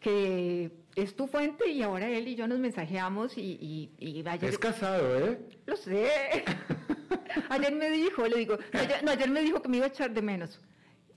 que 0.00 0.70
es 0.96 1.14
tu 1.14 1.26
fuente 1.26 1.68
y 1.68 1.82
ahora 1.82 2.08
él 2.08 2.26
y 2.28 2.34
yo 2.34 2.46
nos 2.48 2.58
mensajeamos 2.58 3.36
y... 3.36 3.42
y, 3.42 3.90
y 3.98 4.26
ayer, 4.26 4.50
es 4.50 4.58
casado, 4.58 5.18
¿eh? 5.18 5.38
Lo 5.66 5.76
sé. 5.76 6.08
ayer 7.50 7.74
me 7.74 7.90
dijo, 7.90 8.26
le 8.26 8.38
digo, 8.38 8.58
ayer, 8.72 9.04
no, 9.04 9.10
ayer 9.10 9.30
me 9.30 9.42
dijo 9.42 9.60
que 9.60 9.68
me 9.68 9.76
iba 9.76 9.86
a 9.86 9.90
echar 9.90 10.12
de 10.12 10.22
menos. 10.22 10.60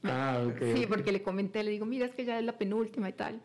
Ah, 0.03 0.45
okay. 0.47 0.73
Sí, 0.77 0.85
porque 0.87 1.11
le 1.11 1.21
comenté, 1.23 1.63
le 1.63 1.71
digo, 1.71 1.85
mira, 1.85 2.05
es 2.05 2.15
que 2.15 2.25
ya 2.25 2.39
es 2.39 2.45
la 2.45 2.57
penúltima 2.57 3.09
y 3.09 3.13
tal. 3.13 3.41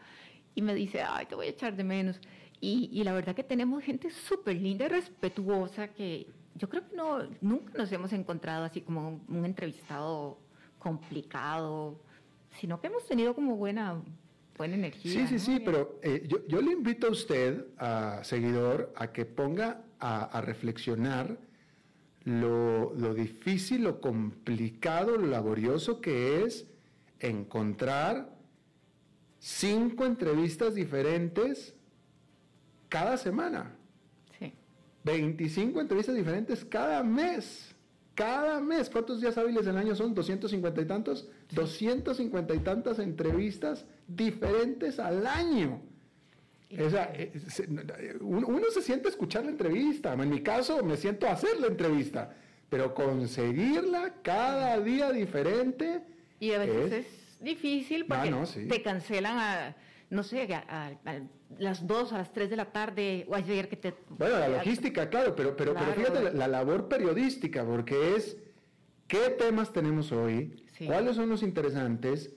Y 0.54 0.62
me 0.62 0.74
dice, 0.74 1.02
ay, 1.02 1.26
te 1.26 1.34
voy 1.34 1.46
a 1.46 1.50
echar 1.50 1.76
de 1.76 1.84
menos. 1.84 2.20
Y, 2.60 2.90
y 2.92 3.04
la 3.04 3.12
verdad 3.12 3.34
que 3.34 3.44
tenemos 3.44 3.84
gente 3.84 4.10
súper 4.10 4.56
linda 4.56 4.86
y 4.86 4.88
respetuosa 4.88 5.88
que 5.88 6.26
yo 6.56 6.68
creo 6.68 6.88
que 6.88 6.96
no, 6.96 7.20
nunca 7.40 7.72
nos 7.78 7.90
hemos 7.92 8.12
encontrado 8.12 8.64
así 8.64 8.80
como 8.80 9.08
un, 9.08 9.22
un 9.28 9.44
entrevistado 9.44 10.38
complicado, 10.78 12.00
sino 12.58 12.80
que 12.80 12.88
hemos 12.88 13.06
tenido 13.06 13.34
como 13.34 13.56
buena, 13.56 14.02
buena 14.56 14.74
energía. 14.74 15.12
Sí, 15.12 15.26
sí, 15.26 15.34
¿no? 15.34 15.40
sí, 15.40 15.62
pero 15.64 16.00
eh, 16.02 16.24
yo, 16.26 16.46
yo, 16.48 16.60
le 16.60 16.72
invito 16.72 17.06
a 17.06 17.10
usted, 17.10 17.66
a 17.78 18.24
seguidor, 18.24 18.92
a 18.96 19.12
que 19.12 19.24
ponga 19.24 19.84
a, 20.00 20.24
a 20.24 20.40
reflexionar 20.40 21.38
lo, 22.28 22.94
lo, 22.94 23.14
difícil, 23.14 23.84
lo 23.84 24.00
complicado, 24.00 25.16
lo 25.16 25.26
laborioso 25.26 26.00
que 26.00 26.44
es 26.44 26.66
encontrar 27.20 28.36
cinco 29.38 30.04
entrevistas 30.04 30.74
diferentes 30.74 31.74
cada 32.88 33.16
semana. 33.16 33.74
Sí. 34.38 34.52
25 35.04 35.80
entrevistas 35.80 36.14
diferentes 36.14 36.64
cada 36.64 37.02
mes. 37.02 37.74
Cada 38.14 38.60
mes. 38.60 38.90
¿Cuántos 38.90 39.20
días 39.20 39.38
hábiles 39.38 39.64
del 39.64 39.76
año 39.76 39.94
son? 39.94 40.14
¿250 40.14 40.82
y 40.82 40.86
tantos? 40.86 41.28
Sí. 41.48 41.56
250 41.56 42.54
y 42.54 42.58
tantas 42.58 42.98
entrevistas 42.98 43.86
diferentes 44.06 44.98
al 44.98 45.26
año. 45.26 45.80
O 46.76 46.90
sea, 46.90 47.12
uno 48.20 48.70
se 48.70 48.82
siente 48.82 49.08
a 49.08 49.10
escuchar 49.10 49.44
la 49.44 49.50
entrevista. 49.52 50.12
En 50.12 50.28
mi 50.28 50.42
caso, 50.42 50.84
me 50.84 50.96
siento 50.96 51.26
a 51.26 51.32
hacer 51.32 51.58
la 51.60 51.68
entrevista. 51.68 52.34
Pero 52.68 52.94
conseguirla 52.94 54.16
cada 54.22 54.78
día 54.80 55.10
diferente. 55.10 56.02
Y 56.38 56.52
a 56.52 56.58
veces 56.58 56.92
es, 56.92 57.06
es 57.06 57.40
difícil 57.40 58.04
porque 58.04 58.28
ah, 58.28 58.30
no, 58.30 58.44
sí. 58.44 58.68
te 58.68 58.82
cancelan 58.82 59.38
a, 59.38 59.76
no 60.10 60.22
sé, 60.22 60.52
a, 60.52 60.64
a, 60.68 61.10
a, 61.10 61.20
las 61.58 61.86
2, 61.86 62.12
a 62.12 62.18
las 62.18 62.32
3 62.32 62.50
de 62.50 62.56
la 62.56 62.70
tarde, 62.70 63.24
o 63.28 63.34
ayer 63.34 63.70
que 63.70 63.76
te... 63.76 63.94
Bueno, 64.10 64.38
la 64.38 64.48
logística, 64.48 65.08
claro, 65.08 65.34
pero, 65.34 65.56
pero, 65.56 65.72
claro. 65.72 65.92
pero 65.94 66.00
fíjate 66.00 66.24
la, 66.24 66.32
la, 66.32 66.48
labor 66.48 66.88
periodística, 66.88 67.64
porque 67.64 68.16
es 68.16 68.36
qué 69.06 69.30
temas 69.30 69.72
tenemos 69.72 70.12
hoy, 70.12 70.62
sí. 70.76 70.84
cuáles 70.86 71.16
son 71.16 71.30
los 71.30 71.42
interesantes, 71.42 72.34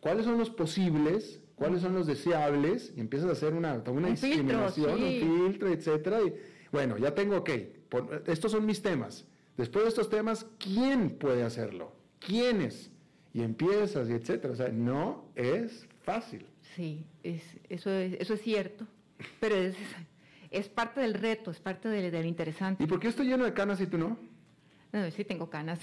cuáles 0.00 0.24
son 0.24 0.38
los 0.38 0.48
posibles, 0.48 1.43
cuáles 1.54 1.82
son 1.82 1.94
los 1.94 2.06
deseables, 2.06 2.92
y 2.96 3.00
empiezas 3.00 3.28
a 3.28 3.32
hacer 3.32 3.54
una, 3.54 3.74
una 3.74 4.08
un 4.08 4.14
discriminación, 4.14 4.98
filtro, 4.98 5.08
sí. 5.08 5.22
un 5.22 5.46
filtro, 5.46 5.68
etcétera. 5.68 6.22
Y, 6.22 6.34
bueno, 6.72 6.98
ya 6.98 7.14
tengo, 7.14 7.38
ok, 7.38 7.50
por, 7.88 8.24
estos 8.26 8.52
son 8.52 8.66
mis 8.66 8.82
temas. 8.82 9.26
Después 9.56 9.84
de 9.84 9.88
estos 9.90 10.10
temas, 10.10 10.46
¿quién 10.58 11.10
puede 11.10 11.44
hacerlo? 11.44 11.92
¿Quiénes? 12.18 12.90
Y 13.32 13.42
empiezas, 13.42 14.08
y 14.08 14.12
etcétera. 14.12 14.52
O 14.52 14.56
sea, 14.56 14.68
no 14.68 15.26
es 15.36 15.86
fácil. 16.02 16.46
Sí, 16.74 17.06
es, 17.22 17.42
eso, 17.68 17.90
es, 17.90 18.14
eso 18.20 18.34
es 18.34 18.42
cierto, 18.42 18.86
pero 19.38 19.54
es, 19.54 19.76
es 20.50 20.68
parte 20.68 21.00
del 21.00 21.14
reto, 21.14 21.52
es 21.52 21.60
parte 21.60 21.88
del, 21.88 22.10
del 22.10 22.26
interesante. 22.26 22.82
¿Y 22.82 22.86
por 22.86 22.98
qué 22.98 23.08
estoy 23.08 23.26
lleno 23.28 23.44
de 23.44 23.52
canas 23.52 23.80
y 23.80 23.86
tú 23.86 23.98
no? 23.98 24.18
No, 24.92 25.10
sí 25.10 25.24
tengo 25.24 25.50
canas. 25.50 25.80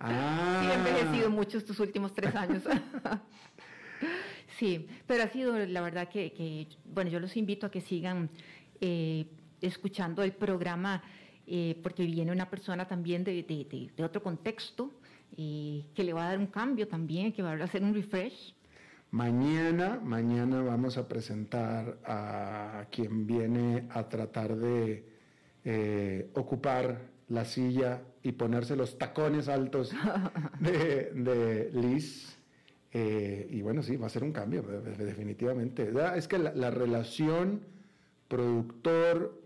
ah. 0.00 0.60
Sí, 0.62 0.68
he 0.68 0.74
envejecido 0.74 1.30
mucho 1.30 1.58
estos 1.58 1.78
últimos 1.78 2.12
tres 2.12 2.34
años. 2.34 2.64
sí, 4.58 4.86
pero 5.06 5.24
ha 5.24 5.28
sido 5.28 5.58
la 5.66 5.80
verdad 5.80 6.08
que, 6.08 6.66
bueno, 6.84 7.10
yo 7.10 7.20
los 7.20 7.36
invito 7.36 7.66
a 7.66 7.70
que 7.70 7.80
sigan 7.80 8.30
eh, 8.80 9.26
escuchando 9.60 10.22
el 10.22 10.32
programa, 10.32 11.02
eh, 11.46 11.78
porque 11.82 12.04
viene 12.04 12.32
una 12.32 12.48
persona 12.48 12.86
también 12.86 13.24
de, 13.24 13.42
de, 13.42 13.90
de, 13.94 14.04
otro 14.04 14.22
contexto, 14.22 14.92
y 15.36 15.86
que 15.94 16.04
le 16.04 16.12
va 16.12 16.24
a 16.24 16.28
dar 16.28 16.38
un 16.38 16.46
cambio 16.46 16.88
también, 16.88 17.32
que 17.32 17.42
va 17.42 17.52
a 17.52 17.64
hacer 17.64 17.82
un 17.82 17.94
refresh. 17.94 18.54
Mañana, 19.10 20.00
mañana 20.02 20.62
vamos 20.62 20.96
a 20.96 21.06
presentar 21.06 21.98
a 22.04 22.86
quien 22.90 23.26
viene 23.26 23.86
a 23.90 24.08
tratar 24.08 24.56
de 24.56 25.04
eh, 25.64 26.30
ocupar 26.34 27.10
la 27.28 27.44
silla 27.44 28.02
y 28.22 28.32
ponerse 28.32 28.74
los 28.74 28.98
tacones 28.98 29.48
altos 29.48 29.92
de 30.60 31.70
Liz. 31.74 32.41
Eh, 32.94 33.46
y 33.50 33.62
bueno, 33.62 33.82
sí, 33.82 33.96
va 33.96 34.06
a 34.06 34.10
ser 34.10 34.22
un 34.22 34.32
cambio, 34.32 34.62
definitivamente. 34.62 35.92
Es 36.14 36.28
que 36.28 36.38
la, 36.38 36.70
relación 36.70 37.62
productor, 38.28 39.40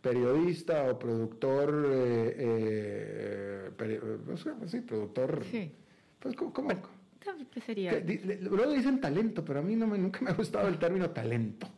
periodista 0.00 0.90
o 0.90 0.98
productor, 0.98 1.86
eh, 1.90 3.70
sí, 4.66 4.80
productor, 4.80 5.44
sí. 5.44 5.72
pues 6.18 6.34
¿cómo? 6.34 6.70
¿Qué 7.52 7.60
sería? 7.60 8.02
luego 8.40 8.72
dicen 8.72 9.00
talento, 9.00 9.44
pero 9.44 9.60
a 9.60 9.62
mí 9.62 9.76
no 9.76 9.86
me, 9.86 9.98
nunca 9.98 10.20
me 10.20 10.30
ha 10.30 10.34
gustado 10.34 10.66
el 10.68 10.78
término 10.78 11.10
talento. 11.10 11.68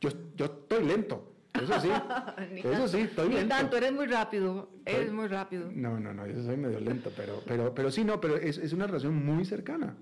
Yo, 0.00 0.10
yo 0.36 0.46
estoy 0.46 0.84
lento. 0.84 1.32
Eso 1.54 1.80
sí, 1.80 1.90
eso 2.64 2.88
sí, 2.88 2.98
estoy 3.00 3.28
ni 3.28 3.44
tanto, 3.44 3.76
eres 3.76 3.92
muy 3.92 4.06
rápido, 4.06 4.70
eres 4.84 5.12
muy 5.12 5.28
rápido. 5.28 5.70
No, 5.72 6.00
no, 6.00 6.12
no, 6.14 6.26
yo 6.26 6.42
soy 6.42 6.56
medio 6.56 6.80
lento, 6.80 7.10
pero, 7.14 7.42
pero, 7.46 7.74
pero 7.74 7.90
sí, 7.90 8.04
no, 8.04 8.20
pero 8.20 8.36
es, 8.36 8.56
es 8.58 8.72
una 8.72 8.86
relación 8.86 9.14
muy 9.24 9.44
cercana, 9.44 9.94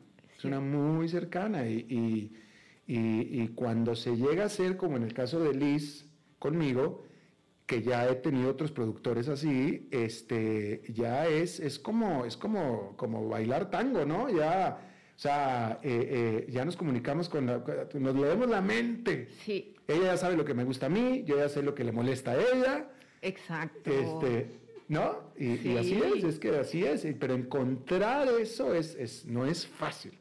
una 0.45 0.61
muy 0.61 1.09
cercana 1.09 1.67
y, 1.69 1.87
y, 1.89 3.43
y, 3.43 3.49
cuando 3.55 3.95
se 3.95 4.17
llega 4.17 4.45
a 4.45 4.49
ser, 4.49 4.77
como 4.77 4.97
en 4.97 5.05
el 5.05 5.15
caso 5.15 5.41
de 5.41 5.55
Liz 5.55 6.07
conmigo, 6.39 7.05
que 7.67 7.83
ya 7.83 8.09
he 8.09 8.17
tenido 8.17 8.51
otros 8.51 8.73
productores 8.73 9.29
así, 9.29 9.89
este, 9.93 10.83
ya 10.89 11.29
es, 11.29 11.61
es 11.61 11.79
como, 11.79 12.25
es 12.25 12.37
como, 12.37 12.97
como 12.97 13.29
bailar 13.29 13.71
tango, 13.71 14.05
¿no? 14.05 14.29
Ya, 14.29 14.91
o 15.15 15.19
sea, 15.19 15.79
eh, 15.83 16.47
eh, 16.47 16.51
ya 16.51 16.65
nos 16.65 16.77
comunicamos 16.77 17.29
con 17.29 17.47
la, 17.47 17.63
nos 17.95 18.17
leemos 18.17 18.49
la 18.51 18.61
mente. 18.61 19.29
Sí. 19.45 19.77
Ella 19.87 20.07
ya 20.07 20.17
sabe 20.17 20.37
lo 20.37 20.45
que 20.45 20.55
me 20.55 20.65
gusta 20.65 20.87
a 20.87 20.89
mí, 20.89 21.23
yo 21.25 21.37
ya 21.37 21.49
sé 21.49 21.63
lo 21.63 21.75
que 21.75 21.85
le 21.85 21.93
molesta 21.93 22.33
a 22.33 22.37
ella. 22.37 22.91
Exacto. 23.23 23.91
Este, 23.91 24.61
¿No? 24.89 25.33
Y, 25.39 25.77
así 25.77 26.01
es, 26.17 26.25
es 26.25 26.39
que 26.41 26.57
así 26.57 26.85
es. 26.85 27.07
Pero 27.21 27.35
encontrar 27.35 28.27
eso 28.41 28.75
es, 28.75 28.97
es, 28.97 29.25
no 29.27 29.47
es 29.47 29.65
fácil. 29.65 30.19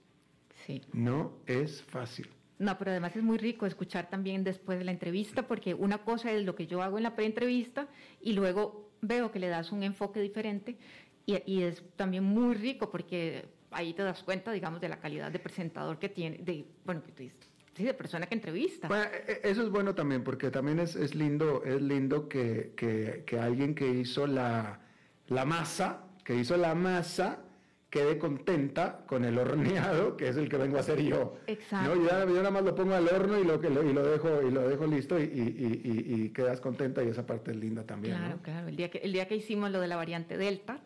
Sí. 0.70 0.84
No 0.94 1.34
es 1.48 1.82
fácil. 1.82 2.30
No, 2.60 2.78
pero 2.78 2.92
además 2.92 3.16
es 3.16 3.24
muy 3.24 3.40
rico 3.40 3.66
escuchar 3.66 4.08
también 4.08 4.44
después 4.44 4.78
de 4.78 4.86
la 4.86 4.92
entrevista, 4.92 5.48
porque 5.48 5.74
una 5.74 6.04
cosa 6.04 6.32
es 6.32 6.46
lo 6.46 6.56
que 6.56 6.68
yo 6.68 6.84
hago 6.84 6.98
en 6.98 7.04
la 7.04 7.16
pre-entrevista 7.16 7.88
y 8.22 8.34
luego 8.34 8.92
veo 9.02 9.32
que 9.32 9.40
le 9.40 9.48
das 9.48 9.72
un 9.72 9.82
enfoque 9.82 10.22
diferente 10.22 10.78
y, 11.26 11.42
y, 11.52 11.64
es 11.64 11.82
también 11.96 12.24
muy 12.24 12.54
rico 12.54 12.92
porque 12.92 13.46
ahí 13.72 13.94
te 13.94 14.04
das 14.04 14.22
cuenta, 14.22 14.52
digamos, 14.52 14.80
de 14.80 14.90
la 14.90 15.00
calidad 15.00 15.32
de 15.32 15.40
presentador 15.40 15.98
que 15.98 16.10
tiene, 16.10 16.38
de, 16.38 16.68
bueno, 16.86 17.02
que 17.02 17.14
tú 17.14 17.24
dices, 17.24 17.50
sí, 17.74 17.84
de 17.84 17.94
persona 17.96 18.28
que 18.28 18.36
entrevista. 18.36 18.88
Bueno, 18.90 19.06
e, 19.06 19.32
e, 19.32 19.50
eso 19.50 19.64
es 19.64 19.70
bueno 19.72 19.96
también, 19.96 20.24
porque 20.24 20.52
también 20.52 20.80
es, 20.80 20.96
es 20.96 21.16
lindo, 21.16 21.64
es 21.64 21.82
lindo 21.82 22.30
que, 22.30 22.74
que, 22.78 23.24
que, 23.26 23.40
alguien 23.40 23.74
que 23.74 23.88
hizo 23.88 24.28
la, 24.28 24.82
la 25.30 25.46
masa, 25.46 26.04
que 26.24 26.36
hizo 26.36 26.58
la 26.58 26.76
masa, 26.76 27.49
quede 27.90 28.20
contenta 28.20 29.04
con 29.08 29.26
el 29.26 29.38
horneado, 29.38 30.16
que 30.16 30.28
es 30.30 30.38
el 30.38 30.48
que 30.48 30.58
vengo 30.58 30.78
a 30.78 30.82
hacer 30.82 31.02
yo. 31.02 31.38
Exacto. 31.48 31.96
¿no? 31.96 32.04
Yo, 32.04 32.36
nada 32.36 32.52
más 32.52 32.64
lo 32.64 32.76
pongo 32.76 32.94
al 32.94 33.08
horno 33.08 33.40
y 33.40 33.44
lo, 33.44 33.56
y 33.56 33.94
lo, 33.94 34.04
dejo, 34.04 34.42
y 34.48 34.52
lo 34.52 34.68
dejo 34.68 34.86
listo 34.86 35.20
y, 35.20 35.24
y, 35.24 36.24
y, 36.24 36.30
quedas 36.30 36.62
contenta 36.62 37.04
y 37.04 37.08
esa 37.08 37.26
parte 37.26 37.52
es 37.52 37.58
linda 37.58 37.84
también. 37.84 38.16
Claro, 38.16 38.40
claro. 38.44 38.68
El 38.68 38.76
día, 38.76 38.92
que, 38.92 39.00
el 39.00 39.12
día 39.12 39.28
que 39.28 39.36
hicimos 39.36 39.72
lo 39.72 39.82
de 39.82 39.88
la 39.88 39.96
variante 39.96 40.38
Delta, 40.38 40.80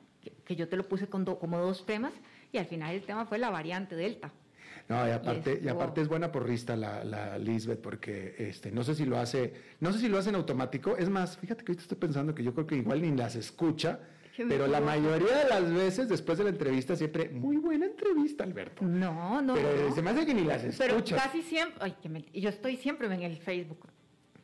que, 0.46 0.56
yo 0.56 0.70
te 0.70 0.78
lo 0.78 0.88
puse 0.88 1.08
con 1.08 1.26
como 1.26 1.60
dos 1.60 1.86
temas, 1.86 2.14
y 2.52 2.58
al 2.58 2.68
final 2.68 2.96
el 2.96 3.02
tema 3.04 3.26
fue 3.26 3.38
la 3.38 3.50
variante 3.50 3.96
Delta. 3.96 4.32
No, 4.88 5.08
y 5.08 5.12
aparte, 5.12 5.62
y, 5.64 5.68
aparte 5.68 6.02
es 6.02 6.08
buena 6.08 6.32
porrista 6.32 6.76
la, 6.76 7.04
la 7.04 7.38
Lisbeth, 7.38 7.80
porque 7.80 8.36
este, 8.38 8.72
no 8.72 8.84
sé 8.84 8.96
si 8.96 9.06
lo 9.06 9.18
hace, 9.18 9.54
no 9.80 9.92
sé 9.92 10.00
si 10.00 10.08
lo 10.08 10.18
hace 10.18 10.30
en 10.30 10.36
automático. 10.36 10.96
Es 10.98 11.10
más, 11.10 11.38
fíjate 11.38 11.64
que 11.64 11.72
ahorita 11.72 11.84
estoy 11.84 11.98
pensando 11.98 12.36
que 12.36 12.44
yo 12.44 12.54
creo 12.54 12.68
que 12.68 12.76
igual 12.76 13.02
ni 13.02 13.12
las 13.16 13.36
escucha, 13.36 14.00
pero 14.38 14.68
la 14.68 14.82
mayoría 14.82 15.38
de 15.44 15.50
las 15.50 15.72
veces 15.72 16.10
después 16.10 16.38
de 16.38 16.46
la 16.46 16.50
entrevista 16.50 16.96
siempre, 16.96 17.30
muy 17.30 17.58
buena 17.58 17.86
entrevista, 17.86 18.44
Alberto. 18.44 18.84
No, 18.84 19.42
no. 19.42 19.54
Pero 19.54 19.94
se 19.94 20.02
me 20.02 20.10
hace 20.10 20.26
que 20.26 20.34
ni 20.34 20.44
las 20.44 20.64
escucha. 20.64 20.86
Pero 20.88 21.04
casi 21.04 21.42
siempre, 21.42 21.78
ay, 21.82 21.96
que 22.02 22.10
me, 22.10 22.26
yo 22.34 22.50
estoy 22.50 22.78
siempre 22.78 23.08
en 23.14 23.22
el 23.22 23.38
Facebook. 23.38 23.88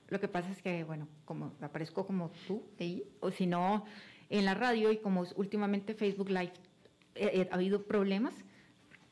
Lo 0.10 0.20
que 0.20 0.28
pasa 0.28 0.52
es 0.52 0.62
que, 0.62 0.84
bueno, 0.84 1.08
como 1.26 1.54
aparezco 1.62 2.06
como 2.06 2.32
tú 2.48 2.64
ahí, 2.80 3.04
o 3.20 3.32
si 3.32 3.46
no, 3.46 3.86
en 4.30 4.46
la 4.46 4.54
radio 4.54 4.92
y 4.92 4.98
como 4.98 5.26
últimamente 5.36 5.94
Facebook 5.94 6.30
Live 6.30 6.54
eh, 7.16 7.32
eh, 7.34 7.50
ha 7.52 7.56
habido 7.56 7.84
problemas, 7.84 8.34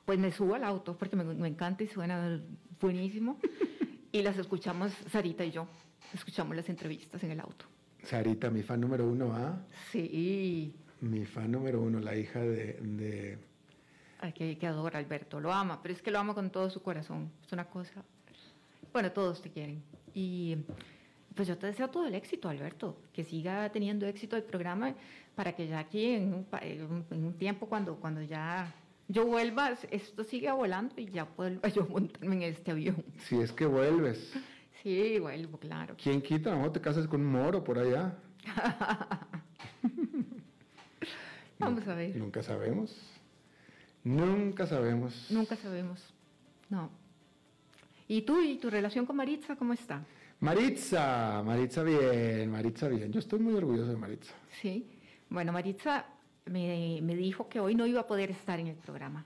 pues 0.05 0.19
me 0.19 0.31
subo 0.31 0.55
al 0.55 0.63
auto 0.63 0.97
porque 0.97 1.15
me, 1.15 1.47
encanta 1.47 1.83
y 1.83 1.87
suena 1.87 2.41
buenísimo. 2.79 3.39
y 4.11 4.21
las 4.21 4.37
escuchamos, 4.37 4.91
Sarita 5.11 5.43
y 5.43 5.51
yo, 5.51 5.67
escuchamos 6.13 6.55
las 6.55 6.69
entrevistas 6.69 7.23
en 7.23 7.31
el 7.31 7.39
auto. 7.39 7.65
Sarita, 8.03 8.49
mi 8.49 8.63
fan 8.63 8.81
número 8.81 9.07
uno, 9.07 9.33
¿ah? 9.33 9.57
Sí. 9.91 10.73
Mi 11.01 11.25
fan 11.25 11.51
número 11.51 11.81
uno, 11.81 11.99
la 11.99 12.15
hija 12.15 12.39
de... 12.39 12.73
de... 12.81 13.37
Ay, 14.19 14.31
que, 14.33 14.67
adora 14.67 14.99
Alberto, 14.99 15.39
lo 15.39 15.53
ama, 15.53 15.81
pero 15.81 15.93
es 15.93 16.01
que 16.01 16.09
lo 16.09 16.19
ama 16.19 16.33
con 16.33 16.49
todo 16.49 16.69
su 16.69 16.81
corazón. 16.81 17.31
Es 17.45 17.51
una 17.51 17.65
cosa... 17.65 18.03
Bueno, 18.91 19.11
todos 19.11 19.41
te 19.41 19.49
quieren. 19.51 19.83
Y 20.13 20.57
pues 21.35 21.47
yo 21.47 21.57
te 21.57 21.67
deseo 21.67 21.89
todo 21.89 22.07
el 22.07 22.15
éxito, 22.15 22.49
Alberto, 22.49 22.97
que 23.13 23.23
siga 23.23 23.69
teniendo 23.71 24.07
éxito 24.07 24.35
el 24.35 24.43
programa 24.43 24.95
para 25.35 25.53
que 25.53 25.67
ya 25.67 25.79
aquí 25.79 26.05
en 26.05 26.33
un, 26.33 27.05
en 27.11 27.25
un 27.25 27.33
tiempo, 27.33 27.67
cuando, 27.67 27.97
cuando 27.97 28.23
ya 28.23 28.73
yo 29.07 29.25
vuelva, 29.25 29.77
esto 29.91 30.23
sigue 30.23 30.51
volando 30.51 30.95
y 30.97 31.05
ya 31.05 31.25
puedo 31.25 31.61
yo 31.75 31.85
montarme 31.87 32.35
en 32.35 32.41
este 32.43 32.71
avión. 32.71 33.03
Si 33.19 33.39
es 33.39 33.51
que 33.51 33.65
vuelves. 33.65 34.33
Sí, 34.87 35.19
vuelvo, 35.19 35.57
claro. 35.57 35.97
¿Quién 36.01 36.21
quita? 36.21 36.55
¿No 36.55 36.71
te 36.71 36.79
casas 36.79 37.07
con 37.07 37.19
un 37.19 37.27
moro 37.27 37.61
por 37.61 37.77
allá? 37.77 38.17
Vamos 41.59 41.85
a 41.85 41.93
ver. 41.93 42.15
Nunca 42.15 42.41
sabemos. 42.41 42.95
Nunca 44.05 44.65
sabemos. 44.65 45.29
Nunca 45.29 45.57
sabemos. 45.57 46.01
No. 46.69 46.89
¿Y 48.07 48.21
tú 48.21 48.41
y 48.41 48.59
tu 48.59 48.69
relación 48.69 49.05
con 49.05 49.17
Maritza 49.17 49.57
cómo 49.57 49.73
está? 49.73 50.05
Maritza, 50.39 51.43
Maritza 51.43 51.83
bien, 51.83 52.49
Maritza 52.49 52.87
bien. 52.87 53.11
Yo 53.11 53.19
estoy 53.19 53.39
muy 53.39 53.55
orgulloso 53.55 53.91
de 53.91 53.97
Maritza. 53.97 54.33
Sí. 54.61 54.89
Bueno, 55.29 55.51
Maritza 55.51 56.05
me, 56.45 57.01
me, 57.01 57.13
dijo 57.13 57.49
que 57.49 57.59
hoy 57.59 57.75
no 57.75 57.85
iba 57.85 57.99
a 57.99 58.07
poder 58.07 58.31
estar 58.31 58.57
en 58.57 58.67
el 58.67 58.77
programa, 58.77 59.25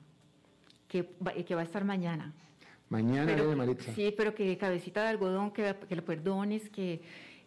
que, 0.88 1.08
que 1.46 1.54
va 1.54 1.62
a 1.62 1.66
estar 1.66 1.86
mañana. 1.86 2.34
Mañana 2.92 3.34
de 3.34 3.56
Maritza. 3.56 3.94
Sí, 3.96 4.14
pero 4.18 4.36
que 4.36 4.58
cabecita 4.58 5.04
de 5.04 5.08
algodón, 5.08 5.52
que, 5.52 5.74
que 5.88 5.96
lo 5.96 6.04
perdones, 6.04 6.70
que, 6.70 7.02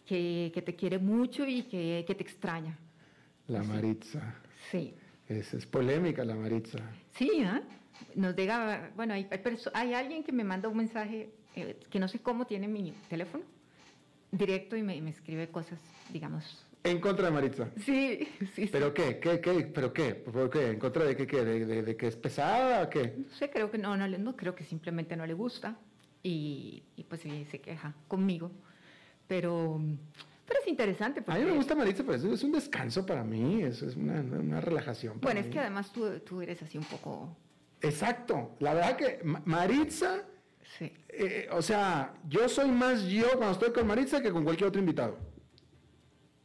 que, 0.06 0.50
que, 0.54 0.62
te 0.62 0.74
quiere 0.74 0.98
mucho 0.98 1.46
y 1.46 1.64
que, 1.64 2.02
te 2.06 2.22
extraña. 2.22 2.78
La 3.48 3.62
Maritza. 3.62 4.36
Sí. 4.70 4.94
Es, 5.28 5.52
es 5.52 5.66
polémica 5.66 6.24
la 6.24 6.34
Maritza. 6.34 6.78
Sí, 7.12 7.30
¿eh? 7.34 7.60
Nos 8.14 8.34
diga, 8.34 8.90
bueno, 8.96 9.12
hay, 9.12 9.28
hay, 9.74 9.92
alguien 9.92 10.24
que 10.24 10.32
me 10.32 10.44
manda 10.44 10.66
un 10.66 10.78
mensaje 10.78 11.28
eh, 11.54 11.78
que 11.90 12.00
no 12.00 12.08
sé 12.08 12.20
cómo 12.20 12.46
tiene 12.46 12.66
mi 12.66 12.94
teléfono 13.10 13.44
directo 14.32 14.76
y 14.76 14.82
me, 14.82 14.98
me 15.02 15.10
escribe 15.10 15.48
cosas, 15.48 15.78
digamos, 16.10 16.66
en 16.84 17.00
contra 17.00 17.26
de 17.26 17.32
Maritza. 17.32 17.70
Sí, 17.84 18.28
sí. 18.54 18.68
¿Pero 18.70 18.92
qué? 18.92 19.18
¿Qué? 19.18 19.40
¿Qué? 19.40 19.70
¿Pero 19.74 19.92
qué? 19.92 20.14
¿Por 20.14 20.50
qué? 20.50 20.70
¿En 20.70 20.78
contra 20.78 21.04
de 21.04 21.16
qué? 21.16 21.26
qué? 21.26 21.42
¿De, 21.42 21.82
de, 21.82 21.96
que 21.96 22.08
es 22.08 22.16
pesada 22.16 22.82
o 22.82 22.90
qué? 22.90 23.14
No 23.16 23.34
sé, 23.34 23.50
creo 23.50 23.70
que 23.70 23.78
no, 23.78 23.96
no, 23.96 24.06
no 24.06 24.36
creo 24.36 24.54
que 24.54 24.64
simplemente 24.64 25.16
no 25.16 25.26
le 25.26 25.32
gusta 25.32 25.78
y, 26.22 26.82
y 26.96 27.04
pues 27.04 27.22
sí, 27.22 27.46
se 27.50 27.60
queja 27.60 27.94
conmigo. 28.06 28.50
Pero, 29.26 29.80
pero 30.46 30.60
es 30.60 30.68
interesante. 30.68 31.22
Porque... 31.22 31.40
A 31.40 31.42
mí 31.42 31.50
me 31.50 31.56
gusta 31.56 31.74
Maritza, 31.74 32.04
pero 32.04 32.34
es 32.34 32.42
un 32.44 32.52
descanso 32.52 33.06
para 33.06 33.24
mí, 33.24 33.62
es 33.62 33.80
una, 33.96 34.20
una 34.20 34.60
relajación. 34.60 35.18
bueno, 35.22 35.40
es 35.40 35.46
que 35.46 35.58
además 35.58 35.90
tú, 35.90 36.18
tú, 36.20 36.42
eres 36.42 36.62
así 36.62 36.76
un 36.76 36.84
poco... 36.84 37.34
Exacto. 37.80 38.56
La 38.60 38.74
verdad 38.74 38.96
que 38.96 39.20
Maritza... 39.44 40.22
Sí. 40.78 40.92
Eh, 41.08 41.48
o 41.52 41.62
sea, 41.62 42.14
yo 42.28 42.48
soy 42.48 42.70
más 42.70 43.04
yo 43.04 43.28
cuando 43.36 43.52
estoy 43.52 43.72
con 43.72 43.86
Maritza 43.86 44.20
que 44.20 44.32
con 44.32 44.44
cualquier 44.44 44.68
otro 44.68 44.80
invitado. 44.80 45.33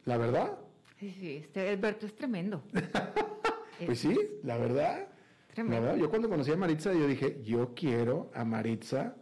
¿La 0.10 0.18
verdad? 0.18 0.58
Sí, 1.00 1.12
sí, 1.20 1.36
este 1.36 1.70
Alberto 1.70 2.08
es 2.08 2.16
tremendo. 2.16 2.64
pues 3.86 4.00
sí, 4.00 4.18
la 4.42 4.58
verdad. 4.58 5.08
Tremendo. 5.54 5.96
Yo 5.98 6.10
cuando 6.10 6.28
conocí 6.28 6.52
a 6.52 6.58
Maritza, 6.58 6.92
yo 6.94 7.06
dije, 7.06 7.40
yo 7.44 7.76
quiero 7.76 8.32
a 8.34 8.44
Maritza. 8.44 9.16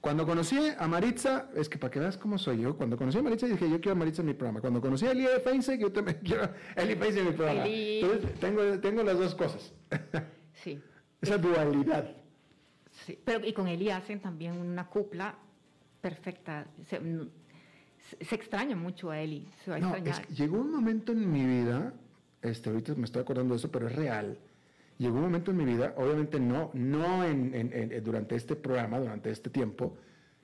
Cuando 0.00 0.26
conocí 0.26 0.58
a 0.76 0.88
Maritza, 0.88 1.48
es 1.54 1.68
que 1.68 1.78
para 1.78 1.92
que 1.92 2.00
veas 2.00 2.18
cómo 2.18 2.38
soy 2.38 2.62
yo, 2.62 2.76
cuando 2.76 2.96
conocí 2.96 3.18
a 3.18 3.22
Maritza 3.22 3.46
dije, 3.46 3.70
yo 3.70 3.80
quiero 3.80 3.92
a 3.92 3.94
Maritza 3.94 4.22
en 4.22 4.26
mi 4.26 4.34
programa. 4.34 4.60
Cuando 4.60 4.80
conocí 4.80 5.06
a 5.06 5.12
Elie 5.12 5.28
Feinstein, 5.38 5.78
yo 5.78 5.92
también 5.92 6.18
quiero 6.24 6.42
a 6.42 6.82
Elie 6.82 6.96
Feinstein 6.96 7.24
en 7.24 7.32
mi 7.32 7.36
programa. 7.36 7.64
Entonces, 7.64 8.40
tengo, 8.40 8.80
tengo 8.80 9.02
las 9.04 9.18
dos 9.18 9.34
cosas. 9.36 9.72
Sí. 10.54 10.80
Esa 11.20 11.38
dualidad. 11.38 12.14
Sí, 12.90 13.18
pero 13.24 13.46
y 13.46 13.52
con 13.52 13.68
Eli 13.68 13.90
hacen 13.90 14.20
también 14.20 14.52
una 14.52 14.86
cupla 14.88 15.36
perfecta 16.00 16.66
se 18.20 18.34
extraña 18.34 18.76
mucho 18.76 19.10
a 19.10 19.20
Eli, 19.20 19.48
se 19.64 19.70
llegó 20.34 20.58
un 20.60 20.70
momento 20.70 21.12
en 21.12 21.30
mi 21.30 21.44
vida, 21.44 21.92
este, 22.42 22.70
ahorita 22.70 22.94
me 22.96 23.04
estoy 23.04 23.22
acordando 23.22 23.54
de 23.54 23.58
eso, 23.58 23.70
pero 23.70 23.86
es 23.88 23.94
real. 23.96 24.38
llegó 24.98 25.16
un 25.16 25.22
momento 25.22 25.50
en 25.50 25.56
mi 25.56 25.64
vida, 25.64 25.94
obviamente 25.96 26.38
no, 26.38 26.70
no 26.74 27.24
en, 27.24 27.54
en- 27.54 27.72
en- 27.92 28.04
durante 28.04 28.36
este 28.36 28.54
programa, 28.54 29.00
durante 29.00 29.30
este 29.30 29.50
tiempo, 29.50 29.96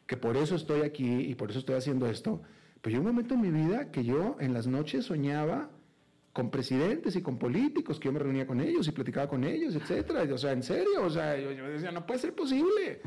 que 0.06 0.16
por 0.16 0.36
eso 0.36 0.56
estoy 0.56 0.80
aquí 0.82 1.06
y 1.09 1.34
por 1.36 1.50
eso 1.50 1.59
estoy 1.61 1.76
haciendo 1.76 2.06
esto, 2.09 2.40
pero 2.80 2.92
llegó 2.96 3.09
un 3.09 3.14
momento 3.14 3.34
en 3.34 3.40
mi 3.42 3.50
vida 3.50 3.90
que 3.92 4.02
yo 4.04 4.36
en 4.40 4.54
las 4.54 4.66
noches 4.66 5.04
soñaba 5.04 5.70
con 6.32 6.50
presidentes 6.50 7.14
y 7.16 7.22
con 7.22 7.38
políticos, 7.38 7.98
que 8.00 8.06
yo 8.06 8.12
me 8.12 8.18
reunía 8.20 8.46
con 8.46 8.61
ellos 8.61 8.88
y 8.88 8.92
platicaba 8.92 9.28
con 9.28 9.44
ellos, 9.44 9.74
etcétera. 9.76 10.22
O 10.32 10.38
sea, 10.38 10.52
en 10.52 10.62
serio, 10.62 11.02
o 11.04 11.11
sea, 11.11 11.36
yo, 11.36 11.50
yo 11.52 11.68
decía, 11.68 11.90
no 11.92 12.06
puede 12.06 12.20
ser 12.20 12.34
posible. 12.34 13.00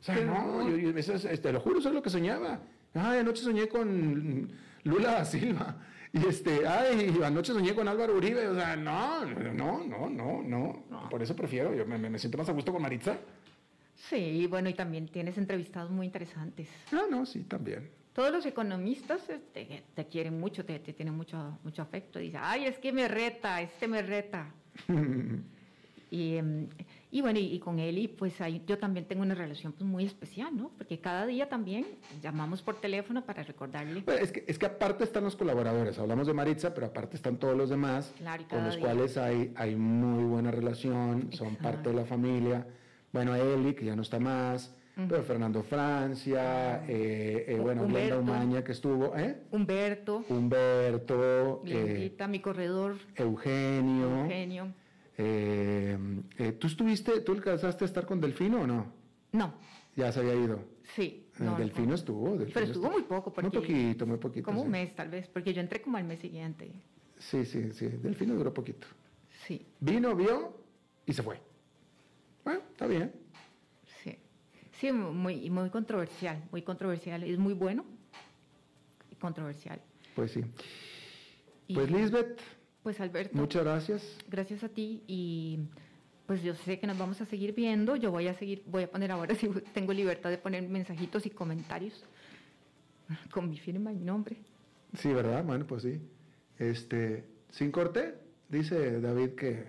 O 0.00 0.02
sea, 0.02 0.16
no, 0.24 0.68
yo, 0.68 0.76
yo- 0.76 0.90
eso 0.98 1.14
es- 1.14 1.24
es- 1.26 1.40
te 1.42 1.52
lo 1.52 1.60
juro, 1.60 1.78
eso 1.80 1.88
es 1.90 1.94
lo 1.94 2.02
que 2.02 2.10
soñaba. 2.10 2.60
Ay, 2.94 3.18
anoche 3.18 3.42
soñé 3.42 3.68
con 3.68 4.50
Lula 4.84 5.12
da 5.12 5.24
Silva. 5.24 5.76
Y 6.12 6.26
este, 6.26 6.66
ay, 6.66 7.14
anoche 7.22 7.52
soñé 7.52 7.74
con 7.74 7.86
Álvaro 7.86 8.16
Uribe. 8.16 8.48
O 8.48 8.54
sea, 8.54 8.76
no, 8.76 9.24
no, 9.26 9.84
no, 9.84 10.08
no, 10.08 10.42
no. 10.42 11.08
Por 11.10 11.22
eso 11.22 11.36
prefiero, 11.36 11.74
yo 11.74 11.86
me, 11.86 12.18
siento 12.18 12.38
más 12.38 12.48
a 12.48 12.52
gusto 12.52 12.72
con 12.72 12.82
Maritza. 12.82 13.16
Sí, 13.94 14.46
bueno, 14.46 14.68
y 14.68 14.74
también 14.74 15.08
tienes 15.08 15.36
entrevistados 15.38 15.90
muy 15.90 16.06
interesantes. 16.06 16.68
Ah, 16.92 17.02
no, 17.10 17.26
sí, 17.26 17.40
también. 17.40 17.90
Todos 18.12 18.32
los 18.32 18.46
economistas 18.46 19.28
eh, 19.28 19.40
te, 19.52 19.82
te 19.94 20.06
quieren 20.06 20.40
mucho, 20.40 20.64
te, 20.64 20.78
te 20.78 20.92
tienen 20.92 21.14
mucho, 21.14 21.58
mucho 21.62 21.82
afecto. 21.82 22.18
Dicen, 22.18 22.40
ay, 22.42 22.66
es 22.66 22.78
que 22.78 22.92
me 22.92 23.06
reta, 23.06 23.60
este 23.60 23.86
me 23.86 24.02
reta. 24.02 24.52
y, 26.10 26.36
em, 26.36 26.68
y 27.10 27.20
bueno, 27.22 27.38
y, 27.38 27.44
y 27.54 27.58
con 27.58 27.78
Eli, 27.78 28.06
pues 28.08 28.40
ahí 28.40 28.62
yo 28.66 28.78
también 28.78 29.06
tengo 29.06 29.22
una 29.22 29.34
relación 29.34 29.72
pues, 29.72 29.84
muy 29.88 30.04
especial, 30.04 30.54
¿no? 30.56 30.70
Porque 30.76 30.98
cada 31.00 31.24
día 31.26 31.48
también 31.48 31.86
llamamos 32.22 32.60
por 32.62 32.80
teléfono 32.80 33.24
para 33.24 33.42
recordarle. 33.42 34.04
Es, 34.20 34.30
que, 34.32 34.44
es 34.46 34.58
que 34.58 34.66
aparte 34.66 35.04
están 35.04 35.24
los 35.24 35.36
colaboradores, 35.36 35.98
hablamos 35.98 36.26
de 36.26 36.34
Maritza, 36.34 36.74
pero 36.74 36.88
aparte 36.88 37.16
están 37.16 37.36
todos 37.38 37.56
los 37.56 37.70
demás, 37.70 38.12
Claro, 38.18 38.44
con 38.48 38.64
los 38.64 38.76
día. 38.76 38.84
cuales 38.84 39.16
hay, 39.16 39.52
hay 39.56 39.74
muy 39.76 40.24
buena 40.24 40.50
relación, 40.50 41.32
son 41.32 41.48
Exacto. 41.48 41.62
parte 41.62 41.88
de 41.90 41.96
la 41.96 42.04
familia. 42.04 42.66
Bueno, 43.12 43.34
Eli, 43.34 43.74
que 43.74 43.86
ya 43.86 43.96
no 43.96 44.02
está 44.02 44.18
más, 44.20 44.74
pero 45.08 45.22
Fernando 45.22 45.62
Francia, 45.62 46.84
eh, 46.88 47.44
eh, 47.48 47.58
bueno, 47.60 47.86
Glenda 47.86 48.18
Humberto. 48.18 48.20
Umaña, 48.20 48.64
que 48.64 48.72
estuvo, 48.72 49.16
¿eh? 49.16 49.44
Humberto, 49.52 50.24
Humberto, 50.28 51.62
eh, 51.64 51.70
Glendita, 51.70 52.26
mi 52.28 52.40
corredor, 52.40 52.96
Eugenio. 53.14 54.22
Eugenio. 54.24 54.72
Eh, 55.18 55.98
eh, 56.38 56.52
¿Tú 56.52 56.66
estuviste, 56.68 57.20
tú 57.20 57.32
alcanzaste 57.32 57.84
a 57.84 57.86
estar 57.86 58.06
con 58.06 58.20
Delfino 58.20 58.62
o 58.62 58.66
no? 58.66 58.92
No, 59.32 59.54
Ya 59.96 60.10
se 60.12 60.20
había 60.20 60.34
ido. 60.34 60.60
sí. 60.94 61.24
Eh, 61.38 61.44
no, 61.44 61.52
no. 61.52 61.58
Delfino 61.58 61.94
estuvo. 61.94 62.30
Delfino 62.36 62.54
Pero 62.54 62.66
estuvo 62.66 62.90
muy 62.90 63.02
poco, 63.02 63.32
porque... 63.32 63.48
Muy 63.58 63.66
poquito, 63.66 64.06
muy 64.06 64.18
poquito. 64.18 64.44
Como 64.46 64.62
un 64.62 64.70
mes, 64.70 64.92
tal 64.96 65.08
vez, 65.08 65.28
porque 65.28 65.52
yo 65.54 65.60
entré 65.60 65.80
como 65.80 65.96
al 65.96 66.04
mes 66.04 66.18
siguiente. 66.18 66.72
Sí, 67.18 67.44
sí, 67.44 67.72
sí. 67.72 67.86
Delfino 67.86 68.34
duró 68.34 68.52
poquito. 68.52 68.86
Sí, 69.46 69.64
Vino, 69.78 70.16
vio 70.16 70.56
y 71.06 71.12
se 71.12 71.22
fue. 71.22 71.40
Bueno, 72.44 72.60
está 72.72 72.86
bien. 72.86 73.12
sí. 74.02 74.16
Sí, 74.80 74.90
muy, 74.92 75.48
muy 75.50 75.70
controversial, 75.70 76.42
muy 76.52 76.62
controversial. 76.62 77.22
Es 77.24 77.38
muy 77.38 77.54
bueno 77.54 77.84
y 79.10 79.14
controversial. 79.16 79.80
Pues 80.16 80.32
sí. 80.32 80.40
Y, 81.68 81.74
Pues 81.74 81.90
Lisbeth, 81.90 82.40
Pues 82.82 83.00
Alberto, 83.00 83.36
muchas 83.36 83.64
gracias. 83.64 84.18
gracias 84.28 84.64
a 84.64 84.68
ti 84.68 85.02
y 85.06 85.60
pues 86.26 86.42
yo 86.42 86.54
sé 86.54 86.78
que 86.78 86.86
nos 86.86 86.98
vamos 86.98 87.20
a 87.20 87.26
seguir 87.26 87.54
viendo. 87.54 87.96
Yo 87.96 88.10
voy 88.10 88.28
a 88.28 88.34
seguir, 88.34 88.62
voy 88.66 88.84
a 88.84 88.90
poner 88.90 89.10
ahora 89.10 89.34
si 89.34 89.48
tengo 89.72 89.92
libertad 89.92 90.30
de 90.30 90.38
poner 90.38 90.68
mensajitos 90.68 91.26
y 91.26 91.30
comentarios 91.30 92.04
con 93.30 93.48
mi 93.48 93.58
firma 93.58 93.92
y 93.92 93.96
mi 93.96 94.04
nombre. 94.04 94.36
Sí, 94.94 95.12
¿verdad? 95.12 95.44
Bueno, 95.44 95.66
pues 95.66 95.82
sí. 95.82 96.00
Este, 96.58 97.28
sin 97.50 97.70
corte, 97.70 98.14
dice 98.48 99.00
David 99.00 99.30
que 99.30 99.64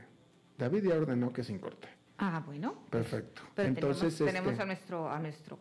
David 0.57 0.89
ya 0.89 0.95
ordenó 0.95 1.31
que 1.33 1.43
sin 1.43 1.59
corte. 1.59 1.87
Ah, 2.17 2.43
bueno. 2.45 2.83
Perfecto. 2.89 3.41
Pero 3.55 3.69
Entonces, 3.69 4.17
tenemos, 4.17 4.33
tenemos 4.33 4.51
este, 4.51 4.63
a 4.63 4.65
nuestro, 4.65 5.09
a 5.09 5.19
nuestro 5.19 5.59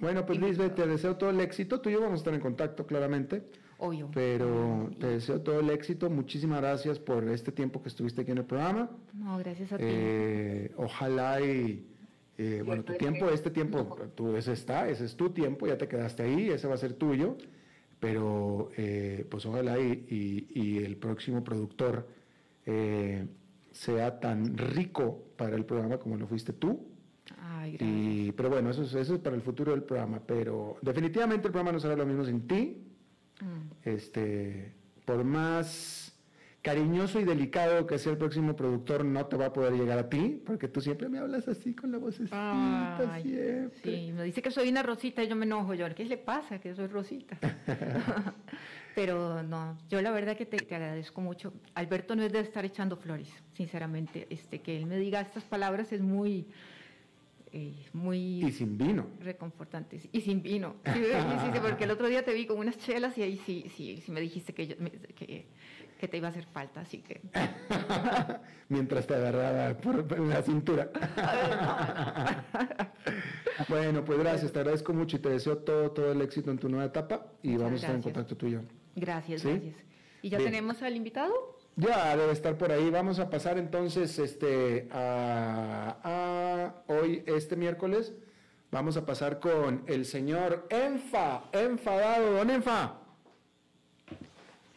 bueno, 0.00 0.26
pues 0.26 0.38
Lisbeth, 0.38 0.74
te 0.74 0.86
deseo 0.86 1.16
todo 1.16 1.30
el 1.30 1.40
éxito. 1.40 1.80
Tú 1.80 1.88
y 1.88 1.94
yo 1.94 2.00
vamos 2.00 2.14
a 2.14 2.18
estar 2.18 2.34
en 2.34 2.40
contacto, 2.40 2.86
claramente. 2.86 3.46
Obvio. 3.78 4.10
Pero 4.14 4.90
te 4.98 5.06
deseo 5.08 5.40
todo 5.40 5.60
el 5.60 5.70
éxito. 5.70 6.08
Muchísimas 6.10 6.60
gracias 6.60 6.98
por 6.98 7.28
este 7.28 7.52
tiempo 7.52 7.82
que 7.82 7.88
estuviste 7.88 8.22
aquí 8.22 8.30
en 8.32 8.38
el 8.38 8.44
programa. 8.44 8.90
No, 9.14 9.38
gracias 9.38 9.72
a 9.72 9.78
ti. 9.78 9.84
Eh, 9.86 10.72
ojalá 10.76 11.40
y, 11.40 11.86
eh, 12.38 12.62
bueno, 12.64 12.82
tu 12.84 12.94
tiempo, 12.94 13.28
este 13.30 13.50
tiempo, 13.50 13.96
tú, 14.14 14.36
ese 14.36 14.52
está, 14.52 14.88
ese 14.88 15.04
es 15.04 15.16
tu 15.16 15.30
tiempo, 15.30 15.66
ya 15.66 15.76
te 15.78 15.88
quedaste 15.88 16.22
ahí, 16.22 16.48
ese 16.50 16.66
va 16.68 16.74
a 16.74 16.78
ser 16.78 16.94
tuyo, 16.94 17.36
pero 18.00 18.70
eh, 18.76 19.26
pues 19.30 19.46
ojalá 19.46 19.78
y, 19.80 20.04
y- 20.54 20.60
y 20.60 20.78
el 20.84 20.96
próximo 20.96 21.42
productor 21.42 22.06
eh, 22.66 23.26
sea 23.72 24.20
tan 24.20 24.56
rico 24.56 25.22
para 25.36 25.56
el 25.56 25.64
programa 25.64 25.98
como 25.98 26.16
lo 26.16 26.26
fuiste 26.26 26.52
tú. 26.52 26.80
Ay, 27.40 27.72
gracias. 27.76 27.90
Y, 27.90 28.32
pero 28.32 28.50
bueno, 28.50 28.70
eso 28.70 28.82
es, 28.82 28.94
eso 28.94 29.14
es 29.14 29.20
para 29.20 29.34
el 29.36 29.42
futuro 29.42 29.72
del 29.72 29.82
programa, 29.82 30.20
pero 30.26 30.76
definitivamente 30.82 31.46
el 31.48 31.52
programa 31.52 31.72
no 31.72 31.80
será 31.80 31.96
lo 31.96 32.06
mismo 32.06 32.24
sin 32.24 32.46
ti. 32.46 32.82
Mm. 33.40 33.88
Este, 33.88 34.72
por 35.04 35.24
más 35.24 36.12
cariñoso 36.66 37.20
y 37.20 37.24
delicado 37.24 37.86
que 37.86 37.96
sea 37.96 38.10
el 38.10 38.18
próximo 38.18 38.56
productor, 38.56 39.04
no 39.04 39.24
te 39.26 39.36
va 39.36 39.46
a 39.46 39.52
poder 39.52 39.74
llegar 39.74 40.00
a 40.00 40.08
ti, 40.08 40.42
porque 40.44 40.66
tú 40.66 40.80
siempre 40.80 41.08
me 41.08 41.20
hablas 41.20 41.46
así 41.46 41.74
con 41.74 41.92
la 41.92 41.98
vocecita, 41.98 43.12
Ay, 43.14 43.22
siempre. 43.22 43.78
sí, 43.84 44.12
me 44.12 44.24
dice 44.24 44.42
que 44.42 44.50
soy 44.50 44.68
una 44.68 44.82
rosita 44.82 45.22
y 45.22 45.28
yo 45.28 45.36
me 45.36 45.44
enojo. 45.44 45.74
Yo, 45.74 45.86
¿qué 45.94 46.04
le 46.04 46.18
pasa? 46.18 46.58
Que 46.58 46.74
soy 46.74 46.88
rosita. 46.88 47.38
Pero 48.96 49.44
no, 49.44 49.78
yo 49.88 50.02
la 50.02 50.10
verdad 50.10 50.36
que 50.36 50.44
te, 50.44 50.56
te 50.56 50.74
agradezco 50.74 51.20
mucho. 51.20 51.52
Alberto 51.74 52.16
no 52.16 52.24
es 52.24 52.32
de 52.32 52.40
estar 52.40 52.64
echando 52.64 52.96
flores, 52.96 53.28
sinceramente. 53.52 54.26
Este, 54.28 54.60
que 54.60 54.76
él 54.76 54.86
me 54.86 54.96
diga 54.96 55.20
estas 55.20 55.44
palabras 55.44 55.92
es 55.92 56.00
muy, 56.00 56.48
eh, 57.58 57.74
muy 57.94 58.44
Y 58.44 58.52
sin 58.52 58.76
vino. 58.76 59.06
reconfortante. 59.20 59.98
Y 60.12 60.20
sin 60.20 60.42
vino. 60.42 60.76
Sí, 60.92 61.00
sí, 61.02 61.58
porque 61.62 61.84
el 61.84 61.90
otro 61.90 62.06
día 62.08 62.22
te 62.24 62.34
vi 62.34 62.44
con 62.46 62.58
unas 62.58 62.76
chelas 62.78 63.16
y 63.16 63.22
ahí 63.22 63.40
sí, 63.46 63.70
sí, 63.74 64.02
sí 64.04 64.12
me 64.12 64.20
dijiste 64.20 64.52
que, 64.52 64.66
yo- 64.66 64.76
que, 65.14 65.46
que 65.98 66.08
te 66.08 66.16
iba 66.18 66.28
a 66.28 66.30
hacer 66.30 66.44
falta, 66.46 66.80
así 66.82 66.98
que... 66.98 67.22
Mientras 68.68 69.06
te 69.06 69.14
agarraba 69.14 69.74
por 69.78 70.20
la 70.20 70.42
cintura. 70.42 70.90
bueno, 73.68 74.04
pues 74.04 74.18
gracias, 74.18 74.52
te 74.52 74.58
agradezco 74.58 74.92
mucho 74.92 75.16
y 75.16 75.20
te 75.20 75.28
deseo 75.30 75.58
todo, 75.58 75.90
todo 75.92 76.12
el 76.12 76.20
éxito 76.20 76.50
en 76.50 76.58
tu 76.58 76.68
nueva 76.68 76.84
etapa 76.86 77.26
y 77.42 77.56
vamos 77.56 77.72
a 77.72 77.76
estar 77.76 77.94
en 77.94 78.02
contacto 78.02 78.36
tú 78.36 78.46
y 78.48 78.52
yo. 78.52 78.60
Gracias, 78.94 79.40
¿Sí? 79.42 79.48
gracias. 79.48 79.76
¿Y 80.22 80.28
ya 80.30 80.38
Bien. 80.38 80.50
tenemos 80.50 80.82
al 80.82 80.96
invitado? 80.96 81.55
Ya 81.76 82.16
debe 82.16 82.32
estar 82.32 82.56
por 82.56 82.72
ahí. 82.72 82.90
Vamos 82.90 83.18
a 83.18 83.28
pasar 83.28 83.58
entonces 83.58 84.18
este 84.18 84.88
a, 84.90 85.96
a 86.02 86.74
hoy 86.92 87.22
este 87.26 87.54
miércoles. 87.54 88.14
Vamos 88.70 88.96
a 88.96 89.04
pasar 89.04 89.40
con 89.40 89.84
el 89.86 90.06
señor 90.06 90.66
Enfa, 90.70 91.44
enfadado, 91.52 92.32
don 92.32 92.50
Enfa. 92.50 92.94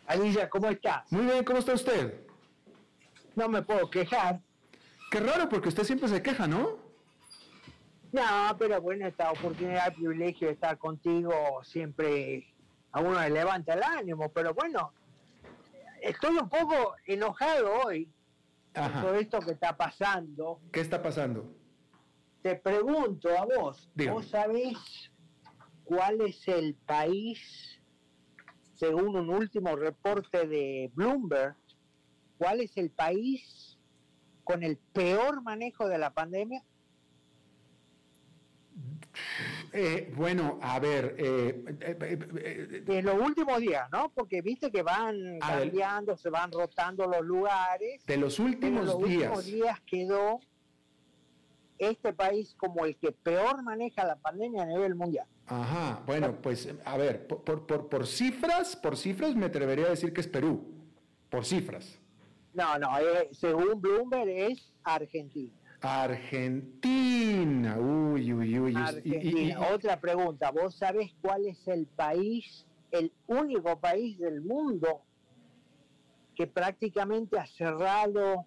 Alicia, 0.08 0.50
¿cómo 0.50 0.68
estás? 0.70 1.10
Muy 1.12 1.26
bien, 1.26 1.43
¿cómo 1.43 1.60
está 1.60 1.74
usted? 1.74 2.20
No 3.36 3.47
me 3.47 3.62
puedo 3.62 3.89
quejar. 3.89 4.41
Qué 5.10 5.20
raro 5.22 5.47
porque 5.47 5.70
usted 5.70 5.84
siempre 5.86 6.10
se 6.10 6.22
queja, 6.22 6.47
¿no? 6.47 6.78
No, 8.12 8.56
pero 8.58 8.82
bueno, 8.82 9.08
esta 9.08 9.32
oportunidad, 9.32 9.88
el 9.88 9.93
privilegio 9.93 10.47
de 10.47 10.54
estar 10.54 10.78
contigo 10.78 11.62
siempre 11.64 12.54
a 12.91 13.02
uno 13.02 13.20
le 13.22 13.30
levanta 13.30 13.74
el 13.74 13.84
ánimo. 13.84 14.30
Pero 14.30 14.54
bueno, 14.54 14.93
estoy 16.02 16.38
un 16.38 16.50
poco 16.50 16.95
enojado 17.06 17.72
hoy 17.86 18.12
por 18.74 18.84
Ajá. 18.84 19.18
esto 19.20 19.39
que 19.39 19.52
está 19.52 19.76
pasando. 19.76 20.62
¿Qué 20.72 20.82
está 20.82 21.02
pasando? 21.02 21.54
Te 22.41 22.56
pregunto 22.56 23.30
a 23.38 23.45
vos, 23.45 23.91
Dígame. 23.95 24.16
¿vos 24.16 24.30
sabés 24.30 25.12
cuál 25.84 26.22
es 26.22 26.47
el 26.47 26.76
país, 26.76 27.82
según 28.76 29.16
un 29.18 29.30
último 29.30 29.76
reporte 29.76 30.47
de 30.47 30.89
Bloomberg, 30.93 31.56
cuál 32.38 32.62
es 32.62 32.78
el 32.78 32.91
país 32.91 33.78
con 34.43 34.64
el 34.64 34.78
peor 34.78 35.41
manejo 35.43 35.88
de 35.88 35.97
la 35.97 36.14
pandemia? 36.14 36.64
Eh, 39.72 40.11
bueno, 40.15 40.59
a 40.61 40.80
ver, 40.80 41.15
eh, 41.17 41.63
eh, 41.82 41.97
eh, 42.01 42.20
eh, 42.36 42.84
en 42.88 43.05
los 43.05 43.15
últimos 43.22 43.59
días, 43.59 43.89
¿no? 43.91 44.11
Porque 44.13 44.41
viste 44.41 44.72
que 44.72 44.82
van 44.82 45.15
ver. 45.15 45.39
cambiando, 45.39 46.17
se 46.17 46.30
van 46.30 46.51
rotando 46.51 47.05
los 47.07 47.22
lugares. 47.22 48.03
de 48.05 48.17
los 48.17 48.36
pero 48.38 48.47
en 48.47 48.53
últimos 48.55 48.86
los 48.86 48.95
últimos 48.95 49.45
días. 49.45 49.63
días 49.63 49.80
quedó 49.86 50.39
este 51.78 52.13
país 52.13 52.55
como 52.57 52.86
el 52.86 52.97
que 52.97 53.11
peor 53.11 53.63
maneja 53.63 54.03
la 54.05 54.15
pandemia 54.17 54.63
a 54.63 54.65
nivel 54.65 54.95
mundial. 54.95 55.28
Ajá, 55.47 56.01
bueno, 56.05 56.36
pues 56.41 56.67
a 56.86 56.97
ver, 56.97 57.26
por, 57.28 57.43
por, 57.43 57.65
por, 57.65 57.89
por 57.89 58.05
cifras, 58.07 58.76
por 58.76 58.97
cifras 58.97 59.36
me 59.36 59.45
atrevería 59.45 59.86
a 59.86 59.89
decir 59.91 60.13
que 60.13 60.22
es 60.22 60.28
Perú. 60.28 60.74
Por 61.30 61.45
cifras. 61.45 61.99
No, 62.53 62.78
no, 62.80 62.97
eh, 62.99 63.30
según 63.32 63.80
Bloomberg 63.80 64.28
es 64.30 64.72
Argentina. 64.84 65.53
Argentina. 65.82 67.77
Uy, 67.80 68.34
uy, 68.34 68.59
uy. 68.59 68.73
y- 68.73 68.75
Argentina. 68.75 69.32
y- 69.32 69.73
Otra 69.73 69.99
pregunta, 69.99 70.51
¿vos 70.51 70.77
sabés 70.77 71.11
cuál 71.21 71.45
es 71.45 71.67
el 71.67 71.88
país, 71.88 72.65
el 72.91 73.11
único 73.27 73.80
país 73.80 74.17
del 74.19 74.41
mundo 74.41 75.01
que 76.36 76.47
prácticamente 76.47 77.38
ha 77.38 77.45
cerrado 77.45 78.45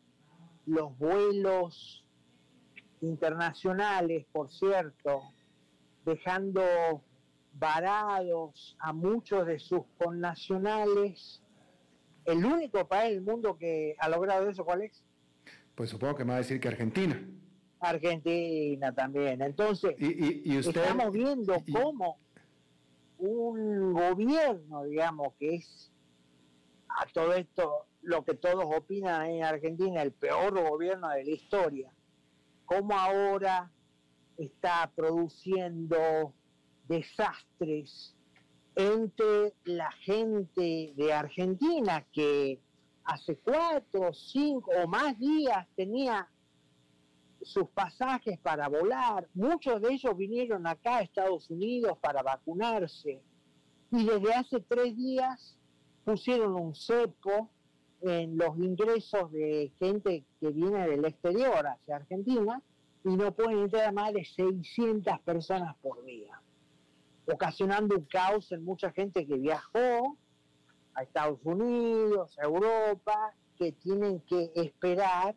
los 0.67 0.97
vuelos 0.99 2.05
internacionales, 3.01 4.27
por 4.33 4.51
cierto, 4.51 5.23
dejando 6.05 6.63
varados 7.55 8.77
a 8.81 8.93
muchos 8.93 9.47
de 9.47 9.59
sus 9.59 9.83
connacionales. 9.99 11.43
El 12.25 12.45
único 12.45 12.87
país 12.89 13.15
del 13.15 13.23
mundo 13.23 13.57
que 13.59 13.95
ha 13.99 14.09
logrado 14.09 14.49
eso, 14.49 14.65
¿cuál 14.65 14.83
es? 14.83 15.05
Pues 15.75 15.91
supongo 15.91 16.17
que 16.17 16.25
me 16.25 16.31
va 16.31 16.37
a 16.37 16.39
decir 16.39 16.61
que 16.61 16.69
Argentina. 16.69 17.21
Argentina 17.81 18.95
también. 18.95 19.43
Entonces, 19.43 19.95
y, 19.99 20.57
estamos 20.57 21.13
viendo 21.13 21.57
cómo 21.73 22.19
un 23.19 23.93
gobierno, 23.93 24.85
digamos, 24.85 25.35
que 25.39 25.57
es 25.57 25.93
a 26.89 27.07
todo 27.13 27.35
esto 27.35 27.87
lo 28.03 28.25
que 28.25 28.35
todos 28.35 28.65
opinan 28.77 29.27
en 29.27 29.45
Argentina, 29.45 30.03
el 30.03 30.13
peor 30.13 30.61
gobierno 30.61 31.09
de 31.11 31.25
la 31.25 31.31
historia, 31.31 31.93
cómo 32.65 32.99
ahora 32.99 33.71
está 34.37 34.91
produciendo 34.95 36.35
desastres 36.89 38.17
entre 38.75 39.55
la 39.65 39.91
gente 39.93 40.93
de 40.97 41.13
Argentina 41.13 42.07
que 42.13 42.61
hace 43.05 43.37
cuatro, 43.37 44.13
cinco 44.13 44.71
o 44.83 44.87
más 44.87 45.19
días 45.19 45.67
tenía 45.75 46.29
sus 47.43 47.69
pasajes 47.71 48.39
para 48.39 48.69
volar. 48.69 49.29
Muchos 49.35 49.81
de 49.81 49.95
ellos 49.95 50.17
vinieron 50.17 50.67
acá 50.67 50.99
a 50.99 51.03
Estados 51.03 51.51
Unidos 51.51 51.99
para 52.01 52.23
vacunarse 52.23 53.21
y 53.91 54.05
desde 54.05 54.33
hace 54.33 54.61
tres 54.61 54.97
días 54.97 55.59
pusieron 56.05 56.55
un 56.55 56.75
cepo 56.75 57.51
en 58.01 58.37
los 58.37 58.57
ingresos 58.59 59.31
de 59.33 59.73
gente 59.79 60.25
que 60.41 60.51
viene 60.51 60.89
del 60.89 61.05
exterior 61.05 61.67
hacia 61.67 61.97
Argentina 61.97 62.61
y 63.05 63.17
no 63.17 63.33
pueden 63.33 63.61
entrar 63.61 63.93
más 63.93 64.13
de 64.13 64.25
600 64.25 65.21
personas 65.21 65.77
por 65.83 66.05
día, 66.05 66.41
ocasionando 67.27 67.97
un 67.97 68.05
caos 68.05 68.51
en 68.53 68.65
mucha 68.65 68.91
gente 68.93 69.27
que 69.27 69.37
viajó 69.37 70.17
a 70.95 71.03
Estados 71.03 71.39
Unidos, 71.45 72.39
a 72.39 72.45
Europa, 72.45 73.35
que 73.57 73.73
tienen 73.73 74.21
que 74.21 74.51
esperar, 74.55 75.35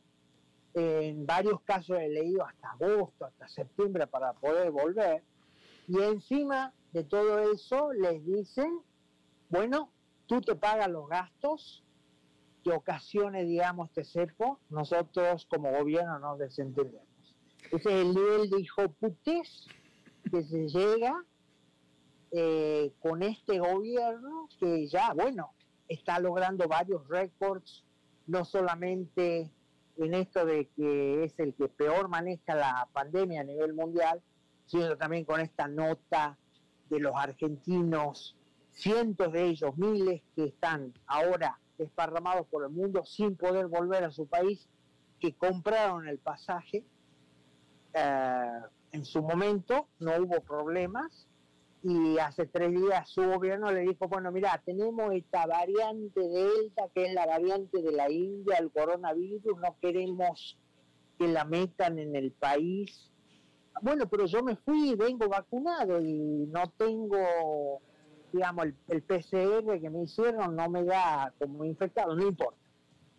en 0.73 1.25
varios 1.25 1.61
casos 1.61 1.97
he 1.99 2.09
leído 2.09 2.45
hasta 2.45 2.71
agosto, 2.71 3.25
hasta 3.25 3.47
septiembre 3.47 4.07
para 4.07 4.33
poder 4.33 4.71
volver, 4.71 5.23
y 5.87 6.01
encima 6.01 6.73
de 6.91 7.03
todo 7.03 7.51
eso 7.51 7.93
les 7.93 8.25
dicen, 8.25 8.79
bueno, 9.49 9.91
tú 10.25 10.41
te 10.41 10.55
pagas 10.55 10.89
los 10.89 11.07
gastos 11.07 11.83
que 12.63 12.71
ocasione, 12.71 13.43
digamos, 13.43 13.89
este 13.89 14.03
cepo, 14.03 14.59
nosotros 14.69 15.45
como 15.49 15.71
gobierno 15.71 16.17
nos 16.19 16.39
desentendemos. 16.39 17.05
Ese 17.71 17.75
es 17.75 17.85
el 17.85 18.15
nivel 18.15 18.49
de 18.49 18.59
hijo 18.59 18.89
putés 18.89 19.67
que 20.31 20.43
se 20.43 20.67
llega 20.67 21.23
eh, 22.38 22.91
con 22.99 23.23
este 23.23 23.59
gobierno 23.59 24.49
que 24.59 24.88
ya, 24.88 25.13
bueno, 25.13 25.53
está 25.88 26.19
logrando 26.19 26.67
varios 26.67 27.07
récords, 27.07 27.86
no 28.27 28.43
solamente 28.43 29.49
en 29.95 30.13
esto 30.13 30.45
de 30.45 30.67
que 30.75 31.23
es 31.23 31.39
el 31.39 31.53
que 31.53 31.69
peor 31.69 32.09
maneja 32.09 32.53
la 32.53 32.89
pandemia 32.91 33.39
a 33.39 33.45
nivel 33.45 33.73
mundial, 33.73 34.21
sino 34.65 34.97
también 34.97 35.23
con 35.23 35.39
esta 35.39 35.69
nota 35.69 36.38
de 36.89 36.99
los 36.99 37.15
argentinos, 37.15 38.36
cientos 38.71 39.31
de 39.31 39.45
ellos, 39.45 39.77
miles 39.77 40.21
que 40.36 40.43
están 40.43 40.93
ahora 41.07 41.57
desparramados 41.77 42.47
por 42.47 42.65
el 42.65 42.69
mundo 42.71 43.05
sin 43.05 43.38
poder 43.38 43.67
volver 43.67 44.03
a 44.03 44.11
su 44.11 44.27
país, 44.27 44.67
que 45.21 45.33
compraron 45.36 46.09
el 46.09 46.17
pasaje. 46.17 46.83
Eh, 47.93 48.59
en 48.91 49.05
su 49.05 49.21
momento, 49.21 49.88
no 49.99 50.17
hubo 50.17 50.41
problemas, 50.41 51.29
y 51.88 52.17
hace 52.17 52.47
tres 52.47 52.71
días 52.71 53.07
su 53.07 53.21
gobierno 53.21 53.71
le 53.71 53.81
dijo, 53.81 54.07
bueno, 54.07 54.31
mira, 54.31 54.59
tenemos 54.65 55.13
esta 55.13 55.45
variante 55.45 56.19
Delta, 56.19 56.89
que 56.95 57.05
es 57.05 57.13
la 57.13 57.27
variante 57.27 57.79
de 57.79 57.91
la 57.91 58.09
India, 58.09 58.57
el 58.57 58.71
coronavirus, 58.71 59.55
no 59.57 59.77
queremos 59.79 60.57
que 61.19 61.27
la 61.27 61.45
metan 61.45 61.99
en 61.99 62.15
el 62.15 62.31
país. 62.31 63.11
Bueno, 63.83 64.09
pero 64.09 64.25
yo 64.25 64.41
me 64.41 64.55
fui, 64.55 64.95
vengo 64.95 65.29
vacunado 65.29 66.01
y 66.01 66.47
no 66.47 66.63
tengo, 66.75 67.81
digamos, 68.33 68.65
el, 68.88 69.03
PCR 69.03 69.79
que 69.79 69.89
me 69.91 70.05
hicieron 70.05 70.55
no 70.55 70.67
me 70.67 70.83
da 70.86 71.31
como 71.38 71.65
infectado, 71.65 72.15
no 72.15 72.25
importa. 72.25 72.57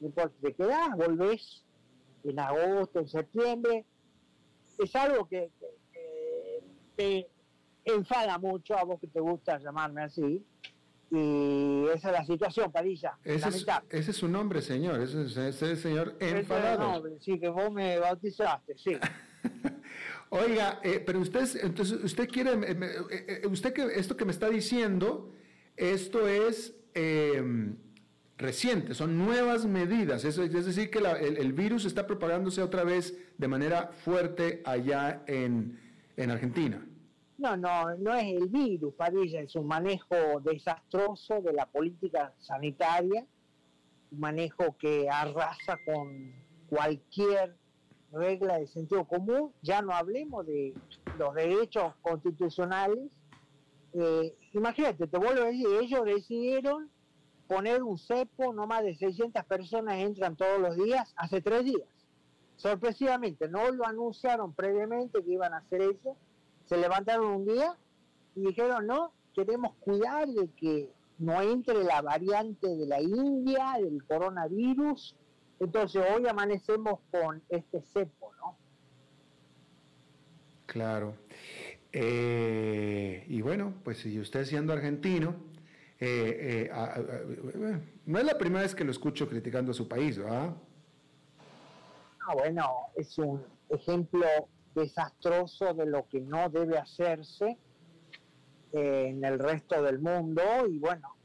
No 0.01 0.09
importa, 0.09 0.35
te 0.43 0.55
quedás, 0.55 0.89
volvés 0.97 1.65
en 2.25 2.41
agosto, 2.41 2.99
en 2.99 3.07
septiembre, 3.07 3.85
es 4.77 4.97
algo 4.97 5.29
que, 5.29 5.53
enfada 7.87 8.39
mucho 8.39 8.77
a 8.79 8.85
vos 8.85 9.01
que 9.01 9.07
te 9.07 9.21
gusta 9.21 9.59
llamarme 9.59 10.03
así. 10.03 10.45
Y 11.11 11.85
esa 11.95 12.09
es 12.09 12.13
la 12.13 12.27
situación, 12.27 12.73
Padilla. 12.73 13.17
Ese, 13.25 13.49
es, 13.49 13.67
ese 13.91 14.11
es, 14.11 14.17
su 14.17 14.29
nombre, 14.29 14.61
señor. 14.61 15.01
Ese 15.01 15.23
es, 15.23 15.63
el 15.63 15.77
señor 15.77 16.17
enfadado. 16.19 17.05
sí, 17.21 17.39
que 17.39 17.49
vos 17.49 17.73
me 17.73 17.99
bautizaste, 17.99 18.77
sí. 18.77 18.99
Oiga, 20.31 20.81
eh, 20.83 21.03
pero 21.05 21.21
usted, 21.21 21.49
entonces, 21.63 22.03
usted 22.03 22.29
quiere, 22.29 22.53
eh, 22.55 22.97
eh, 23.11 23.47
usted 23.47 23.73
que 23.73 23.85
esto 23.95 24.17
que 24.17 24.25
me 24.25 24.33
está 24.33 24.49
diciendo, 24.49 25.33
esto 25.77 26.27
es 26.27 26.75
reciente, 28.39 28.95
son 28.95 29.19
nuevas 29.19 29.67
medidas, 29.67 30.25
es, 30.25 30.39
es 30.39 30.67
decir, 30.67 30.91
que 30.91 30.99
el, 30.99 31.53
virus 31.53 31.85
está 31.85 32.07
propagándose 32.07 32.63
otra 32.63 32.85
vez 32.85 33.17
de 33.37 33.49
manera 33.49 33.91
fuerte 34.05 34.63
allá 34.65 35.23
en, 35.27 35.79
en, 36.17 36.31
Argentina. 36.31 36.85
No, 37.39 37.57
no, 37.57 37.95
no 37.97 38.15
es 38.15 38.25
el 38.25 38.49
virus, 38.49 38.95
Padilla, 38.95 39.41
es 39.41 39.55
un 39.57 39.67
manejo 39.67 40.41
desastroso 40.43 41.43
de 41.43 41.53
la 41.53 41.67
política 41.67 42.33
sanitaria, 42.39 43.27
un 44.11 44.21
manejo 44.21 44.77
que 44.79 45.09
arrasa 45.11 45.79
con 45.85 46.33
cualquier 46.71 47.57
regla 48.11 48.59
de 48.59 48.67
sentido 48.67 49.05
común, 49.05 49.53
ya 49.63 49.83
no 49.83 49.93
hablemos 49.93 50.47
de 50.47 50.75
los 51.19 51.35
derechos 51.35 51.95
constitucionales. 52.01 53.11
Eh, 53.93 54.35
imagínate, 54.53 55.07
te 55.07 55.19
vuelvo 55.19 55.43
a 55.43 55.47
decir, 55.47 55.67
ellos 55.83 56.05
decidieron 56.05 56.91
poner 57.47 57.83
un 57.83 57.99
cepo, 57.99 58.53
no 58.53 58.67
más 58.67 58.83
de 58.83 58.95
600 58.97 59.45
personas 59.45 59.99
entran 59.99 60.37
todos 60.37 60.59
los 60.59 60.77
días, 60.77 61.13
hace 61.17 61.41
tres 61.41 61.65
días. 61.65 61.89
Sorpresivamente, 62.57 63.49
no 63.49 63.71
lo 63.71 63.87
anunciaron 63.87 64.55
previamente 64.55 65.23
que 65.23 65.33
iban 65.33 65.53
a 65.53 65.59
hacer 65.59 65.83
eso, 65.83 66.17
se 66.67 66.77
levantaron 66.77 67.27
un 67.27 67.47
día 67.47 67.77
y 68.35 68.47
dijeron, 68.47 68.87
no, 68.87 69.13
queremos 69.35 69.75
cuidar 69.81 70.29
de 70.29 70.49
que 70.51 70.91
no 71.19 71.41
entre 71.41 71.83
la 71.85 72.03
variante 72.03 72.69
de 72.69 72.87
la 72.87 73.01
India, 73.01 73.75
del 73.81 74.05
coronavirus. 74.05 75.17
Entonces 75.61 76.05
hoy 76.15 76.27
amanecemos 76.27 77.01
con 77.11 77.43
este 77.49 77.81
cepo, 77.81 78.33
¿no? 78.39 78.57
Claro. 80.67 81.15
Eh, 81.93 83.25
y 83.29 83.41
bueno, 83.41 83.73
pues 83.83 83.99
si 83.99 84.19
usted 84.19 84.45
siendo 84.45 84.75
argentino, 84.75 85.35
eh, 85.99 86.69
eh, 86.69 87.81
no 88.05 88.19
es 88.19 88.25
la 88.25 88.37
primera 88.37 88.63
vez 88.63 88.75
que 88.75 88.85
lo 88.85 88.91
escucho 88.91 89.27
criticando 89.29 89.71
a 89.71 89.75
su 89.75 89.89
país, 89.89 90.19
¿verdad? 90.19 90.55
Ah, 92.29 92.35
bueno, 92.35 92.71
es 92.97 93.17
un 93.17 93.43
ejemplo 93.71 94.27
desastroso 94.77 95.73
de 95.75 95.87
lo 95.87 96.07
que 96.07 96.21
no 96.21 96.51
debe 96.51 96.79
hacerse 96.79 97.57
eh, 98.73 99.07
en 99.09 99.25
el 99.25 99.39
resto 99.39 99.83
del 99.83 99.99
mundo 99.99 100.43
y 100.69 100.79
bueno, 100.79 101.17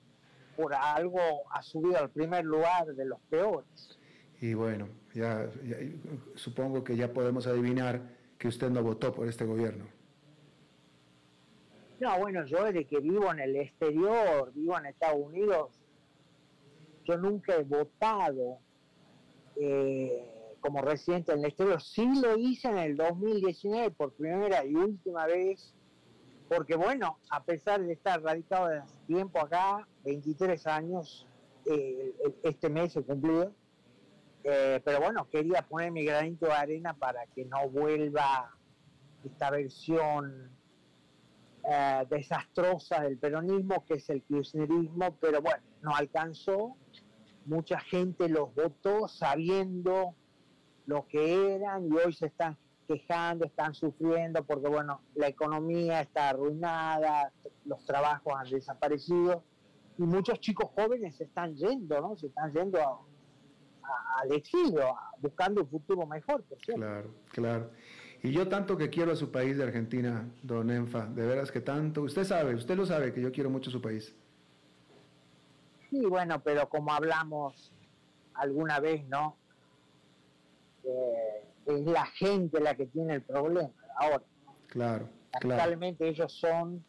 por 0.56 0.74
algo 0.74 1.20
ha 1.52 1.62
subido 1.62 1.98
al 1.98 2.10
primer 2.10 2.46
lugar 2.46 2.88
de 2.96 3.06
los 3.06 3.20
peores. 3.30 4.00
Y 4.40 4.54
bueno, 4.54 4.88
ya 5.14 5.50
supongo 6.36 6.84
que 6.84 6.96
ya 6.96 7.14
podemos 7.14 7.46
adivinar 7.46 8.02
que 8.38 8.48
usted 8.48 8.70
no 8.70 8.82
votó 8.82 9.14
por 9.14 9.28
este 9.28 9.46
gobierno. 9.46 9.86
No, 12.00 12.18
bueno, 12.18 12.46
yo 12.46 12.64
desde 12.64 12.86
que 12.86 13.00
vivo 13.00 13.32
en 13.32 13.40
el 13.40 13.56
exterior, 13.58 14.52
vivo 14.56 14.78
en 14.80 14.88
Estados 14.88 15.20
Unidos, 15.20 15.70
yo 17.06 17.18
nunca 17.18 17.56
he 17.56 17.64
votado 17.64 18.58
eh, 19.58 20.41
como 20.62 20.82
residente 20.82 21.34
en 21.34 21.40
el 21.40 21.46
exterior. 21.46 21.82
Sí 21.82 22.08
lo 22.22 22.38
hice 22.38 22.70
en 22.70 22.78
el 22.78 22.96
2019 22.96 23.92
por 23.92 24.14
primera 24.14 24.64
y 24.64 24.76
última 24.76 25.26
vez, 25.26 25.74
porque 26.48 26.76
bueno, 26.76 27.18
a 27.30 27.44
pesar 27.44 27.82
de 27.82 27.94
estar 27.94 28.22
radicado 28.22 28.68
hace 28.68 28.96
tiempo 29.08 29.40
acá, 29.40 29.88
23 30.06 30.66
años, 30.68 31.28
eh, 31.66 32.14
este 32.44 32.70
mes 32.70 32.96
he 32.96 33.04
cumplido, 33.04 33.54
eh, 34.44 34.82
pero 34.84 35.00
bueno, 35.00 35.28
quería 35.30 35.62
poner 35.68 35.92
mi 35.92 36.06
granito 36.06 36.46
de 36.46 36.54
arena 36.54 36.94
para 36.94 37.26
que 37.28 37.46
no 37.46 37.70
vuelva 37.70 38.52
esta 39.24 39.52
versión 39.52 40.52
eh, 41.64 42.06
desastrosa 42.10 43.02
del 43.02 43.18
peronismo, 43.18 43.86
que 43.86 43.96
es 43.96 44.10
el 44.10 44.24
kirchnerismo, 44.24 45.16
pero 45.20 45.42
bueno, 45.42 45.64
no 45.82 45.96
alcanzó. 45.96 46.76
Mucha 47.46 47.80
gente 47.80 48.30
los 48.30 48.54
votó 48.54 49.08
sabiendo 49.08 50.16
lo 50.86 51.08
que 51.08 51.56
eran 51.56 51.88
y 51.88 51.94
hoy 51.94 52.14
se 52.14 52.28
están 52.28 52.58
quejando, 52.88 53.46
están 53.46 53.74
sufriendo 53.74 54.44
porque, 54.44 54.68
bueno, 54.68 55.02
la 55.16 55.28
economía 55.28 56.02
está 56.02 56.30
arruinada, 56.30 57.32
los 57.66 57.86
trabajos 57.86 58.34
han 58.38 58.50
desaparecido 58.50 59.44
y 59.98 60.04
muchos 60.04 60.40
chicos 60.40 60.70
jóvenes 60.76 61.16
se 61.16 61.26
están 61.26 61.56
yendo, 61.56 62.02
¿no? 62.02 62.18
Se 62.18 62.28
están 62.28 62.52
yendo 62.52 62.80
al 64.22 64.32
exilio, 64.32 64.96
buscando 65.20 65.62
un 65.62 65.68
futuro 65.68 66.06
mejor, 66.06 66.44
por 66.44 66.60
cierto. 66.60 66.82
Claro, 66.82 67.14
claro. 67.32 67.72
Y 68.24 68.32
yo 68.32 68.48
tanto 68.48 68.78
que 68.78 68.90
quiero 68.90 69.12
a 69.12 69.16
su 69.16 69.32
país 69.32 69.58
de 69.58 69.64
Argentina, 69.64 70.30
don 70.44 70.70
Enfa, 70.70 71.06
de 71.08 71.26
veras 71.26 71.52
que 71.52 71.62
tanto, 71.62 72.04
usted 72.04 72.24
sabe, 72.24 72.54
usted 72.54 72.76
lo 72.76 72.86
sabe 72.86 73.14
que 73.14 73.22
yo 73.22 73.32
quiero 73.32 73.50
mucho 73.50 73.72
su 73.72 73.82
país. 73.82 74.16
Sí, 75.90 76.06
bueno, 76.06 76.42
pero 76.44 76.70
como 76.70 76.94
hablamos 76.94 77.74
alguna 78.34 78.80
vez, 78.80 79.06
¿no? 79.08 79.38
Eh, 80.84 81.44
es 81.66 81.82
la 81.86 82.06
gente 82.06 82.60
la 82.60 82.76
que 82.76 82.88
tiene 82.88 83.16
el 83.16 83.22
problema 83.22 83.72
ahora. 83.98 84.24
Claro, 84.68 85.08
Actualmente 85.34 86.08
ellos 86.08 86.34
son 86.34 86.84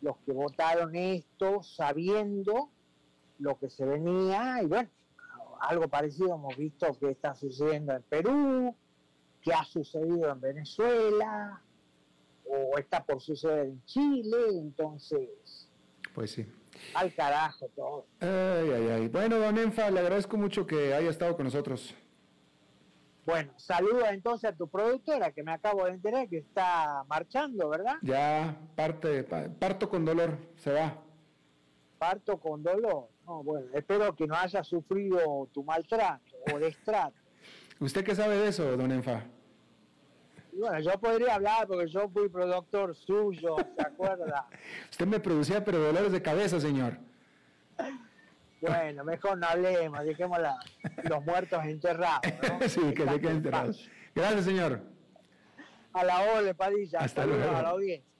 los 0.00 0.16
que 0.18 0.32
votaron 0.32 0.94
esto 0.94 1.62
sabiendo 1.62 2.70
lo 3.38 3.58
que 3.58 3.68
se 3.68 3.84
venía 3.84 4.62
y 4.62 4.66
bueno, 4.66 4.88
algo 5.60 5.88
parecido 5.88 6.34
hemos 6.34 6.56
visto 6.56 6.96
que 6.98 7.10
está 7.10 7.34
sucediendo 7.34 7.94
en 7.94 8.02
Perú, 8.02 8.76
que 9.40 9.52
ha 9.52 9.64
sucedido 9.64 10.30
en 10.30 10.40
Venezuela 10.40 11.60
o 12.44 12.78
está 12.78 13.04
por 13.04 13.20
suceder 13.20 13.66
en 13.66 13.84
Chile, 13.86 14.36
entonces... 14.52 15.68
Pues 16.14 16.32
sí. 16.32 16.46
Al 16.94 17.12
carajo 17.14 17.68
todo. 17.74 18.06
Ay, 18.20 18.70
ay, 18.70 18.88
ay. 18.88 19.08
Bueno, 19.08 19.38
don 19.38 19.56
Enfa, 19.58 19.90
le 19.90 20.00
agradezco 20.00 20.36
mucho 20.36 20.66
que 20.66 20.94
haya 20.94 21.10
estado 21.10 21.34
con 21.34 21.44
nosotros. 21.44 21.94
Bueno, 23.26 23.52
saluda 23.56 24.10
entonces 24.10 24.50
a 24.50 24.54
tu 24.54 24.68
productora 24.68 25.32
que 25.32 25.42
me 25.42 25.52
acabo 25.52 25.84
de 25.84 25.92
enterar 25.92 26.28
que 26.28 26.38
está 26.38 27.04
marchando, 27.08 27.68
¿verdad? 27.70 27.96
Ya, 28.02 28.54
parte, 28.76 29.24
parto 29.24 29.88
con 29.88 30.04
dolor, 30.04 30.36
se 30.56 30.72
va. 30.72 30.94
Parto 31.98 32.38
con 32.38 32.62
dolor. 32.62 33.08
No, 33.26 33.42
bueno, 33.42 33.66
espero 33.72 34.14
que 34.14 34.26
no 34.26 34.34
haya 34.34 34.62
sufrido 34.62 35.48
tu 35.52 35.64
maltrato 35.64 36.36
o 36.52 36.58
destrato. 36.58 37.16
¿Usted 37.80 38.04
qué 38.04 38.14
sabe 38.14 38.36
de 38.36 38.48
eso, 38.48 38.76
don 38.76 38.92
Enfa? 38.92 39.24
bueno, 40.56 40.78
yo 40.80 40.92
podría 41.00 41.34
hablar 41.34 41.66
porque 41.66 41.88
yo 41.88 42.08
fui 42.08 42.28
productor 42.28 42.94
suyo, 42.94 43.56
¿se 43.76 43.86
acuerda? 43.86 44.46
Usted 44.90 45.06
me 45.06 45.18
producía 45.18 45.64
pero 45.64 45.78
dolores 45.78 46.12
de 46.12 46.22
cabeza, 46.22 46.60
señor. 46.60 46.98
Bueno, 48.68 49.04
mejor 49.04 49.38
no 49.38 49.46
hablemos, 49.46 50.04
dejemos 50.04 50.38
los 51.02 51.24
muertos 51.24 51.64
enterrados. 51.64 52.20
¿no? 52.42 52.60
sí, 52.68 52.80
que 52.94 53.04
se 53.06 53.20
queden 53.20 53.36
enterrados. 53.36 53.90
Gracias, 54.14 54.44
señor. 54.44 54.80
A 55.92 56.04
la 56.04 56.20
hora, 56.22 56.54
Padilla. 56.54 56.98
Hasta 57.00 57.26
luego. 57.26 57.56
A 57.56 57.62
la 57.62 57.68
audiencia. 57.70 58.14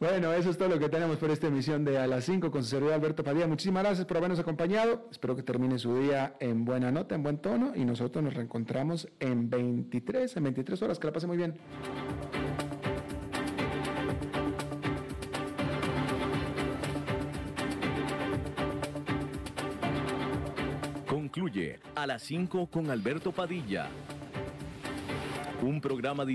Bueno, 0.00 0.32
eso 0.32 0.48
es 0.48 0.56
todo 0.56 0.68
lo 0.68 0.78
que 0.78 0.88
tenemos 0.88 1.18
por 1.18 1.30
esta 1.30 1.46
emisión 1.48 1.84
de 1.84 1.98
A 1.98 2.06
las 2.06 2.24
5 2.24 2.50
con 2.50 2.64
su 2.64 2.70
servidor 2.70 2.94
Alberto 2.94 3.22
Padilla. 3.22 3.46
Muchísimas 3.46 3.84
gracias 3.84 4.06
por 4.06 4.16
habernos 4.16 4.38
acompañado. 4.38 5.06
Espero 5.10 5.36
que 5.36 5.42
termine 5.42 5.78
su 5.78 5.98
día 5.98 6.36
en 6.40 6.64
buena 6.64 6.90
nota, 6.90 7.14
en 7.14 7.22
buen 7.22 7.38
tono 7.38 7.72
y 7.76 7.84
nosotros 7.84 8.24
nos 8.24 8.32
reencontramos 8.32 9.08
en 9.20 9.50
23, 9.50 10.38
en 10.38 10.44
23 10.44 10.82
horas. 10.82 10.98
Que 10.98 11.06
la 11.06 11.12
pase 11.12 11.26
muy 11.26 11.36
bien. 11.36 11.54
Concluye 21.40 21.80
A 21.94 22.06
las 22.06 22.22
5 22.24 22.66
con 22.66 22.90
Alberto 22.90 23.32
Padilla. 23.32 23.88
Un 25.62 25.80
programa 25.80 26.26